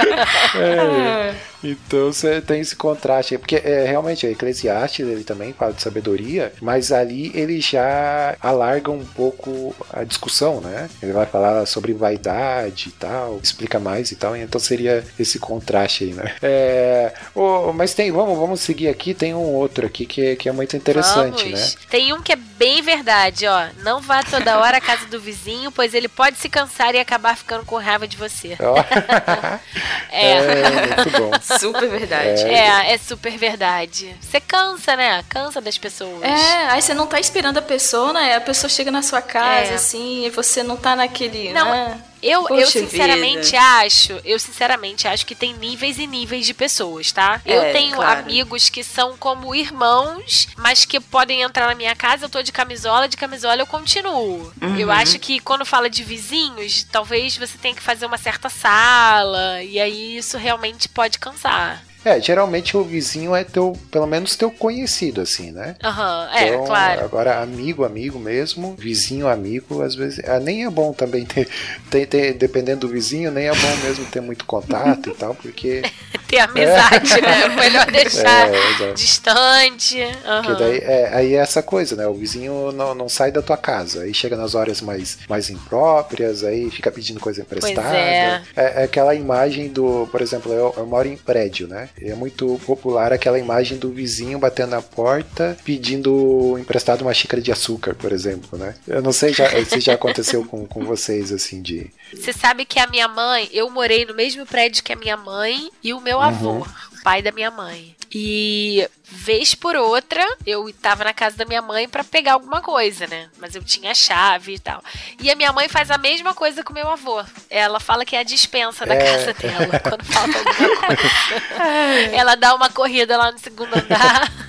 Então 1.63 2.12
você 2.12 2.41
tem 2.41 2.62
esse 2.62 2.76
contraste, 2.76 3.38
porque 3.38 3.56
é, 3.56 3.86
realmente 3.86 4.26
é 4.26 4.32
Eclesiastes 4.32 5.08
ele 5.08 5.24
também 5.24 5.54
fala 5.54 5.74
de 5.74 5.82
sabedoria, 5.82 6.54
mas 6.62 6.91
ali 6.91 7.32
ele 7.36 7.62
já 7.62 8.36
alarga 8.41 8.91
um 8.91 9.06
pouco 9.06 9.76
a 9.91 10.04
discussão, 10.04 10.62
né? 10.62 10.89
Ele 11.02 11.13
vai 11.13 11.26
falar 11.26 11.65
sobre 11.65 11.93
vaidade 11.93 12.89
e 12.89 12.91
tal, 12.91 13.39
explica 13.41 13.80
mais 13.80 14.12
e 14.12 14.15
tal, 14.15 14.36
então 14.36 14.60
seria 14.60 15.04
esse 15.19 15.39
contraste 15.39 16.06
aí, 16.06 16.13
né? 16.13 16.36
É, 16.41 17.13
oh, 17.36 17.71
mas 17.74 17.93
tem, 17.93 18.12
vamos, 18.12 18.38
vamos 18.38 18.62
seguir 18.62 18.88
aqui, 18.88 19.13
tem 19.13 19.34
um 19.34 19.54
outro 19.54 19.86
aqui 19.86 20.06
que, 20.06 20.36
que 20.36 20.50
é 20.50 20.52
muito 20.52 20.76
interessante, 20.76 21.43
Vamos. 21.43 21.76
né? 21.76 21.82
Tem 21.89 22.13
um 22.13 22.21
que 22.21 22.32
é 22.32 22.36
bem 22.36 22.82
verdade, 22.82 23.45
ó. 23.47 23.67
Não 23.84 24.02
vá 24.02 24.24
toda 24.24 24.60
hora 24.60 24.78
à 24.78 24.82
casa 24.82 25.06
do 25.08 25.19
vizinho, 25.19 25.71
pois 25.71 25.93
ele 25.93 26.08
pode 26.08 26.38
se 26.38 26.50
cansar 26.50 26.95
e 26.95 27.00
acabar 27.00 27.36
ficando 27.36 27.65
com 27.65 27.78
raiva 27.78 28.08
de 28.08 28.17
você. 28.17 28.58
Ó. 28.60 28.76
É. 30.13 30.32
é, 30.34 30.95
muito 30.95 31.10
bom. 31.17 31.32
Super 31.60 31.90
verdade. 31.90 32.44
É, 32.44 32.94
é 32.94 32.98
super 32.98 33.38
verdade. 33.38 34.16
Você 34.22 34.40
cansa, 34.40 34.96
né? 34.96 35.24
Cansa 35.30 35.60
das 35.62 35.78
pessoas. 35.78 36.22
É, 36.24 36.70
aí 36.72 36.82
você 36.82 36.94
não 36.94 37.08
tá 37.08 37.20
esperando 37.20 37.58
a 37.58 37.62
pessoa, 37.62 38.14
né? 38.14 38.36
A 38.36 38.42
pessoa 38.42 38.70
chega 38.70 38.92
na 38.92 39.02
sua 39.02 39.22
casa, 39.22 39.72
É. 39.72 39.76
assim, 39.76 40.26
e 40.26 40.30
você 40.30 40.64
não 40.64 40.78
tá 40.78 40.96
naquele. 40.96 41.52
Não, 41.54 41.66
né? 41.72 42.02
Eu, 42.22 42.48
eu 42.50 42.68
sinceramente 42.68 43.52
vida. 43.52 43.60
acho, 43.60 44.22
eu 44.24 44.40
sinceramente 44.40 45.08
acho 45.08 45.26
que 45.26 45.34
tem 45.34 45.54
níveis 45.54 45.98
e 45.98 46.06
níveis 46.06 46.46
de 46.46 46.54
pessoas, 46.54 47.12
tá? 47.12 47.42
É, 47.46 47.58
eu 47.58 47.74
tenho 47.74 47.96
claro. 47.96 48.20
amigos 48.20 48.70
que 48.70 48.84
são 48.84 49.18
como 49.18 49.56
irmãos, 49.56 50.48
mas 50.58 50.86
que 50.86 51.00
podem 51.00 51.42
entrar 51.42 51.68
na 51.68 51.76
minha 51.76 51.96
casa, 51.96 52.26
eu 52.26 52.30
tô 52.30 52.42
de 52.42 52.52
camisola, 52.52 53.08
de 53.08 53.18
camisola 53.18 53.62
eu 53.62 53.68
continuo. 53.68 54.54
Uhum. 54.62 54.78
Eu 54.78 54.92
acho 54.92 55.18
que 55.20 55.40
quando 55.40 55.66
fala 55.66 55.90
de 55.90 56.04
vizinhos, 56.04 56.86
talvez 56.92 57.38
você 57.38 57.58
tenha 57.58 57.76
que 57.76 57.82
fazer 57.82 58.06
uma 58.06 58.18
certa 58.18 58.50
sala, 58.50 59.64
e 59.64 59.80
aí 59.80 60.18
isso 60.18 60.38
realmente 60.38 60.88
pode 60.88 61.18
cansar. 61.18 61.84
É, 62.04 62.20
geralmente 62.20 62.76
o 62.76 62.84
vizinho 62.84 63.36
é 63.36 63.43
teu, 63.43 63.78
pelo 63.91 64.08
menos 64.08 64.36
teu 64.36 64.49
conhecido, 64.49 65.22
assim, 65.22 65.52
né? 65.52 65.76
Aham, 65.84 66.30
é, 66.34 66.47
Então, 66.47 66.66
claro. 66.66 67.02
Agora, 67.04 67.39
amigo, 67.41 67.84
amigo 67.86 68.18
mesmo, 68.20 68.76
vizinho, 68.78 69.28
amigo, 69.28 69.82
às 69.84 69.93
vezes. 69.95 70.20
ah, 70.28 70.39
nem 70.39 70.66
é 70.66 70.70
bom 70.70 70.93
também 70.93 71.26
ter, 71.26 71.47
ter, 71.89 72.06
ter- 72.08 72.34
Dependendo 72.34 72.88
do 72.88 72.93
vizinho, 72.93 73.30
nem 73.32 73.47
é 73.47 73.54
bom 73.54 73.76
mesmo 73.84 74.06
ter 74.06 74.22
muito 74.22 74.45
contato 74.45 75.10
e 75.10 75.14
tal, 75.14 75.36
porque. 75.36 75.82
Ter 76.32 76.39
amizade, 76.39 77.22
né? 77.22 77.49
Melhor 77.49 77.86
deixar 77.91 78.47
É, 78.47 78.93
distante. 78.93 80.02
aham. 80.26 80.41
Porque 80.43 80.64
daí 80.64 80.78
é, 80.78 81.10
aí 81.14 81.34
é 81.36 81.39
essa 81.39 81.62
coisa, 81.62 81.93
né? 81.95 82.08
O 82.08 82.14
vizinho 82.14 82.72
não, 82.72 82.95
não 82.95 83.10
sai 83.10 83.34
da 83.34 83.41
tua 83.41 83.58
casa. 83.58 84.04
Aí 84.04 84.14
chega 84.14 84.38
nas 84.38 84.56
horas 84.56 84.80
mais, 84.82 85.18
mais 85.28 85.49
impróprias, 85.49 86.43
aí 86.45 86.72
fica 86.72 86.89
pedindo 86.89 87.20
coisa 87.20 87.41
emprestada. 87.41 87.97
é. 87.97 88.41
é. 88.56 88.84
aquela 88.84 89.14
imagem 89.14 89.68
do, 89.68 90.08
por 90.10 90.22
exemplo, 90.22 90.54
eu, 90.54 90.74
eu 90.78 90.86
moro 90.86 91.06
em 91.08 91.18
prédio, 91.18 91.68
né? 91.68 91.89
É 92.00 92.14
muito 92.16 92.60
popular 92.66 93.12
aquela 93.14 93.39
imagem 93.39 93.78
do 93.78 93.92
vizinho 93.92 94.39
batendo 94.39 94.72
na 94.72 94.82
porta 94.82 95.58
pedindo 95.64 96.58
emprestado 96.58 97.02
uma 97.02 97.14
xícara 97.14 97.42
de 97.42 97.52
açúcar, 97.52 97.96
por 97.96 98.12
exemplo, 98.12 98.58
né? 98.58 98.76
Eu 98.88 99.02
não 99.02 99.12
sei 99.12 99.34
já, 99.34 99.50
se 99.66 99.80
já 99.80 99.94
aconteceu 99.94 100.46
com, 100.46 100.66
com 100.66 100.86
vocês, 100.86 101.32
assim, 101.32 101.62
de. 101.62 101.92
Você 102.14 102.34
sabe 102.34 102.66
que 102.66 102.80
a 102.80 102.88
minha 102.88 103.08
mãe, 103.08 103.50
eu 103.52 103.70
morei 103.70 104.06
no 104.06 104.14
mesmo 104.14 104.46
prédio 104.46 104.84
que 104.84 104.94
a 104.94 104.96
minha 104.96 105.18
mãe 105.18 105.70
e 105.84 105.94
o 105.94 106.02
meu 106.02 106.20
avô, 106.20 106.66
o 106.91 106.91
pai 107.04 107.22
da 107.22 107.32
minha 107.32 107.49
mãe. 107.52 107.95
E 108.14 108.89
vez 109.06 109.56
por 109.56 109.74
outra, 109.76 110.22
eu 110.45 110.70
tava 110.82 111.04
na 111.06 111.14
casa 111.14 111.38
da 111.38 111.45
minha 111.45 111.62
mãe 111.62 111.88
pra 111.88 112.04
pegar 112.04 112.34
alguma 112.34 112.60
coisa, 112.62 113.08
né? 113.08 113.30
Mas 113.39 113.56
eu 113.56 113.64
tinha 113.64 113.95
chave 113.95 114.56
e 114.56 114.60
tal. 114.60 114.84
E 115.22 115.32
a 115.32 115.36
minha 115.36 115.54
mãe 115.54 115.70
faz 115.70 115.89
a 115.89 115.97
mesma 115.97 116.34
coisa 116.34 116.62
com 116.64 116.72
o 116.72 116.76
meu 116.76 116.89
avô. 116.89 117.24
Ela 117.49 117.80
fala 117.80 118.04
que 118.06 118.16
é 118.16 118.20
a 118.20 118.24
dispensa 118.24 118.86
da 118.86 118.95
É. 118.95 118.99
casa 119.18 119.34
dela 119.34 119.80
quando 119.80 120.04
falta 120.04 120.38
alguma 120.38 120.78
coisa. 120.88 122.16
Ela 122.16 122.36
dá 122.36 122.54
uma 122.54 122.70
corrida 122.70 123.16
lá 123.18 123.32
no 123.32 123.39
segundo 123.39 123.74
andar. 123.76 124.30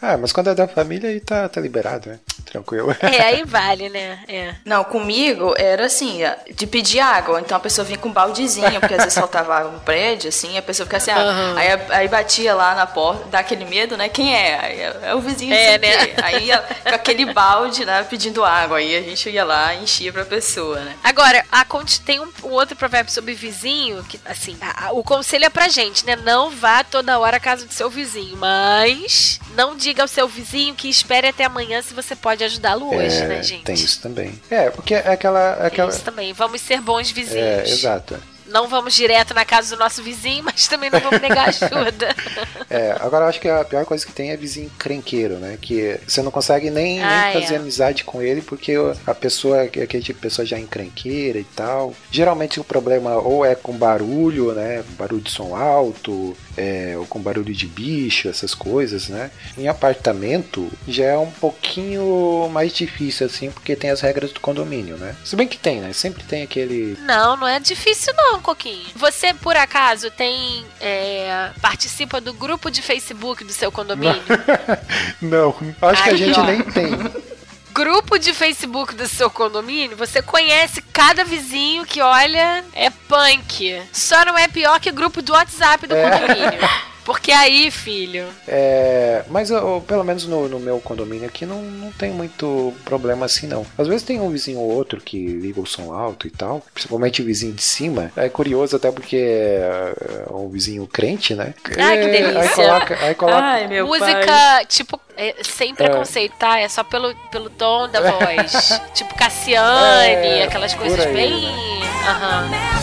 Ah, 0.00 0.16
mas 0.16 0.32
quando 0.32 0.50
é 0.50 0.54
da 0.54 0.66
família 0.68 1.10
aí 1.10 1.20
tá, 1.20 1.48
tá 1.48 1.60
liberado, 1.60 2.08
né? 2.08 2.18
Tranquilo. 2.52 2.94
É, 3.02 3.22
aí 3.22 3.44
vale, 3.44 3.88
né? 3.88 4.18
É. 4.28 4.54
Não, 4.64 4.84
comigo 4.84 5.54
era 5.56 5.86
assim, 5.86 6.20
de 6.54 6.66
pedir 6.66 7.00
água. 7.00 7.40
Então 7.40 7.56
a 7.56 7.60
pessoa 7.60 7.84
vinha 7.84 7.98
com 7.98 8.08
um 8.08 8.12
baldezinho, 8.12 8.78
porque 8.80 8.94
às 8.94 9.04
vezes 9.04 9.18
faltava 9.18 9.54
água 9.56 9.70
no 9.72 9.80
prédio, 9.80 10.28
assim, 10.28 10.56
a 10.58 10.62
pessoa 10.62 10.86
ficava 10.86 11.02
assim, 11.02 11.10
ah, 11.10 11.18
Aham. 11.30 11.54
aí, 11.58 11.68
aí 12.00 12.08
batia 12.08 12.54
lá 12.54 12.74
na 12.74 12.86
porta, 12.86 13.24
dá 13.30 13.38
aquele 13.40 13.64
medo, 13.64 13.96
né? 13.96 14.08
Quem 14.08 14.34
é? 14.36 14.58
Aí 14.60 14.80
é, 14.80 14.96
é 15.04 15.14
o 15.14 15.20
vizinho, 15.20 15.52
É, 15.54 15.74
é, 15.74 15.78
né? 15.78 15.96
né? 16.06 16.14
Aí 16.22 16.44
ia 16.46 16.58
com 16.58 16.94
aquele 16.94 17.32
balde, 17.32 17.84
né, 17.84 18.04
pedindo 18.08 18.44
água. 18.44 18.78
Aí 18.78 18.94
a 18.96 19.02
gente 19.02 19.30
ia 19.30 19.44
lá 19.44 19.74
e 19.74 19.82
enchia 19.82 20.12
pra 20.12 20.24
pessoa, 20.24 20.78
né? 20.80 20.94
Agora, 21.02 21.44
a 21.50 21.64
conte 21.64 22.00
tem 22.02 22.20
um, 22.20 22.28
um 22.44 22.48
outro 22.50 22.76
provérbio 22.76 23.12
sobre 23.12 23.32
vizinho, 23.34 24.02
que, 24.04 24.20
assim, 24.26 24.56
a- 24.60 24.88
a- 24.88 24.92
o 24.92 25.02
conselho 25.02 25.44
é 25.46 25.50
pra 25.50 25.68
gente, 25.68 26.04
né? 26.04 26.16
Não 26.16 26.50
vá 26.50 26.84
toda 26.84 27.18
hora 27.18 27.38
à 27.38 27.40
casa 27.40 27.64
do 27.66 27.72
seu 27.72 27.88
vizinho, 27.88 28.36
mas 28.36 29.40
não 29.54 29.74
diga 29.76 30.02
ao 30.02 30.08
seu 30.08 30.28
vizinho 30.28 30.74
que 30.74 30.88
espere 30.88 31.28
até 31.28 31.44
amanhã 31.44 31.80
se 31.82 31.94
você 31.94 32.14
pode 32.14 32.41
ajudá-lo 32.44 32.94
hoje, 32.94 33.16
É, 33.18 33.26
né, 33.26 33.42
gente? 33.42 33.64
Tem 33.64 33.74
isso 33.74 34.00
também. 34.00 34.32
É, 34.50 34.70
porque 34.70 34.94
é 34.94 35.08
aquela. 35.12 35.54
Tem 35.56 35.66
aquela 35.66 35.90
isso 35.90 36.02
também. 36.02 36.32
Vamos 36.32 36.60
ser 36.60 36.80
bons 36.80 37.10
vizinhos. 37.10 37.36
é, 37.46 37.62
exato. 37.68 38.16
Não 38.44 38.68
vamos 38.68 38.92
direto 38.94 39.32
na 39.32 39.46
casa 39.46 39.74
do 39.74 39.78
nosso 39.78 40.02
vizinho, 40.02 40.44
mas 40.44 40.66
também 40.68 40.90
não 40.90 41.00
vamos 41.00 41.20
negar 41.22 41.48
ajuda. 41.48 42.14
É, 42.74 42.92
agora 43.00 43.26
eu 43.26 43.28
acho 43.28 43.38
que 43.38 43.50
a 43.50 43.62
pior 43.66 43.84
coisa 43.84 44.06
que 44.06 44.12
tem 44.14 44.30
é 44.30 44.36
vizinho 44.36 44.70
crenqueiro, 44.78 45.34
né? 45.34 45.58
Que 45.60 46.00
você 46.08 46.22
não 46.22 46.30
consegue 46.30 46.70
nem, 46.70 47.00
nem 47.00 47.04
Ah, 47.04 47.30
fazer 47.34 47.54
é. 47.54 47.56
amizade 47.58 48.02
com 48.02 48.22
ele 48.22 48.40
porque 48.40 48.72
a 49.06 49.14
pessoa, 49.14 49.60
aquele 49.64 49.86
tipo 50.02 50.14
de 50.18 50.22
pessoa 50.22 50.46
já 50.46 50.56
é 50.56 50.60
encrenqueira 50.60 51.38
e 51.38 51.44
tal. 51.44 51.92
Geralmente 52.10 52.58
o 52.60 52.64
problema 52.64 53.16
ou 53.16 53.44
é 53.44 53.54
com 53.54 53.74
barulho, 53.74 54.52
né? 54.54 54.82
Barulho 54.98 55.20
de 55.20 55.30
som 55.30 55.54
alto, 55.54 56.34
é, 56.56 56.94
ou 56.96 57.06
com 57.06 57.20
barulho 57.20 57.54
de 57.54 57.66
bicho, 57.66 58.28
essas 58.28 58.54
coisas, 58.54 59.08
né? 59.08 59.30
Em 59.56 59.68
apartamento 59.68 60.70
já 60.86 61.04
é 61.04 61.18
um 61.18 61.30
pouquinho 61.30 62.48
mais 62.50 62.72
difícil, 62.72 63.26
assim, 63.26 63.50
porque 63.50 63.76
tem 63.76 63.90
as 63.90 64.00
regras 64.00 64.32
do 64.32 64.40
condomínio, 64.40 64.96
né? 64.96 65.14
Se 65.24 65.36
bem 65.36 65.48
que 65.48 65.58
tem, 65.58 65.80
né? 65.80 65.92
Sempre 65.92 66.22
tem 66.24 66.42
aquele. 66.42 66.96
Não, 67.00 67.36
não 67.36 67.48
é 67.48 67.58
difícil 67.58 68.12
não, 68.16 68.40
Coquinho. 68.40 68.86
Você, 68.96 69.34
por 69.34 69.56
acaso, 69.56 70.10
tem... 70.10 70.64
é, 70.80 71.50
participa 71.60 72.20
do 72.20 72.32
grupo 72.32 72.70
de 72.70 72.82
Facebook 72.82 73.44
do 73.44 73.52
seu 73.52 73.70
condomínio? 73.70 74.22
não, 75.20 75.54
acho 75.82 76.02
que 76.02 76.10
a 76.10 76.12
Aí, 76.12 76.18
gente 76.18 76.38
ó. 76.38 76.44
nem 76.44 76.62
tem. 76.62 76.90
grupo 77.72 78.18
de 78.18 78.34
Facebook 78.34 78.94
do 78.94 79.08
seu 79.08 79.30
condomínio, 79.30 79.96
você 79.96 80.20
conhece 80.20 80.82
cada 80.92 81.24
vizinho 81.24 81.84
que, 81.86 82.00
olha, 82.00 82.64
é 82.72 82.90
punk. 82.90 83.82
Só 83.92 84.24
não 84.24 84.36
é 84.36 84.46
pior 84.46 84.78
que 84.78 84.92
grupo 84.92 85.22
do 85.22 85.32
WhatsApp 85.32 85.86
do 85.86 85.94
condomínio. 85.94 86.60
Porque 87.04 87.32
aí, 87.32 87.70
filho. 87.70 88.26
É, 88.46 89.24
mas 89.28 89.50
eu- 89.50 89.82
pelo 89.86 90.04
menos 90.04 90.26
no, 90.26 90.48
no 90.48 90.60
meu 90.60 90.78
condomínio 90.80 91.26
aqui 91.28 91.44
não, 91.44 91.60
não 91.62 91.90
tem 91.92 92.10
muito 92.12 92.72
problema 92.84 93.26
assim 93.26 93.46
não. 93.46 93.66
Às 93.76 93.88
vezes 93.88 94.02
tem 94.04 94.20
um 94.20 94.30
vizinho 94.30 94.58
ou 94.60 94.70
outro 94.70 95.00
que 95.00 95.16
liga 95.26 95.60
o 95.60 95.66
som 95.66 95.92
alto 95.92 96.26
e 96.26 96.30
tal, 96.30 96.62
principalmente 96.72 97.20
o 97.20 97.24
vizinho 97.24 97.52
de 97.52 97.62
cima. 97.62 98.12
É 98.16 98.28
curioso 98.28 98.76
até 98.76 98.90
porque 98.90 99.16
é 99.16 99.92
é 100.28 100.32
um 100.32 100.48
vizinho 100.48 100.86
crente, 100.86 101.34
né? 101.34 101.54
Ai, 101.78 101.98
que 101.98 102.06
É, 102.06 102.08
delícia. 102.08 102.40
Aí 102.40 102.48
coloca, 102.50 102.98
aí 103.06 103.14
coloca 103.14 103.38
Ai, 103.42 103.66
meu 103.68 103.86
música, 103.86 104.26
pai. 104.26 104.66
tipo, 104.66 105.00
é, 105.16 105.34
sem 105.42 105.74
preconceito, 105.74 106.34
tá? 106.38 106.58
É 106.60 106.68
só 106.68 106.82
pelo, 106.84 107.14
pelo 107.30 107.50
tom 107.50 107.88
da 107.88 108.00
voz. 108.00 108.80
tipo 108.94 109.14
Cassiane, 109.14 110.40
É, 110.40 110.44
aquelas 110.44 110.74
coisas 110.74 111.00
aí, 111.00 111.12
bem. 111.12 111.82
Aham. 112.06 112.48
promessa 112.48 112.81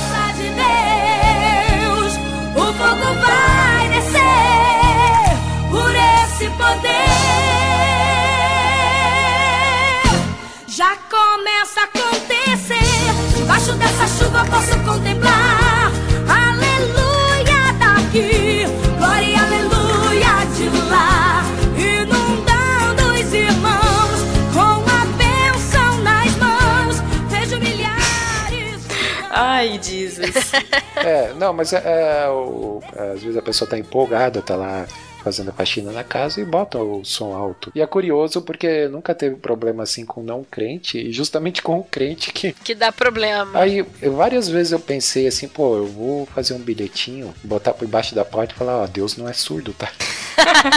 Já 10.80 10.96
começa 11.10 11.82
a 11.82 11.84
acontecer. 11.84 13.36
Debaixo 13.36 13.74
dessa 13.74 14.08
chuva 14.08 14.46
posso 14.46 14.80
contemplar. 14.86 15.92
Aleluia 16.30 17.74
daqui, 17.78 18.64
glória 18.98 19.26
e 19.26 19.36
aleluia 19.36 20.46
de 20.56 20.70
lá. 20.90 21.44
Inundando 21.76 23.14
os 23.14 23.34
irmãos 23.34 24.22
com 24.54 24.80
a 24.90 25.06
bênção 25.18 25.98
nas 26.02 26.34
mãos. 26.38 26.96
Vejo 27.30 27.60
milhares. 27.60 28.88
Ai, 29.32 29.78
Jesus. 29.84 30.52
É, 31.02 31.34
não, 31.34 31.54
mas 31.54 31.72
é, 31.72 31.82
é, 32.26 32.30
o- 32.30 32.82
às 33.14 33.22
vezes 33.24 33.38
a 33.38 33.42
pessoa 33.42 33.70
tá 33.70 33.78
empolgada, 33.78 34.42
tá 34.42 34.54
lá 34.54 34.86
fazendo 35.30 35.50
a 35.50 35.54
faxina 35.54 35.92
na 35.92 36.04
casa 36.04 36.42
e 36.42 36.46
bota 36.46 36.80
o 36.80 37.04
som 37.06 37.34
alto. 37.36 37.72
E 37.76 37.82
é 37.82 37.86
curioso 37.88 38.42
porque 38.42 38.88
nunca 38.88 39.14
teve 39.14 39.36
problema 39.36 39.84
assim 39.84 40.04
com 40.06 40.24
não 40.24 40.44
crente, 40.44 40.98
e 40.98 41.12
justamente 41.12 41.62
com 41.62 41.80
o 41.80 41.84
crente 41.84 42.34
que. 42.34 42.52
Que 42.54 42.74
dá 42.74 42.92
problema. 42.92 43.60
Aí, 43.60 43.86
eu- 44.02 44.14
várias 44.16 44.50
vezes 44.50 44.72
eu 44.72 44.80
pensei 44.80 45.28
assim, 45.28 45.48
pô, 45.48 45.78
eu 45.78 45.86
vou 45.86 46.26
fazer 46.28 46.54
um 46.54 46.60
bilhetinho, 46.60 47.34
botar 47.44 47.74
por 47.74 47.88
baixo 47.88 48.16
da 48.16 48.26
porta 48.26 48.54
e 48.54 48.58
falar, 48.58 48.78
ó, 48.84 48.88
Deus 48.88 49.16
não 49.18 49.28
é 49.30 49.34
surdo, 49.34 49.74
tá? 49.74 49.90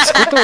Escuta 0.02 0.36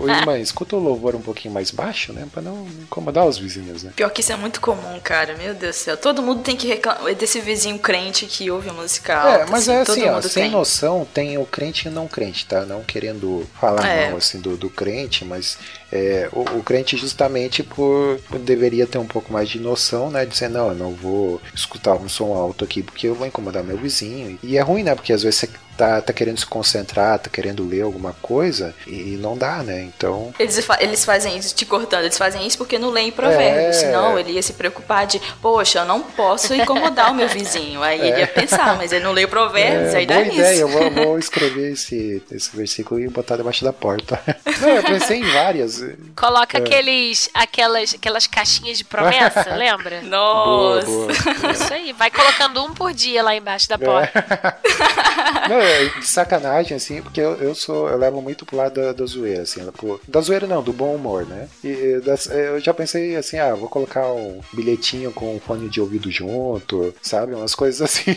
o, 0.00 0.04
o, 0.04 0.10
irmã, 0.10 0.38
escuta 0.38 0.76
o 0.76 0.78
louvor 0.78 1.14
um 1.14 1.20
pouquinho 1.20 1.52
mais 1.54 1.70
baixo, 1.70 2.12
né? 2.12 2.26
Pra 2.32 2.42
não 2.42 2.66
incomodar 2.82 3.26
os 3.26 3.38
vizinhos, 3.38 3.82
né? 3.82 3.92
Pior 3.94 4.10
que 4.10 4.20
isso 4.20 4.32
é 4.32 4.36
muito 4.36 4.60
comum, 4.60 4.98
cara. 5.02 5.36
Meu 5.36 5.54
Deus 5.54 5.76
do 5.76 5.78
céu. 5.78 5.96
Todo 5.96 6.22
mundo 6.22 6.42
tem 6.42 6.56
que 6.56 6.66
reclamar 6.66 7.14
desse 7.14 7.40
vizinho 7.40 7.78
crente 7.78 8.26
que 8.26 8.50
ouve 8.50 8.70
música 8.70 9.16
alta. 9.16 9.42
É, 9.44 9.46
mas 9.46 9.68
assim, 9.68 9.72
é 9.72 9.80
assim, 9.80 10.08
ó, 10.08 10.20
sem 10.22 10.42
tem. 10.44 10.50
noção 10.50 11.06
tem 11.12 11.38
o 11.38 11.44
crente 11.44 11.86
e 11.86 11.88
o 11.88 11.92
não 11.92 12.06
crente, 12.08 12.46
tá? 12.46 12.64
Não 12.64 12.82
querendo 12.82 13.46
falar 13.60 13.86
É. 13.86 14.08
mal 14.08 14.18
assim 14.18 14.40
do, 14.40 14.56
do 14.56 14.70
crente, 14.70 15.24
mas 15.24 15.58
é, 15.92 16.28
o, 16.32 16.40
o 16.40 16.62
crente 16.62 16.96
justamente 16.96 17.62
por, 17.62 18.18
deveria 18.40 18.86
ter 18.86 18.98
um 18.98 19.06
pouco 19.06 19.32
mais 19.32 19.48
de 19.48 19.58
noção, 19.58 20.10
né? 20.10 20.26
Dizer, 20.26 20.48
não, 20.48 20.68
eu 20.68 20.74
não 20.74 20.90
vou 20.92 21.40
escutar 21.54 21.94
um 21.94 22.08
som 22.08 22.34
alto 22.34 22.64
aqui 22.64 22.82
porque 22.82 23.06
eu 23.08 23.14
vou 23.14 23.26
incomodar 23.26 23.62
meu 23.64 23.76
vizinho. 23.76 24.38
E 24.42 24.56
é 24.56 24.60
ruim, 24.60 24.82
né? 24.82 24.94
Porque 24.94 25.12
às 25.12 25.22
vezes 25.22 25.40
você 25.40 25.48
tá, 25.78 26.00
tá 26.02 26.12
querendo 26.12 26.38
se 26.38 26.44
concentrar, 26.46 27.18
tá 27.20 27.30
querendo 27.30 27.64
ler 27.66 27.82
alguma 27.82 28.12
coisa 28.20 28.74
e 28.86 29.16
não 29.20 29.36
dá, 29.38 29.62
né? 29.62 29.80
Então. 29.82 30.34
Eles, 30.38 30.58
fa- 30.64 30.78
eles 30.80 31.04
fazem 31.04 31.36
isso, 31.38 31.54
te 31.54 31.64
cortando, 31.64 32.02
eles 32.04 32.18
fazem 32.18 32.44
isso 32.46 32.58
porque 32.58 32.78
não 32.78 32.90
leem 32.90 33.12
provérbios. 33.12 33.76
É. 33.76 33.80
Senão 33.86 34.18
ele 34.18 34.32
ia 34.32 34.42
se 34.42 34.52
preocupar 34.54 35.06
de, 35.06 35.20
poxa, 35.40 35.78
eu 35.80 35.84
não 35.84 36.02
posso 36.02 36.52
incomodar 36.54 37.12
o 37.12 37.14
meu 37.14 37.28
vizinho. 37.28 37.80
Aí 37.82 38.00
ele 38.00 38.20
ia 38.20 38.26
pensar, 38.26 38.76
mas 38.76 38.90
ele 38.92 39.04
não 39.04 39.12
lê 39.12 39.26
provérbios, 39.26 39.94
É, 39.94 39.98
aí 39.98 40.06
dá 40.06 40.14
boa 40.16 40.24
nisso. 40.26 40.38
ideia, 40.40 40.60
eu 40.60 40.68
vou, 40.68 40.90
vou 40.90 41.18
escrever 41.18 41.72
esse, 41.72 42.22
esse 42.30 42.54
versículo 42.56 43.00
e 43.00 43.08
botar 43.08 43.36
debaixo 43.36 43.64
da 43.64 43.72
porta. 43.72 44.20
Não, 44.60 44.68
eu 44.70 44.82
pensei 44.82 45.20
em 45.20 45.32
várias. 45.32 45.77
Coloca 46.16 46.58
É. 46.58 46.60
aqueles, 46.60 47.28
aquelas, 47.34 47.94
aquelas 47.94 48.26
caixinhas 48.26 48.78
de 48.78 48.84
promessa, 48.84 49.44
lembra? 49.56 50.00
Boa, 50.00 50.76
Nossa. 50.76 50.86
boa. 50.86 51.12
Isso 51.52 51.72
aí, 51.74 51.92
vai 51.92 52.10
colocando 52.10 52.62
um 52.64 52.72
por 52.74 52.92
dia 52.92 53.22
lá 53.22 53.34
embaixo 53.34 53.68
da 53.68 53.78
porta. 53.78 54.24
Não, 55.48 55.56
é 55.60 55.86
de 55.86 56.06
sacanagem, 56.06 56.76
assim, 56.76 57.02
porque 57.02 57.20
eu, 57.20 57.34
eu 57.36 57.54
sou. 57.54 57.88
Eu 57.88 57.96
levo 57.98 58.20
muito 58.20 58.44
pro 58.44 58.56
lado 58.56 58.74
da, 58.80 58.92
da 58.92 59.04
zoeira, 59.06 59.42
assim. 59.42 59.64
pro- 59.72 60.00
da 60.06 60.20
zoeira 60.20 60.46
não, 60.46 60.62
do 60.62 60.72
bom 60.72 60.94
humor, 60.94 61.26
né? 61.26 61.48
E 61.64 61.68
e 61.68 62.00
das- 62.00 62.26
eu 62.26 62.58
já 62.60 62.74
pensei 62.74 63.16
assim, 63.16 63.38
ah, 63.38 63.54
vou 63.54 63.68
colocar 63.68 64.06
um 64.12 64.40
bilhetinho 64.52 65.12
com 65.12 65.36
um 65.36 65.40
fone 65.40 65.68
de 65.68 65.80
ouvido 65.80 66.10
junto, 66.10 66.94
sabe? 67.02 67.34
Umas 67.34 67.54
coisas 67.54 67.80
assim, 67.82 68.14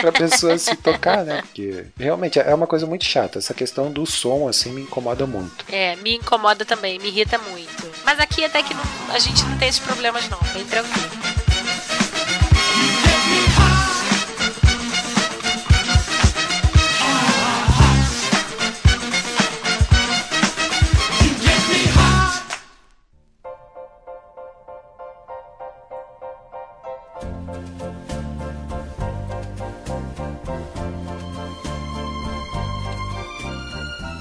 pra 0.00 0.12
pessoa 0.12 0.56
se 0.58 0.74
tocar, 0.76 1.24
né? 1.24 1.42
Porque 1.42 1.86
realmente 1.98 2.38
é 2.38 2.54
uma 2.54 2.66
coisa 2.66 2.86
muito 2.86 3.04
chata. 3.04 3.38
Essa 3.38 3.54
questão 3.54 3.90
do 3.90 4.04
som, 4.06 4.48
assim, 4.48 4.70
me 4.72 4.82
incomoda 4.82 5.26
muito. 5.26 5.64
É, 5.70 5.96
me 5.96 6.16
incomoda 6.16 6.64
também, 6.64 6.87
me 6.98 7.08
irrita 7.08 7.36
muito. 7.38 7.90
Mas 8.04 8.20
aqui 8.20 8.44
até 8.44 8.62
que 8.62 8.72
não- 8.72 8.82
a 9.12 9.18
gente 9.18 9.42
não 9.44 9.58
tem 9.58 9.68
esses 9.68 9.80
problemas 9.80 10.28
não, 10.28 10.38
bem 10.54 10.64
tranquilo. 10.64 11.37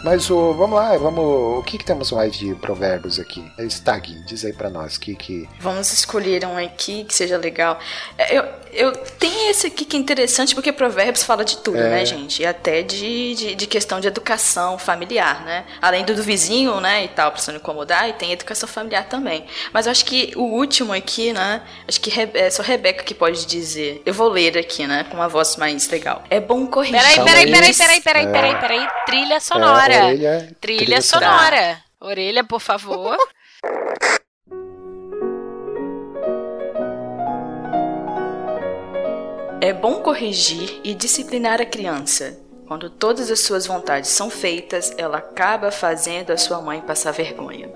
Mas 0.07 0.29
o, 0.29 0.53
vamos 0.53 0.75
lá, 0.79 0.95
vamos. 0.97 1.59
O 1.59 1.63
que, 1.63 1.77
que 1.77 1.83
temos 1.83 2.11
mais 2.13 2.33
de 2.33 2.55
provérbios 2.55 3.19
aqui? 3.19 3.43
Stag, 3.69 4.13
diz 4.25 4.45
aí 4.45 4.53
pra 4.53 4.69
nós. 4.69 4.97
Que, 4.97 5.15
que... 5.15 5.47
Vamos 5.59 5.91
escolher 5.91 6.45
um 6.45 6.57
aqui 6.57 7.03
que 7.03 7.13
seja 7.13 7.37
legal. 7.37 7.77
É, 8.17 8.37
Eu, 8.37 8.45
eu 8.71 8.91
tenho 8.93 9.49
esse 9.49 9.67
aqui 9.67 9.83
que 9.85 9.97
é 9.97 9.99
interessante 9.99 10.53
porque 10.55 10.71
Provérbios 10.71 11.23
fala 11.23 11.43
de 11.43 11.57
tudo, 11.57 11.77
É. 11.77 11.89
né, 11.89 12.05
gente? 12.05 12.41
E 12.41 12.45
até 12.45 12.81
de, 12.83 13.35
de, 13.35 13.55
de 13.55 13.67
questão 13.67 13.99
de 13.99 14.07
educação 14.07 14.77
familiar, 14.77 15.43
né? 15.43 15.65
Além 15.81 16.05
do 16.05 16.15
do 16.15 16.23
vizinho, 16.23 16.79
né, 16.79 17.03
e 17.05 17.07
tal, 17.09 17.31
pra 17.31 17.39
você 17.39 17.51
não 17.51 17.59
incomodar, 17.59 18.09
e 18.09 18.13
tem 18.13 18.31
educação 18.31 18.67
familiar 18.67 19.07
também. 19.07 19.45
Mas 19.73 19.85
eu 19.85 19.91
acho 19.91 20.03
que 20.05 20.31
o 20.35 20.41
último 20.43 20.91
aqui, 20.93 21.31
né, 21.33 21.61
acho 21.87 21.99
que 22.01 22.09
Rebe- 22.09 22.39
é 22.39 22.49
só 22.49 22.63
Rebeca 22.63 23.03
que 23.03 23.13
pode 23.13 23.45
dizer. 23.45 24.01
Eu 24.05 24.13
vou 24.13 24.27
ler 24.29 24.57
aqui, 24.57 24.87
né, 24.87 25.05
com 25.09 25.15
uma 25.17 25.27
voz 25.27 25.55
mais 25.57 25.87
legal. 25.89 26.23
É 26.29 26.39
bom 26.39 26.65
corrigir. 26.65 26.97
Peraí, 26.97 27.15
peraí, 27.23 27.45
aí. 27.45 27.51
peraí, 27.51 27.73
peraí, 27.75 28.01
peraí, 28.01 28.25
É. 28.25 28.31
peraí, 28.31 28.55
peraí. 28.59 28.87
Trilha 29.05 29.39
sonora. 29.39 29.96
É, 29.97 30.05
orelha, 30.05 30.55
Trilha 30.61 31.01
sonora. 31.01 31.37
sonora. 31.37 31.83
Orelha, 31.99 32.43
por 32.43 32.61
favor. 32.61 33.17
É 39.59 39.73
bom 39.73 40.01
corrigir 40.01 40.79
e 40.83 40.93
disciplinar 40.93 41.59
a 41.59 41.65
criança. 41.65 42.39
Quando 42.67 42.89
todas 42.89 43.31
as 43.31 43.39
suas 43.39 43.65
vontades 43.65 44.09
são 44.09 44.29
feitas, 44.29 44.93
ela 44.97 45.17
acaba 45.17 45.71
fazendo 45.71 46.31
a 46.31 46.37
sua 46.37 46.61
mãe 46.61 46.79
passar 46.81 47.11
vergonha. 47.11 47.69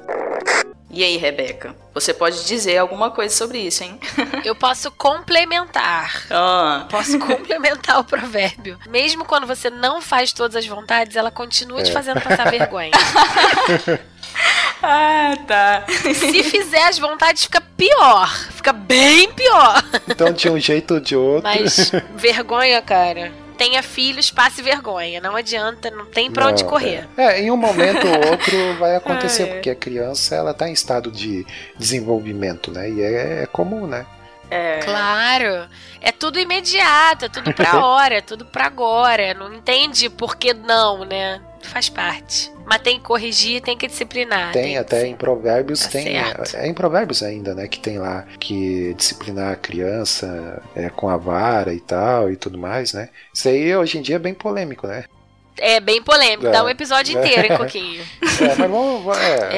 E 0.94 1.04
aí, 1.06 1.16
Rebeca? 1.16 1.74
Você 1.94 2.14
pode 2.14 2.46
dizer 2.46 2.78
alguma 2.78 3.12
coisa 3.12 3.34
sobre 3.34 3.60
isso, 3.60 3.82
hein? 3.84 3.98
Eu 4.44 4.54
posso 4.54 4.92
complementar. 4.92 6.24
Ah, 6.30 6.86
Posso 6.90 7.18
complementar 7.18 8.00
o 8.00 8.04
provérbio. 8.04 8.78
Mesmo 8.90 9.24
quando 9.24 9.48
você 9.48 9.70
não 9.70 10.02
faz 10.02 10.34
todas 10.34 10.58
as 10.58 10.68
vontades, 10.68 11.16
ela 11.16 11.32
continua 11.32 11.82
te 11.82 11.92
É. 11.92 11.94
fazendo 11.94 12.20
passar 12.20 12.50
vergonha. 12.52 12.92
ah 14.84 15.34
tá. 15.48 15.86
Se 16.14 16.44
fizer 16.44 16.84
as 16.88 16.98
vontades, 17.00 17.44
fica 17.44 17.62
pior. 17.62 18.30
Fica 18.52 18.74
bem 18.74 19.32
pior. 19.32 19.84
Então, 20.10 20.32
de 20.32 20.50
um 20.50 20.60
jeito 20.60 20.96
ou 20.96 21.00
de 21.00 21.16
outro. 21.16 21.44
Mas 21.44 21.92
vergonha, 22.16 22.82
cara. 22.82 23.32
Tenha 23.62 23.84
filhos, 23.84 24.32
passe 24.32 24.60
vergonha. 24.64 25.22
Não 25.22 25.36
adianta, 25.36 25.92
não 25.92 26.08
tem 26.08 26.32
pra 26.32 26.48
onde 26.48 26.64
Não, 26.64 26.70
correr. 26.72 27.08
É. 27.16 27.26
É, 27.26 27.42
em 27.42 27.52
um 27.52 27.56
momento 27.56 28.08
ou 28.08 28.32
outro 28.32 28.76
vai 28.80 28.96
acontecer, 28.96 29.44
Ah, 29.46 29.46
é. 29.46 29.54
porque 29.54 29.70
a 29.70 29.76
criança 29.76 30.34
ela 30.34 30.52
tá 30.52 30.68
em 30.68 30.74
estado 30.74 31.12
de 31.12 31.46
desenvolvimento, 31.78 32.72
né? 32.72 32.90
E 32.90 33.04
é, 33.04 33.44
é 33.44 33.46
comum, 33.46 33.86
né? 33.86 34.04
É. 34.50 34.80
Claro. 34.80 35.70
É 36.02 36.12
tudo 36.12 36.40
imediato, 36.40 37.26
é 37.26 37.30
tudo 37.30 37.54
pra 37.54 37.78
hora, 37.86 38.16
é 38.16 38.22
tudo 38.22 38.46
pra 38.46 38.66
agora. 38.66 39.36
Não 39.36 39.54
entende 39.54 40.10
por 40.10 40.38
que 40.38 40.56
não, 40.56 41.06
né? 41.06 41.40
Faz 41.68 41.90
parte. 41.90 42.52
Mas 42.66 42.82
tem 42.82 42.98
que 43.00 43.04
corrigir, 43.06 43.62
tem 43.62 43.78
que 43.78 43.88
disciplinar. 43.88 44.52
tem 44.54 44.78
até 44.78 45.06
em 45.06 45.16
provérbios, 45.16 45.82
Tá 45.82 45.90
tem. 45.90 46.04
certo. 46.04 46.56
É 46.56 46.68
em 46.68 46.74
provérbios 46.74 47.22
ainda, 47.24 47.54
né? 47.54 47.68
Que 47.68 47.80
tem 47.80 47.98
lá 48.00 48.26
que 48.40 48.94
disciplinar 48.96 49.54
a 49.54 49.56
criança 49.56 50.62
é, 50.76 50.90
com 50.90 51.10
a 51.10 51.18
vara 51.18 51.74
e 51.74 51.80
tal 51.80 52.32
e 52.32 52.36
tudo 52.36 52.58
mais, 52.58 52.94
né? 52.94 53.10
Isso 53.34 53.48
aí 53.50 53.76
hoje 53.76 53.98
em 53.98 54.02
dia 54.02 54.16
é 54.16 54.20
bem 54.20 54.34
polêmico, 54.34 54.88
né? 54.88 55.06
É 55.58 55.80
bem 55.80 56.02
polêmico, 56.02 56.48
É. 56.48 56.52
dá 56.52 56.64
um 56.64 56.70
episódio 56.70 57.18
É. 57.18 57.20
inteiro, 57.28 57.52
hein, 57.54 57.58
Coquinho? 57.60 58.02
É, 58.40 58.46
mas 58.48 58.58
vamos. 58.58 59.04
vamos- 59.04 59.18
é, 59.18 59.50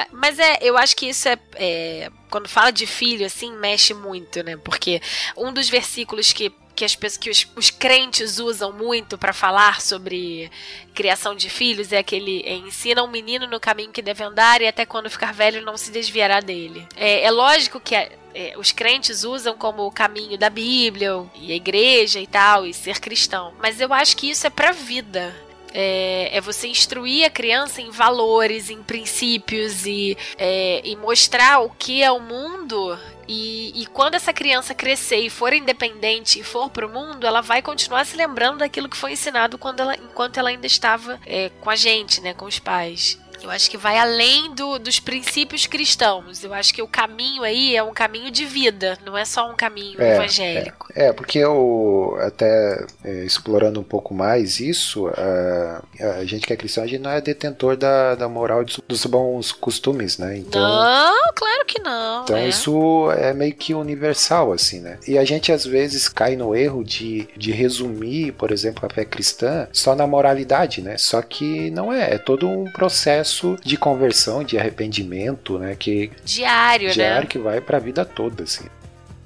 É, 0.00 0.06
mas 0.12 0.38
é, 0.38 0.58
eu 0.62 0.76
acho 0.78 0.96
que 0.96 1.08
isso 1.08 1.28
é, 1.28 1.36
é, 1.56 2.08
Quando 2.30 2.48
fala 2.48 2.70
de 2.70 2.86
filho, 2.86 3.24
assim, 3.26 3.52
mexe 3.58 3.92
muito, 3.94 4.42
né? 4.44 4.56
Porque 4.62 5.00
um 5.36 5.52
dos 5.52 5.68
versículos 5.68 6.32
que, 6.32 6.52
que, 6.78 6.84
as 6.84 6.94
que 7.16 7.28
os, 7.28 7.46
os 7.56 7.70
crentes 7.70 8.38
usam 8.38 8.72
muito 8.72 9.18
pra 9.18 9.32
falar 9.32 9.80
sobre 9.80 10.48
criação 10.94 11.34
de 11.34 11.50
filhos 11.50 11.92
é 11.92 11.98
aquele: 11.98 12.42
é, 12.46 12.52
ensina 12.54 13.02
um 13.02 13.08
menino 13.08 13.48
no 13.48 13.58
caminho 13.58 13.90
que 13.90 14.00
deve 14.00 14.22
andar 14.22 14.62
e 14.62 14.66
até 14.68 14.86
quando 14.86 15.10
ficar 15.10 15.32
velho 15.34 15.64
não 15.64 15.76
se 15.76 15.90
desviará 15.90 16.38
dele. 16.40 16.86
É, 16.96 17.22
é 17.22 17.30
lógico 17.30 17.80
que. 17.80 17.94
a- 17.96 18.08
é, 18.34 18.54
os 18.56 18.70
crentes 18.70 19.24
usam 19.24 19.56
como 19.56 19.84
o 19.84 19.90
caminho 19.90 20.38
da 20.38 20.48
Bíblia 20.48 21.24
e 21.34 21.50
a 21.50 21.56
igreja 21.56 22.20
e 22.20 22.26
tal, 22.26 22.64
e 22.66 22.72
ser 22.72 23.00
cristão. 23.00 23.52
Mas 23.58 23.80
eu 23.80 23.92
acho 23.92 24.16
que 24.16 24.30
isso 24.30 24.46
é 24.46 24.50
pra 24.50 24.70
vida. 24.70 25.34
É, 25.74 26.30
é 26.32 26.40
você 26.40 26.68
instruir 26.68 27.24
a 27.26 27.30
criança 27.30 27.80
em 27.82 27.90
valores, 27.90 28.70
em 28.70 28.82
princípios 28.82 29.84
e, 29.86 30.16
é, 30.38 30.80
e 30.84 30.94
mostrar 30.94 31.60
o 31.60 31.70
que 31.70 32.00
é 32.02 32.12
o 32.12 32.20
mundo. 32.20 32.96
E, 33.28 33.82
e 33.82 33.86
quando 33.86 34.14
essa 34.14 34.32
criança 34.32 34.74
crescer 34.74 35.18
e 35.18 35.28
for 35.28 35.52
independente 35.52 36.40
e 36.40 36.42
for 36.42 36.70
pro 36.70 36.88
mundo, 36.88 37.26
ela 37.26 37.42
vai 37.42 37.60
continuar 37.60 38.06
se 38.06 38.16
lembrando 38.16 38.58
daquilo 38.58 38.88
que 38.88 38.96
foi 38.96 39.12
ensinado 39.12 39.58
quando 39.58 39.80
ela, 39.80 39.94
enquanto 39.96 40.38
ela 40.38 40.48
ainda 40.48 40.66
estava 40.66 41.20
é, 41.26 41.50
com 41.60 41.68
a 41.68 41.76
gente, 41.76 42.22
né, 42.22 42.32
com 42.32 42.46
os 42.46 42.58
pais. 42.58 43.18
Eu 43.42 43.50
acho 43.50 43.70
que 43.70 43.76
vai 43.76 43.96
além 43.98 44.54
do- 44.54 44.78
dos 44.78 44.98
princípios 45.00 45.66
cristãos. 45.66 46.42
Eu 46.44 46.52
acho 46.54 46.72
que 46.74 46.82
o 46.82 46.88
caminho 46.88 47.42
aí 47.42 47.76
é 47.76 47.82
um 47.82 47.92
caminho 47.92 48.30
de 48.30 48.44
vida, 48.44 48.98
não 49.04 49.16
é 49.16 49.24
só 49.24 49.50
um 49.50 49.54
caminho 49.56 50.00
É, 50.00 50.14
evangélico. 50.16 50.88
É, 50.94 51.12
porque 51.12 51.38
eu, 51.38 52.16
até 52.20 52.84
é, 53.04 53.24
explorando 53.24 53.80
um 53.80 53.84
pouco 53.84 54.12
mais 54.14 54.60
isso, 54.60 55.08
a, 55.08 55.82
a 56.20 56.24
gente 56.24 56.46
que 56.46 56.52
é 56.52 56.56
cristão, 56.56 56.84
a 56.84 56.86
gente 56.86 57.00
não 57.00 57.10
é 57.10 57.20
detentor 57.20 57.76
da, 57.76 58.14
da 58.14 58.28
moral 58.28 58.64
dos, 58.64 58.80
dos 58.88 59.04
bons 59.06 59.52
costumes, 59.52 60.18
né? 60.18 60.36
Então, 60.36 60.60
Não, 60.60 61.32
claro 61.34 61.64
que 61.66 61.80
não. 61.80 62.22
então 62.24 62.36
é. 62.36 62.48
isso 62.48 63.10
é 63.12 63.32
meio 63.32 63.54
que 63.54 63.74
universal, 63.74 64.52
assim, 64.52 64.80
né? 64.80 64.98
E 65.06 65.16
a 65.18 65.24
gente 65.24 65.52
às 65.52 65.64
vezes 65.64 66.08
cai 66.08 66.36
no 66.36 66.54
erro 66.54 66.82
de, 66.84 67.28
de 67.36 67.52
resumir, 67.52 68.32
por 68.32 68.50
exemplo, 68.50 68.86
a 68.86 68.92
fé 68.92 69.04
cristã 69.04 69.68
só 69.72 69.94
na 69.94 70.06
moralidade, 70.06 70.82
né? 70.82 70.96
Só 70.98 71.22
que 71.22 71.70
não 71.70 71.92
é, 71.92 72.14
é 72.14 72.18
todo 72.18 72.48
um 72.48 72.64
processo 72.72 73.27
de 73.62 73.76
conversão, 73.76 74.42
de 74.42 74.58
arrependimento, 74.58 75.58
né? 75.58 75.74
Que 75.78 76.10
Diário, 76.24 76.88
né? 76.88 76.94
diário 76.94 77.28
que 77.28 77.38
vai 77.38 77.60
pra 77.60 77.78
vida 77.78 78.04
toda, 78.04 78.44
assim. 78.44 78.64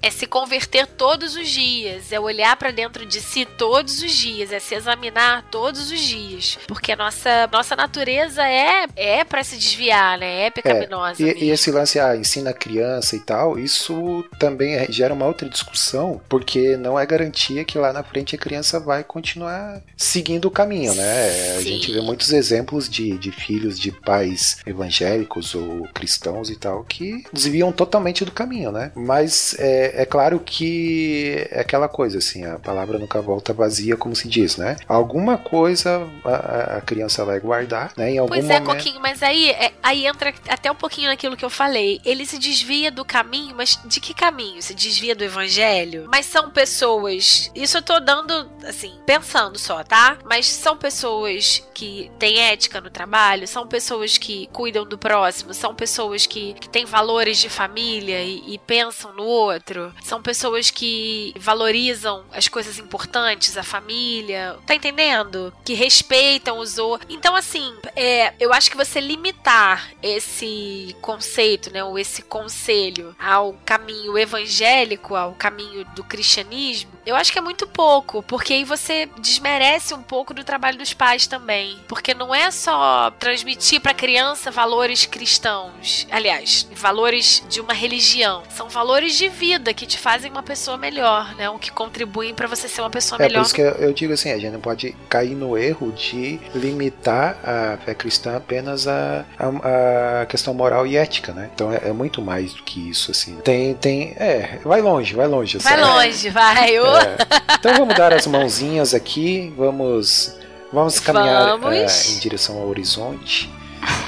É 0.03 0.11
se 0.11 0.27
converter 0.27 0.87
todos 0.87 1.37
os 1.37 1.49
dias, 1.49 2.13
é 2.13 2.19
olhar 2.19 2.57
para 2.57 2.71
dentro 2.71 3.07
de 3.07 3.21
si 3.21 3.47
todos 3.47 4.03
os 4.03 4.13
dias, 4.13 4.53
é 4.53 4.59
se 4.59 4.75
examinar 4.75 5.45
todos 5.51 5.91
os 5.91 6.01
dias, 6.01 6.59
porque 6.67 6.93
a 6.93 6.97
nossa 6.97 7.49
nossa 7.53 7.77
natureza 7.77 8.47
é 8.47 8.87
é 8.97 9.25
para 9.25 9.45
se 9.45 9.57
desviar, 9.57 10.19
né? 10.19 10.47
É 10.47 10.51
pecaminosa. 10.51 11.23
E, 11.23 11.27
mesmo. 11.27 11.41
e 11.43 11.51
esse 11.51 11.71
lance, 11.71 12.01
ah, 12.01 12.17
ensina 12.17 12.51
a 12.51 12.55
criança 12.55 13.15
e 13.15 13.21
tal, 13.21 13.59
isso 13.59 14.25
também 14.39 14.75
é- 14.75 14.91
gera 14.91 15.15
uma 15.15 15.27
outra 15.27 15.49
discussão, 15.49 16.21
porque 16.29 16.77
não 16.77 16.99
é 16.99 17.07
garantia 17.07 17.65
que 17.65 17.79
lá 17.79 17.93
na 17.93 18.03
frente 18.03 18.35
a 18.35 18.39
criança 18.39 18.81
vai 18.81 19.05
continuar 19.05 19.81
seguindo 19.97 20.47
o 20.47 20.51
caminho, 20.51 20.95
né? 20.95 21.57
A 21.57 21.61
Sim. 21.61 21.65
gente 21.65 21.93
vê 21.93 22.01
muitos 22.01 22.33
exemplos 22.33 22.89
de, 22.89 23.17
de 23.19 23.31
filhos 23.31 23.79
de 23.79 23.93
pais 23.93 24.59
evangélicos 24.67 25.55
ou 25.55 25.87
cristãos 25.95 26.51
e 26.51 26.57
tal 26.57 26.83
que 26.85 27.25
desviam 27.33 27.71
totalmente 27.71 28.25
do 28.25 28.33
caminho, 28.33 28.73
né? 28.73 28.91
Mas 28.95 29.55
é, 29.59 29.92
é 29.95 30.07
claro 30.07 30.41
que 30.41 31.47
é 31.51 31.61
aquela 31.61 31.89
coisa, 31.89 32.19
assim, 32.19 32.45
a 32.45 32.59
palavra 32.59 32.99
nunca 32.99 33.21
volta 33.21 33.53
vazia, 33.53 33.97
como 33.97 34.15
se 34.17 34.29
diz, 34.29 34.57
né? 34.57 34.77
Alguma 34.89 35.37
coisa 35.39 36.09
a, 36.25 36.29
a- 36.31 36.77
a 36.79 36.81
criança 36.81 37.25
vai 37.25 37.39
guardar, 37.41 37.93
né? 37.97 38.11
Em 38.13 38.19
algum 38.19 38.33
Pois 38.33 38.49
é, 38.49 38.61
momento. 38.61 38.77
Coquinho, 38.77 39.01
mas 39.01 39.23
aí, 39.23 39.51
é- 39.51 39.73
aí 39.83 40.07
entra 40.07 40.33
até 40.49 40.71
um 40.71 40.75
pouquinho 40.75 41.09
naquilo 41.09 41.37
que 41.37 41.45
eu 41.45 41.51
falei. 41.51 42.01
Ele 42.05 42.25
se 42.27 42.39
desvia 42.39 42.91
do 42.91 43.05
caminho, 43.05 43.55
mas 43.57 43.79
de 43.85 44.01
que 44.01 44.15
caminho? 44.15 44.63
Se 44.63 44.75
desvia 44.75 45.15
do 45.15 45.25
evangelho? 45.25 46.07
Mas 46.11 46.27
são 46.27 46.51
pessoas. 46.51 47.51
Isso 47.55 47.79
eu 47.79 47.83
tô 47.83 48.01
dando, 48.01 48.51
assim, 48.67 48.93
pensando 49.07 49.59
só, 49.59 49.83
tá? 49.85 50.19
Mas 50.25 50.47
são 50.47 50.77
pessoas 50.77 51.63
que 51.75 52.11
têm 52.19 52.39
ética 52.41 52.81
no 52.81 52.91
trabalho, 52.91 53.47
são 53.49 53.67
pessoas 53.67 54.17
que 54.19 54.49
cuidam 54.53 54.85
do 54.85 54.99
próximo, 54.99 55.53
são 55.55 55.75
pessoas 55.75 56.27
que, 56.27 56.55
que 56.55 56.69
têm 56.69 56.85
valores 56.85 57.39
de 57.39 57.49
família 57.49 58.23
e, 58.23 58.55
e 58.55 58.59
pensam 58.59 59.13
no 59.15 59.25
outro, 59.25 59.82
são 60.03 60.23
pessoas 60.23 60.71
que 60.71 61.35
valorizam 61.39 62.25
as 62.33 62.49
coisas 62.49 62.79
importantes, 62.79 63.57
a 63.57 63.63
família, 63.63 64.57
tá 64.67 64.75
entendendo? 64.75 65.53
Que 65.65 65.75
respeitam 65.75 66.59
os 66.59 66.79
outros. 66.79 67.13
Então, 67.15 67.35
assim, 67.35 67.75
é, 67.97 68.35
eu 68.39 68.53
acho 68.53 68.71
que 68.71 68.77
você 68.77 69.01
limitar 69.01 69.91
esse 70.03 70.95
conceito, 71.01 71.71
né, 71.73 71.83
ou 71.83 71.99
esse 71.99 72.23
conselho 72.23 73.15
ao 73.19 73.55
caminho 73.65 74.17
evangélico, 74.19 75.15
ao 75.15 75.33
caminho 75.35 75.85
do 75.95 76.05
cristianismo, 76.05 76.93
eu 77.05 77.17
acho 77.17 77.33
que 77.33 77.39
é 77.39 77.43
muito 77.43 77.67
pouco, 77.67 78.23
porque 78.23 78.53
aí 78.53 78.65
você 78.65 79.09
desmerece 79.19 79.95
um 79.95 80.03
pouco 80.03 80.33
do 80.33 80.45
trabalho 80.45 80.79
dos 80.79 80.93
pais 80.93 81.27
também, 81.27 81.79
porque 81.89 82.15
não 82.15 82.35
é 82.35 82.51
só 82.51 83.11
transmitir 83.19 83.81
para 83.81 83.95
criança 83.95 84.51
valores 84.51 85.05
cristãos, 85.05 86.07
aliás, 86.11 86.69
valores 86.75 87.43
de 87.49 87.61
uma 87.61 87.73
religião, 87.73 88.43
são 88.51 88.69
valores 88.69 89.17
de 89.17 89.29
vida 89.29 89.72
que 89.75 89.87
te 89.87 89.99
fazem 89.99 90.31
uma 90.31 90.43
pessoa 90.43 90.77
melhor, 90.77 91.35
né, 91.35 91.49
o 91.51 91.59
que 91.59 91.71
contribuem 91.71 92.35
para 92.35 92.47
você 92.47 92.69
ser 92.69 92.81
uma 92.81 92.91
pessoa 92.91 93.17
É, 93.17 93.25
por 93.25 93.29
melhor. 93.29 93.43
isso 93.43 93.55
que 93.55 93.61
eu, 93.61 93.71
eu 93.73 93.93
digo 93.93 94.13
assim, 94.13 94.31
a 94.31 94.39
gente 94.39 94.53
não 94.53 94.61
pode 94.61 94.95
cair 95.09 95.35
no 95.35 95.57
erro 95.57 95.93
de 95.93 96.41
limitar 96.55 97.37
a 97.45 97.77
fé 97.85 97.95
cristã 97.95 98.37
apenas 98.37 98.87
a, 98.87 99.25
a, 99.39 100.23
a 100.23 100.27
questão 100.27 100.55
moral 100.55 100.87
e 100.87 100.97
ética, 100.97 101.33
né? 101.33 101.51
Então 101.55 101.73
é, 101.73 101.89
é 101.89 101.93
muito 101.93 102.21
mais 102.23 102.53
do 102.55 102.63
que 102.63 102.89
isso, 102.91 103.11
assim. 103.11 103.37
Tem, 103.37 103.75
tem, 103.75 104.15
é, 104.17 104.59
vai 104.65 104.81
longe, 104.81 105.15
vai 105.15 105.27
longe. 105.27 105.59
Vai 105.59 105.75
assim. 105.75 105.83
longe, 105.83 106.31
vai. 106.31 106.79
ô. 106.81 106.87
É. 106.87 107.17
Então 107.59 107.75
vamos 107.75 107.95
dar 107.95 108.13
as 108.13 108.27
mãozinhas 108.27 108.95
aqui, 108.95 109.53
vamos, 109.57 110.37
vamos 110.73 110.99
caminhar 111.01 111.59
Vamos. 111.59 111.77
é, 111.77 112.13
em 112.13 112.19
direção 112.19 112.57
ao 112.59 112.69
horizonte. 112.69 113.51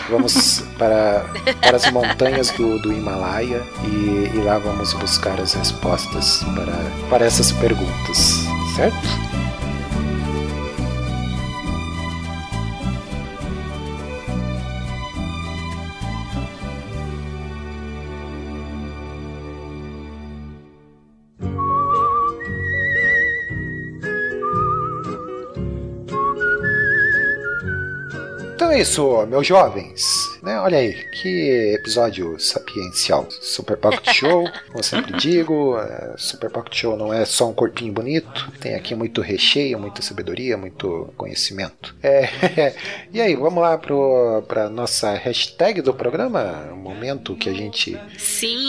Vamos 0.09 0.62
para, 0.79 1.25
para 1.61 1.77
as 1.77 1.91
montanhas 1.91 2.51
do, 2.51 2.79
do 2.79 2.93
Himalaia 2.93 3.62
e, 3.85 4.31
e 4.35 4.43
lá 4.45 4.59
vamos 4.59 4.93
buscar 4.95 5.41
as 5.41 5.55
respostas 5.55 6.45
para, 6.55 7.09
para 7.09 7.25
essas 7.25 7.51
perguntas, 7.53 8.45
certo? 8.77 9.43
Isso, 28.75 29.27
meus 29.27 29.47
jovens. 29.47 30.34
Né? 30.45 30.61
Olha 30.61 30.76
aí, 30.76 30.92
que 31.11 31.72
episódio 31.74 32.38
sapiencial. 32.38 33.26
Super 33.40 33.78
Pocket 33.78 34.12
Show, 34.12 34.45
como 34.66 34.78
eu 34.78 34.82
sempre 34.82 35.16
digo. 35.16 35.78
é, 35.78 36.14
Super 36.18 36.51
Pocket 36.51 36.76
Show 36.76 36.99
não 36.99 37.14
é 37.14 37.24
só 37.24 37.49
um 37.49 37.55
corpinho 37.55 37.95
bonito. 37.95 38.53
Tem 38.61 38.74
aqui 38.74 38.95
muito 38.95 39.22
recheio, 39.22 39.78
muita 39.78 40.03
sabedoria, 40.03 40.59
muito 40.59 41.11
conhecimento. 41.16 41.97
É, 42.03 42.28
e 43.11 43.22
aí, 43.22 43.34
vamos 43.34 43.62
lá 43.62 43.78
para 43.78 44.68
nossa 44.68 45.14
hashtag 45.14 45.80
do 45.80 45.95
programa? 45.95 46.70
Um 46.70 46.76
momento 46.76 47.34
que 47.34 47.49
a 47.49 47.55
gente 47.55 47.99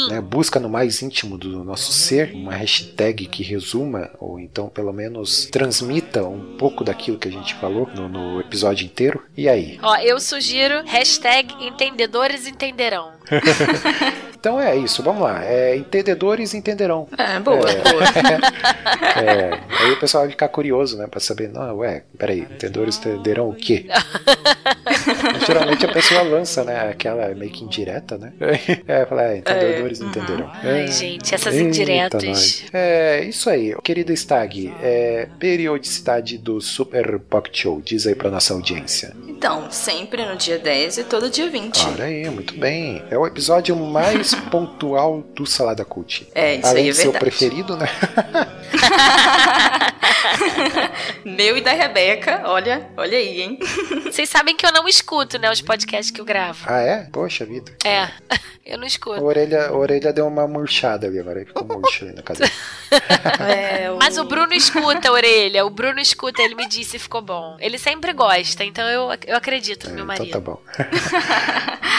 né, 0.09 0.21
busca 0.21 0.61
no 0.61 0.69
mais 0.69 1.01
íntimo 1.01 1.37
do 1.37 1.61
nosso 1.61 1.91
ser 1.91 2.31
uma 2.33 2.53
hashtag 2.53 3.27
que 3.27 3.43
resuma, 3.43 4.09
ou 4.17 4.39
então 4.39 4.69
pelo 4.69 4.93
menos 4.93 5.47
transmita 5.47 6.23
um 6.23 6.55
pouco 6.57 6.85
daquilo 6.85 7.17
que 7.17 7.27
a 7.27 7.31
gente 7.31 7.53
falou 7.55 7.89
no, 7.93 8.07
no 8.07 8.39
episódio 8.39 8.85
inteiro. 8.85 9.21
E 9.35 9.49
aí? 9.49 9.77
Ó, 9.81 9.97
eu 9.97 10.21
sugiro 10.21 10.81
hashtag 10.85 11.64
entendedores 11.65 12.47
entenderão. 12.47 13.13
Então 14.45 14.61
é 14.61 14.75
isso, 14.75 15.01
vamos 15.01 15.23
lá. 15.23 15.43
É, 15.43 15.75
entendedores 15.75 16.53
entenderão. 16.53 17.07
É, 17.17 17.39
boa, 17.39 17.67
É. 17.67 17.81
boa. 17.81 18.03
É, 19.15 19.59
aí 19.79 19.91
o 19.91 19.99
pessoal 19.99 20.23
vai 20.23 20.31
ficar 20.31 20.47
curioso, 20.49 20.97
né? 20.97 21.07
Pra 21.07 21.19
saber, 21.19 21.49
não, 21.49 21.77
ué, 21.77 22.03
peraí, 22.17 22.41
entendedores 22.41 22.97
entenderão 22.97 23.49
o 23.49 23.55
quê? 23.55 23.85
Geralmente 25.47 25.85
a 25.85 25.91
pessoa 25.91 26.21
lança, 26.21 26.63
né? 26.63 26.89
Aquela 26.89 27.27
meio 27.33 27.51
que 27.51 27.63
indireta, 27.63 28.17
né? 28.17 28.33
É, 28.87 29.05
fala, 29.05 29.23
é, 29.23 29.37
entendedores 29.37 30.01
entenderão. 30.01 30.49
Ai, 30.53 30.83
É. 30.83 30.87
gente, 30.87 31.33
essas 31.33 31.55
indiretas. 31.55 32.65
É, 32.73 33.23
isso 33.23 33.49
aí. 33.49 33.73
Querida 33.83 34.13
Stag, 34.13 34.73
é, 34.81 35.27
periodicidade 35.39 36.37
do 36.37 36.59
Super 36.61 37.19
Pocket 37.19 37.57
Show. 37.61 37.81
Diz 37.83 38.05
aí 38.05 38.15
pra 38.15 38.29
nossa 38.29 38.53
audiência. 38.53 39.15
Então, 39.27 39.69
sempre 39.71 40.25
no 40.25 40.35
dia 40.35 40.59
10 40.59 40.99
e 40.99 41.03
todo 41.05 41.29
dia 41.29 41.49
20. 41.49 41.85
Olha 41.87 42.05
aí, 42.05 42.29
muito 42.29 42.57
bem. 42.57 43.01
É 43.09 43.17
o 43.17 43.25
episódio 43.25 43.75
mais 43.75 44.34
pontual 44.51 45.21
do 45.33 45.45
Salada 45.45 45.85
Cult. 45.85 46.27
É, 46.35 46.55
isso 46.55 46.67
Além 46.67 46.83
aí 46.83 46.89
é 46.89 46.91
de 46.91 46.97
ser 46.97 47.07
o 47.07 47.11
verdade. 47.11 47.31
preferido, 47.37 47.77
né? 47.77 47.87
Meu 51.25 51.57
e 51.57 51.61
da 51.61 51.71
Rebeca, 51.71 52.41
olha, 52.45 52.89
olha 52.97 53.17
aí, 53.17 53.41
hein? 53.41 53.59
Vocês 54.03 54.29
sabem 54.29 54.55
que 54.55 54.65
eu 54.65 54.71
não 54.71 54.87
escuto, 54.87 55.37
né, 55.37 55.51
os 55.51 55.61
podcasts 55.61 56.11
que 56.11 56.21
eu 56.21 56.25
gravo. 56.25 56.65
Ah, 56.67 56.79
é? 56.81 57.07
Poxa 57.11 57.45
vida. 57.45 57.71
É, 57.83 58.07
eu 58.65 58.77
não 58.77 58.85
A 58.85 58.87
escuto. 58.87 59.23
orelha, 59.23 59.67
a 59.67 59.71
orelha 59.73 60.13
deu 60.13 60.27
uma 60.27 60.47
murchada 60.47 61.07
ali 61.07 61.19
agora. 61.19 61.45
Ficou 61.45 61.65
murcha 61.65 62.05
ali 62.05 62.15
na 62.15 62.21
cadeira. 62.21 62.51
É, 63.39 63.89
Mas 63.99 64.17
o 64.17 64.23
Bruno 64.23 64.53
escuta 64.53 65.09
a 65.09 65.11
orelha, 65.11 65.65
o 65.65 65.69
Bruno 65.69 65.99
escuta, 65.99 66.41
ele 66.41 66.55
me 66.55 66.65
disse 66.67 66.97
ficou 66.97 67.21
bom. 67.21 67.57
Ele 67.59 67.77
sempre 67.77 68.13
gosta, 68.13 68.63
então 68.63 68.87
eu, 68.87 69.09
eu 69.27 69.35
acredito 69.35 69.89
no 69.89 69.95
meu 69.95 70.05
Então 70.05 70.15
tá 70.15 70.23
marido. 70.23 70.41
bom. 70.41 70.61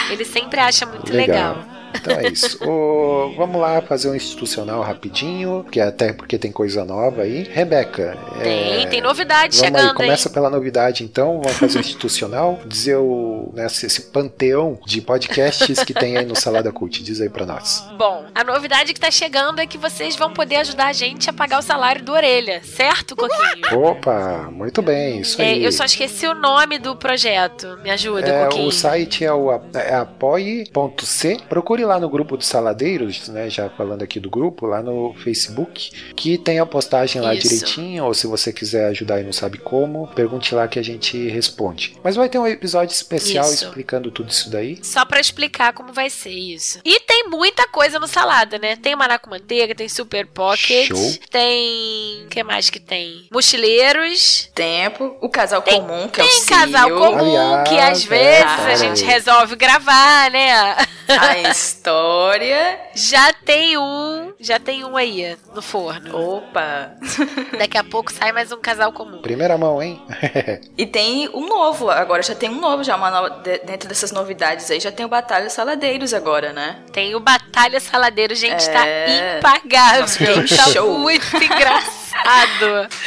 Ele 0.09 0.25
sempre 0.25 0.59
acha 0.59 0.85
muito 0.87 1.13
legal. 1.13 1.55
Legal. 1.55 1.76
Então 1.95 2.13
é 2.19 2.29
isso. 2.29 2.57
Ô, 2.67 3.33
vamos 3.35 3.59
lá 3.61 3.81
fazer 3.81 4.09
um 4.09 4.15
institucional 4.15 4.81
rapidinho, 4.81 5.65
que 5.71 5.79
até 5.79 6.13
porque 6.13 6.37
tem 6.37 6.51
coisa 6.51 6.83
nova 6.85 7.23
aí. 7.23 7.43
Rebeca. 7.43 8.17
Tem, 8.41 8.83
é, 8.83 8.85
tem 8.87 9.01
novidade 9.01 9.57
Vamos 9.57 9.67
chegando 9.77 9.89
aí, 9.89 9.95
começa 9.95 10.29
aí. 10.29 10.33
pela 10.33 10.49
novidade 10.49 11.03
então, 11.03 11.41
vamos 11.41 11.57
fazer 11.57 11.77
o 11.77 11.81
institucional, 11.81 12.59
dizer 12.65 12.97
o, 12.97 13.51
né, 13.53 13.65
esse, 13.65 14.01
panteão 14.11 14.79
de 14.85 15.01
podcasts 15.01 15.83
que 15.83 15.93
tem 15.93 16.17
aí 16.17 16.25
no 16.25 16.35
Salada 16.35 16.71
Cult, 16.71 17.03
diz 17.03 17.21
aí 17.21 17.29
pra 17.29 17.45
nós. 17.45 17.83
Bom, 17.97 18.25
a 18.33 18.43
novidade 18.43 18.93
que 18.93 18.99
tá 18.99 19.11
chegando 19.11 19.59
é 19.59 19.67
que 19.67 19.77
vocês 19.77 20.15
vão 20.15 20.31
poder 20.33 20.57
ajudar 20.57 20.87
a 20.87 20.93
gente 20.93 21.29
a 21.29 21.33
pagar 21.33 21.59
o 21.59 21.61
salário 21.61 22.03
do 22.03 22.11
Orelha, 22.11 22.61
certo, 22.63 23.15
Coquinho? 23.15 23.79
Opa, 23.83 24.49
muito 24.51 24.81
bem, 24.81 25.21
isso 25.21 25.41
É, 25.41 25.45
aí. 25.51 25.63
eu 25.63 25.71
só 25.71 25.85
esqueci 25.85 26.27
o 26.27 26.33
nome 26.33 26.77
do 26.79 26.95
projeto. 26.95 27.77
Me 27.83 27.89
ajuda, 27.89 28.27
É, 28.27 28.43
Coquinho. 28.45 28.67
o 28.67 28.71
site 28.71 29.23
é 29.25 29.33
o 29.33 29.51
é 29.73 29.95
apoie.c. 29.95 31.37
Procure 31.49 31.76
lá 31.83 31.99
no 31.99 32.09
grupo 32.09 32.37
dos 32.37 32.47
saladeiros, 32.47 33.27
né? 33.27 33.49
Já 33.49 33.69
falando 33.69 34.03
aqui 34.03 34.19
do 34.19 34.29
grupo, 34.29 34.65
lá 34.65 34.81
no 34.81 35.13
Facebook, 35.15 35.91
que 36.15 36.37
tem 36.37 36.59
a 36.59 36.65
postagem 36.65 37.21
lá 37.21 37.33
Isso. 37.33 37.47
direitinho. 37.49 38.05
Ou 38.05 38.13
se 38.13 38.25
você 38.27 38.53
quiser 38.53 38.87
ajudar 38.87 39.19
e 39.19 39.23
não 39.23 39.33
sabe 39.33 39.57
como, 39.57 40.07
pergunte 40.15 40.55
lá 40.55 40.67
que 40.67 40.79
a 40.79 40.83
gente 40.83 41.27
responde. 41.27 41.97
Mas 42.03 42.15
vai 42.15 42.29
ter 42.29 42.39
um 42.39 42.47
episódio 42.47 42.93
especial 42.93 43.45
Isso. 43.51 43.65
explicando 43.65 44.11
tudo 44.11 44.29
isso 44.29 44.49
daí. 44.49 44.79
Só 44.81 45.03
pra 45.05 45.19
explicar 45.19 45.73
como 45.73 45.91
vai 45.91 46.09
ser 46.09 46.31
isso. 46.31 46.79
E 46.85 46.99
tem 47.01 47.17
tem 47.17 47.29
muita 47.29 47.67
coisa 47.67 47.97
no 47.99 48.07
salada, 48.07 48.59
né? 48.59 48.75
Tem 48.75 48.95
maná 48.95 49.17
com 49.17 49.29
manteiga, 49.29 49.73
tem 49.73 49.89
super 49.89 50.27
pocket, 50.27 50.87
Show. 50.87 51.17
tem. 51.31 52.25
O 52.25 52.27
que 52.29 52.43
mais 52.43 52.69
que 52.69 52.79
tem? 52.79 53.27
Mochileiros. 53.31 54.49
Tempo, 54.53 55.17
o 55.19 55.27
casal 55.27 55.61
comum, 55.63 56.07
que 56.07 56.21
é 56.21 56.23
o 56.23 56.27
Tem 56.27 56.45
casal 56.45 56.89
comum 56.91 57.17
Aliás, 57.17 57.69
que 57.69 57.79
às 57.79 58.05
é, 58.05 58.07
vezes 58.07 58.43
a 58.43 58.57
cara. 58.57 58.75
gente 58.75 59.03
resolve 59.03 59.55
gravar, 59.55 60.29
né? 60.29 60.75
a 61.07 61.33
história. 61.67 62.79
Já 62.95 63.33
tem 63.33 63.77
um, 63.77 64.33
já 64.39 64.59
tem 64.59 64.83
um 64.85 64.95
aí 64.95 65.37
no 65.53 65.61
forno. 65.61 66.37
Opa! 66.37 66.91
Daqui 67.57 67.77
a 67.77 67.83
pouco 67.83 68.11
sai 68.11 68.31
mais 68.31 68.51
um 68.51 68.57
casal 68.59 68.91
comum. 68.93 69.19
Primeira 69.21 69.57
mão, 69.57 69.81
hein? 69.81 70.01
E 70.77 70.85
tem 70.85 71.27
um 71.29 71.47
novo, 71.47 71.89
agora 71.89 72.21
já 72.21 72.35
tem 72.35 72.49
um 72.49 72.59
novo, 72.59 72.83
já 72.83 72.95
uma 72.95 73.09
nova, 73.09 73.29
dentro 73.65 73.89
dessas 73.89 74.11
novidades 74.11 74.69
aí, 74.69 74.79
já 74.79 74.91
tem 74.91 75.05
o 75.05 75.09
Batalha 75.09 75.49
Saladeiros 75.49 76.13
agora, 76.13 76.53
né? 76.53 76.77
Tem 76.91 77.15
o 77.15 77.19
Batalha 77.19 77.79
Saladeiro, 77.79 78.35
gente, 78.35 78.67
tá 78.69 78.85
É. 78.87 79.37
impagável. 79.39 80.01
Nossa, 80.01 80.55
Tá 80.55 80.71
show. 80.71 80.97
muito 80.99 81.35
engraçado. 81.35 81.96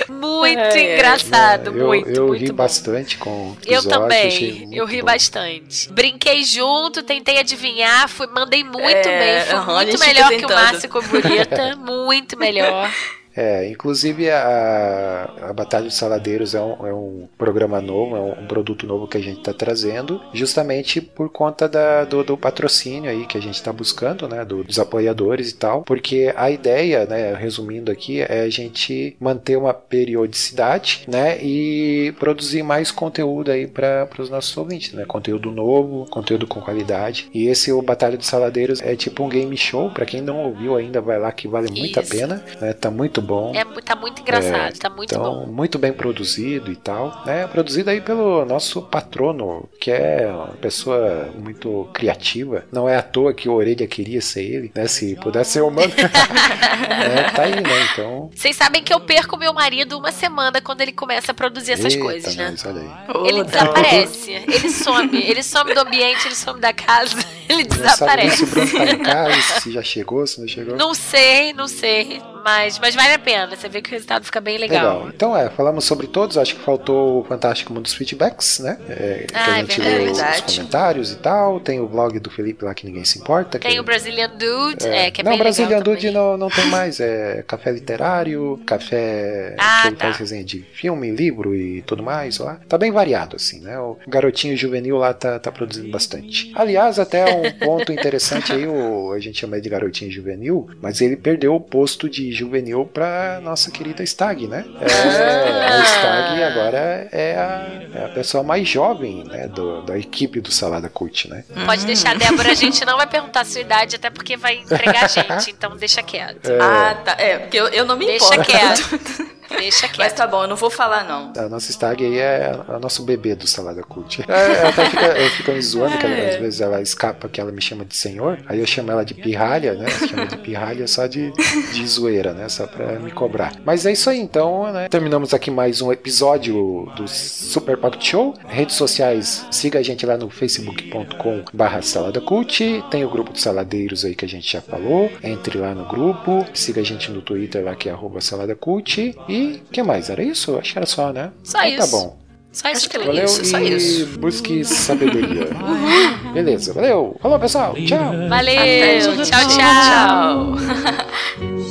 Muito 0.09 0.59
Ai, 0.59 0.93
ai. 0.93 0.95
engraçado, 0.95 1.77
eu 1.77 1.87
muito, 1.87 2.09
eu 2.11 2.27
muito 2.27 2.41
ri 2.41 2.53
bom. 2.53 2.57
bastante 2.57 3.17
com 3.19 3.31
o 3.53 3.59
Eu 3.67 3.83
episódio, 3.83 4.17
achei 4.27 4.53
também, 4.53 4.67
muito 4.67 4.75
eu 4.77 4.87
ri 4.87 5.01
bom. 5.01 5.07
bastante. 5.07 5.91
Brinquei 5.93 6.45
junto, 6.45 7.03
tentei 7.03 7.39
adivinhar, 7.39 8.09
fui, 8.09 8.27
mandei 8.29 8.65
muito 8.65 9.09
É, 9.09 9.19
bem, 9.19 9.41
foi 9.47 9.61
muito 9.75 9.99
melhor 9.99 10.29
que 10.37 10.47
o. 10.47 10.51
Márcio 10.51 10.89
com 10.89 11.01
Burita, 11.03 11.77
muito 11.77 12.37
melhor. 12.39 12.91
É, 13.37 13.69
inclusive 13.69 14.29
a, 14.31 15.31
a 15.49 15.53
Batalha 15.53 15.85
dos 15.85 15.97
Saladeiros 15.97 16.55
é 16.55 16.61
um, 16.61 16.87
é 16.87 16.93
um 16.93 17.29
programa 17.39 17.81
novo, 17.81 18.17
é 18.17 18.21
um, 18.21 18.45
um 18.45 18.47
produto 18.47 18.87
novo 18.87 19.07
que 19.07 19.17
a 19.17 19.21
gente 19.21 19.39
está 19.39 19.53
trazendo, 19.53 20.21
justamente 20.33 21.01
por 21.01 21.31
conta 21.31 21.69
da- 21.69 22.05
do, 22.05 22.25
do 22.25 22.37
patrocínio 22.37 23.11
aí 23.11 23.27
que 23.27 23.39
a 23.39 23.41
gente 23.43 23.55
está 23.55 23.73
buscando, 23.73 24.29
né, 24.29 24.45
do- 24.45 24.65
dos 24.65 24.79
apoiadores 24.79 25.51
e 25.51 25.55
tal, 25.57 25.83
porque 25.83 26.33
a 26.37 26.51
ideia, 26.51 27.07
né, 27.07 27.35
resumindo 27.35 27.91
aqui, 27.91 28.21
é 28.21 28.41
a 28.43 28.51
gente 28.51 29.17
manter 29.21 29.57
uma 29.57 29.73
periodicidade, 29.75 31.05
né, 31.09 31.39
e 31.43 32.13
produzir 32.19 32.63
mais 32.63 32.91
conteúdo 32.91 33.51
aí 33.51 33.67
para 33.67 34.09
os 34.19 34.31
nossos 34.31 34.57
ouvintes, 34.57 34.93
né, 34.93 35.05
conteúdo 35.05 35.51
novo, 35.51 36.07
conteúdo 36.11 36.47
com 36.47 36.61
qualidade. 36.61 37.29
E 37.33 37.47
esse 37.49 37.73
o 37.73 37.83
Batalha 37.83 38.17
dos 38.17 38.27
Saladeiros 38.27 38.81
é 38.83 38.95
tipo 38.97 39.23
um 39.25 39.29
game 39.29 39.57
show, 39.57 39.91
para 39.91 40.07
quem 40.07 40.21
não 40.21 40.45
ouviu 40.45 40.77
ainda, 40.77 41.01
vai 41.01 41.19
lá 41.19 41.33
que 41.33 41.49
vale 41.49 41.71
muito 41.71 41.99
a 41.99 42.03
pena, 42.03 42.45
né, 42.61 42.73
tá 42.73 42.91
muito 42.91 43.20
bom. 43.21 43.53
É, 43.55 43.65
tá 43.83 43.95
muito 43.97 44.21
engraçado, 44.23 44.79
tá 44.79 44.89
muito 44.91 45.15
Então, 45.15 45.45
bom. 45.45 45.47
muito 45.47 45.79
bem 45.79 45.93
produzido 45.93 46.71
e 46.71 46.77
tal. 46.77 47.23
né? 47.27 47.47
Produzido 47.47 47.91
aí 47.91 48.01
pelo 48.01 48.45
nosso 48.45 48.83
patrono, 48.83 49.69
que 49.81 49.91
é 49.91 50.27
uma 50.29 50.49
pessoa 50.61 51.31
muito 51.39 51.89
criativa. 51.93 52.65
Não 52.73 52.89
é 52.89 52.97
à 52.97 53.03
toa 53.03 53.33
que 53.35 53.49
o 53.49 53.53
Orelha 53.55 53.87
queria 53.87 54.21
ser 54.21 54.43
ele, 54.45 54.73
né? 54.75 54.87
Se 54.87 55.15
pudesse 55.17 55.53
ser 55.53 55.63
humano. 55.63 55.93
é, 55.97 57.31
tá 57.31 57.43
aí, 57.43 57.55
né? 57.55 57.89
Então. 57.93 58.31
Vocês 58.35 58.57
sabem 58.57 58.83
que 58.83 58.93
eu 58.93 59.01
perco 59.01 59.37
meu 59.37 59.53
marido 59.53 59.99
uma 59.99 60.13
semana 60.13 60.61
quando 60.61 60.81
ele 60.81 60.93
começa 60.93 61.33
a 61.33 61.35
produzir 61.35 61.73
essas 61.73 61.93
eita, 61.95 62.05
coisas, 62.05 62.37
né? 62.37 62.51
nós, 62.51 62.65
olha 62.67 62.81
aí. 62.83 63.29
Ele 63.29 63.45
desaparece, 63.45 64.31
ele 64.33 64.71
some, 64.71 65.23
ele 65.23 65.43
some 65.43 65.75
do 65.75 65.81
ambiente, 65.81 66.27
ele 66.27 66.35
some 66.35 66.61
da 66.61 66.73
casa, 66.73 67.17
ele 67.49 67.65
Não 67.65 67.89
sabe 67.95 68.33
se 68.33 68.43
desaparece. 68.43 68.45
o 68.45 68.47
Bruno 68.47 68.71
tá 68.73 68.85
em 68.85 68.99
casa, 68.99 69.61
se 69.61 69.73
já 69.73 69.83
chegou, 69.83 70.27
se 70.27 70.41
não 70.41 70.49
chegou. 70.49 70.77
Não 70.77 70.95
sei, 70.95 71.53
não 71.53 71.67
sei, 71.69 72.21
mas, 72.45 72.79
mas 72.79 72.95
vale 72.95 73.15
a 73.15 73.19
pena, 73.19 73.55
você 73.55 73.69
vê 73.69 73.81
que 73.83 73.89
o 73.89 73.93
resultado 73.93 74.25
fica 74.25 74.41
bem 74.41 74.59
legal. 74.59 75.09
Então 75.09 75.37
é, 75.37 75.49
falamos 75.51 75.85
sobre 75.85 76.07
todos, 76.07 76.37
acho 76.39 76.55
que 76.55 76.61
faltou 76.61 77.21
o 77.21 77.25
Fantástico 77.25 77.73
Mundo 77.73 77.85
dos 77.85 77.95
Feedbacks, 77.95 78.59
né? 78.61 78.79
É, 78.89 79.25
que 79.29 79.35
Ah, 79.37 79.55
a 79.55 79.59
é 79.59 79.61
gente 79.61 79.81
verdade. 79.81 80.05
lê 80.05 80.11
os 80.11 80.19
Verdade. 80.19 80.43
comentários 80.57 81.13
e 81.13 81.17
tal. 81.17 81.61
Tem 81.61 81.81
o 81.81 81.87
blog 81.89 82.19
do 82.19 82.31
Felipe 82.31 82.65
lá 82.65 82.75
que 82.75 82.87
ninguém 82.87 83.05
se 83.05 83.19
importa. 83.19 83.59
que 83.59 83.67
Tem 83.69 83.77
é- 83.77 83.81
o 83.81 83.85
Brazilian 83.85 84.31
Dude, 84.31 84.87
é, 84.87 85.11
que 85.11 85.21
é 85.21 85.25
não, 85.25 85.33
bem 85.33 85.41
Brazilian 85.41 85.69
legal 85.69 85.83
Dude 85.83 85.99
também. 86.09 86.13
não, 86.15 86.37
não 86.37 86.49
tem 86.49 86.67
mais. 86.67 87.01
É 87.01 87.43
café 87.47 87.73
literário, 87.73 88.61
café 88.67 89.55
Ah, 89.59 89.81
que 89.83 89.89
ele 89.89 89.97
tá. 89.97 90.05
faz 90.07 90.17
resenha 90.19 90.45
de 90.45 90.61
filme, 90.73 91.11
livro 91.11 91.55
e 91.55 91.83
tudo 91.83 92.03
mais 92.03 92.39
lá. 92.39 92.61
Tá 92.69 92.77
bem 92.79 92.91
variado, 92.93 93.37
assim, 93.37 93.61
né? 93.61 93.79
O 93.79 93.97
garotinho 94.09 94.57
juvenil 94.57 94.97
lá 94.97 95.13
tá, 95.15 95.39
tá 95.39 95.51
produzindo 95.53 95.91
bastante. 95.91 96.51
Aliás, 96.55 96.99
até 96.99 97.25
um 97.35 97.51
ponto 97.53 97.93
interessante 97.93 98.53
aí, 98.53 98.67
o, 98.67 99.13
a 99.13 99.19
gente 99.21 99.39
chama 99.39 99.57
ele 99.57 99.63
de 99.63 99.69
garotinho 99.69 100.11
juvenil, 100.11 100.69
mas 100.81 101.01
ele 101.01 101.17
perdeu 101.17 101.55
o 101.55 101.61
posto 101.61 102.09
de 102.09 102.30
juvenil 102.33 102.89
pra 102.93 103.41
nossa 103.43 103.71
querida 103.71 104.03
Stag, 104.05 104.47
né? 104.47 104.65
É, 104.81 105.67
a 105.67 105.85
Stag 105.85 106.43
agora 106.43 107.09
é 107.13 107.37
a, 107.37 107.99
é 108.01 108.05
a 108.07 108.09
pessoa 108.09 108.43
mais 108.43 108.69
jovem, 108.69 109.25
né? 109.25 109.49
Do, 109.49 109.83
da 109.83 109.99
equipe 109.99 110.41
do 110.41 110.51
Salada 110.51 110.89
Cult, 110.89 111.29
né? 111.29 111.45
Pode 111.67 111.87
deixar, 111.87 112.17
Débora, 112.17 112.51
a 112.51 112.55
gente 112.55 112.85
não 112.85 112.97
vai 112.97 113.07
perguntar 113.07 113.41
a 113.41 113.45
sua 113.45 113.61
idade, 113.61 113.97
até 113.97 114.11
porque 114.11 114.37
vai 114.37 114.59
entregar 114.59 115.05
a 115.05 115.09
gente, 115.09 115.51
então 115.51 115.77
deixa 115.77 116.03
quieto. 116.03 116.51
Ah, 116.61 116.95
tá. 117.05 117.17
É, 117.19 117.39
porque 117.39 117.59
eu, 117.59 117.69
eu 117.69 117.85
não 117.85 117.97
me 117.97 118.07
Deixa 118.07 118.25
importo. 118.27 118.51
quieto. 118.51 119.31
Deixa 119.59 119.87
Mas 119.89 119.97
quieto. 119.97 120.17
tá 120.17 120.27
bom, 120.27 120.43
eu 120.45 120.49
não 120.49 120.57
vou 120.57 120.71
falar, 120.71 121.05
não. 121.05 121.33
A 121.37 121.49
nossa 121.49 121.71
Stag 121.73 122.05
aí 122.05 122.19
é 122.19 122.53
o 122.69 122.79
nosso 122.79 123.03
bebê 123.03 123.35
do 123.35 123.47
Salada 123.47 123.83
Cult. 123.83 124.25
É, 124.29 124.59
ela 124.61 124.69
até 124.71 124.85
fica, 124.89 125.07
eu 125.07 125.31
fico 125.31 125.53
me 125.53 125.61
zoando, 125.63 125.99
que 125.99 126.07
ela- 126.07 126.29
às 126.31 126.37
vezes 126.37 126.61
ela 126.61 126.81
escapa 126.81 127.29
que 127.29 127.41
ela 127.41 127.51
me 127.53 127.61
chama 127.61 127.85
de 127.85 127.97
senhor, 127.97 128.39
aí 128.47 128.59
eu 128.61 128.67
chamo 128.67 128.91
ela 128.91 129.05
de 129.05 129.15
pirralha, 129.15 129.75
né? 129.75 129.89
Chama 129.91 130.27
de 130.27 130.37
pirralha 130.39 130.87
só 130.87 131.07
de, 131.07 131.33
de 131.73 131.87
zoeira, 131.87 132.33
né? 132.33 132.49
Só 132.49 132.67
pra 132.67 132.99
me 132.99 133.11
cobrar. 133.11 133.53
Mas 133.65 133.85
é 133.87 133.93
isso 133.93 134.09
aí, 134.11 134.19
então, 134.19 134.73
né? 134.73 134.89
Terminamos 134.89 135.35
aqui 135.35 135.51
mais 135.51 135.81
um 135.83 135.93
episódio 135.93 136.91
do 136.97 137.07
Super 137.09 137.77
Pocket 137.77 138.03
Show. 138.05 138.35
Redes 138.47 138.77
sociais, 138.77 139.47
siga 139.51 139.79
a 139.79 139.83
gente 139.83 140.05
lá 140.07 140.17
no 140.17 140.31
facebook.com 140.31 141.43
barra 141.53 141.83
Salada 141.83 142.21
Cult. 142.21 142.85
Tem 142.91 143.05
o 143.05 143.11
grupo 143.11 143.33
dos 143.33 143.43
saladeiros 143.43 144.05
aí 144.05 144.15
que 144.15 144.25
a 144.25 144.29
gente 144.29 144.51
já 144.53 144.61
falou. 144.61 145.11
Entre 145.23 145.59
lá 145.59 145.75
no 145.75 145.85
grupo. 145.87 146.47
Siga 146.55 146.81
a 146.81 146.85
gente 146.85 147.11
no 147.11 147.21
Twitter 147.23 147.65
lá 147.65 147.75
que 147.75 147.89
é 147.89 147.93
arroba 147.93 148.21
Salada 148.21 148.55
Cult. 148.55 149.15
E 149.41 149.57
o 149.57 149.71
que 149.73 149.83
mais? 149.83 150.11
Era 150.11 150.23
isso? 150.23 150.57
Acho 150.59 150.73
que 150.73 150.79
era 150.79 150.87
só, 150.87 151.13
né? 151.13 151.33
Só 151.43 151.63
Então 151.65 151.85
isso. 151.85 151.91
Tá 151.91 151.97
bom. 151.97 152.19
Só 152.53 152.69
isso 152.69 152.79
Acho 152.79 152.91
que 152.91 152.99
Valeu 152.99 153.25
Isso, 153.25 153.45
só 153.45 153.61
e 153.61 153.77
isso. 153.77 154.19
busque 154.19 154.65
sabedoria. 154.65 155.49
Beleza, 156.35 156.73
valeu. 156.73 157.17
Falou, 157.21 157.39
pessoal. 157.39 157.75
Tchau. 157.75 158.13
Valeu, 158.29 159.25
tchau, 159.25 159.49
tchau. 159.49 160.57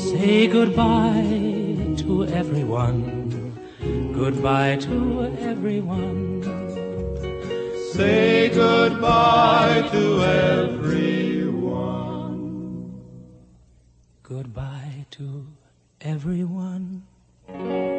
Say 0.10 0.48
goodbye 0.48 1.96
to 1.98 2.24
everyone. 2.34 3.04
Goodbye 4.14 4.78
to 4.78 5.28
everyone. 5.42 6.42
Say 7.94 8.50
goodbye 8.50 9.84
to 9.92 10.24
everyone. 10.24 11.20
Goodbye 14.24 15.06
to 15.12 15.46
everyone. 16.02 17.04
Thank 17.52 17.94
you. 17.94 17.99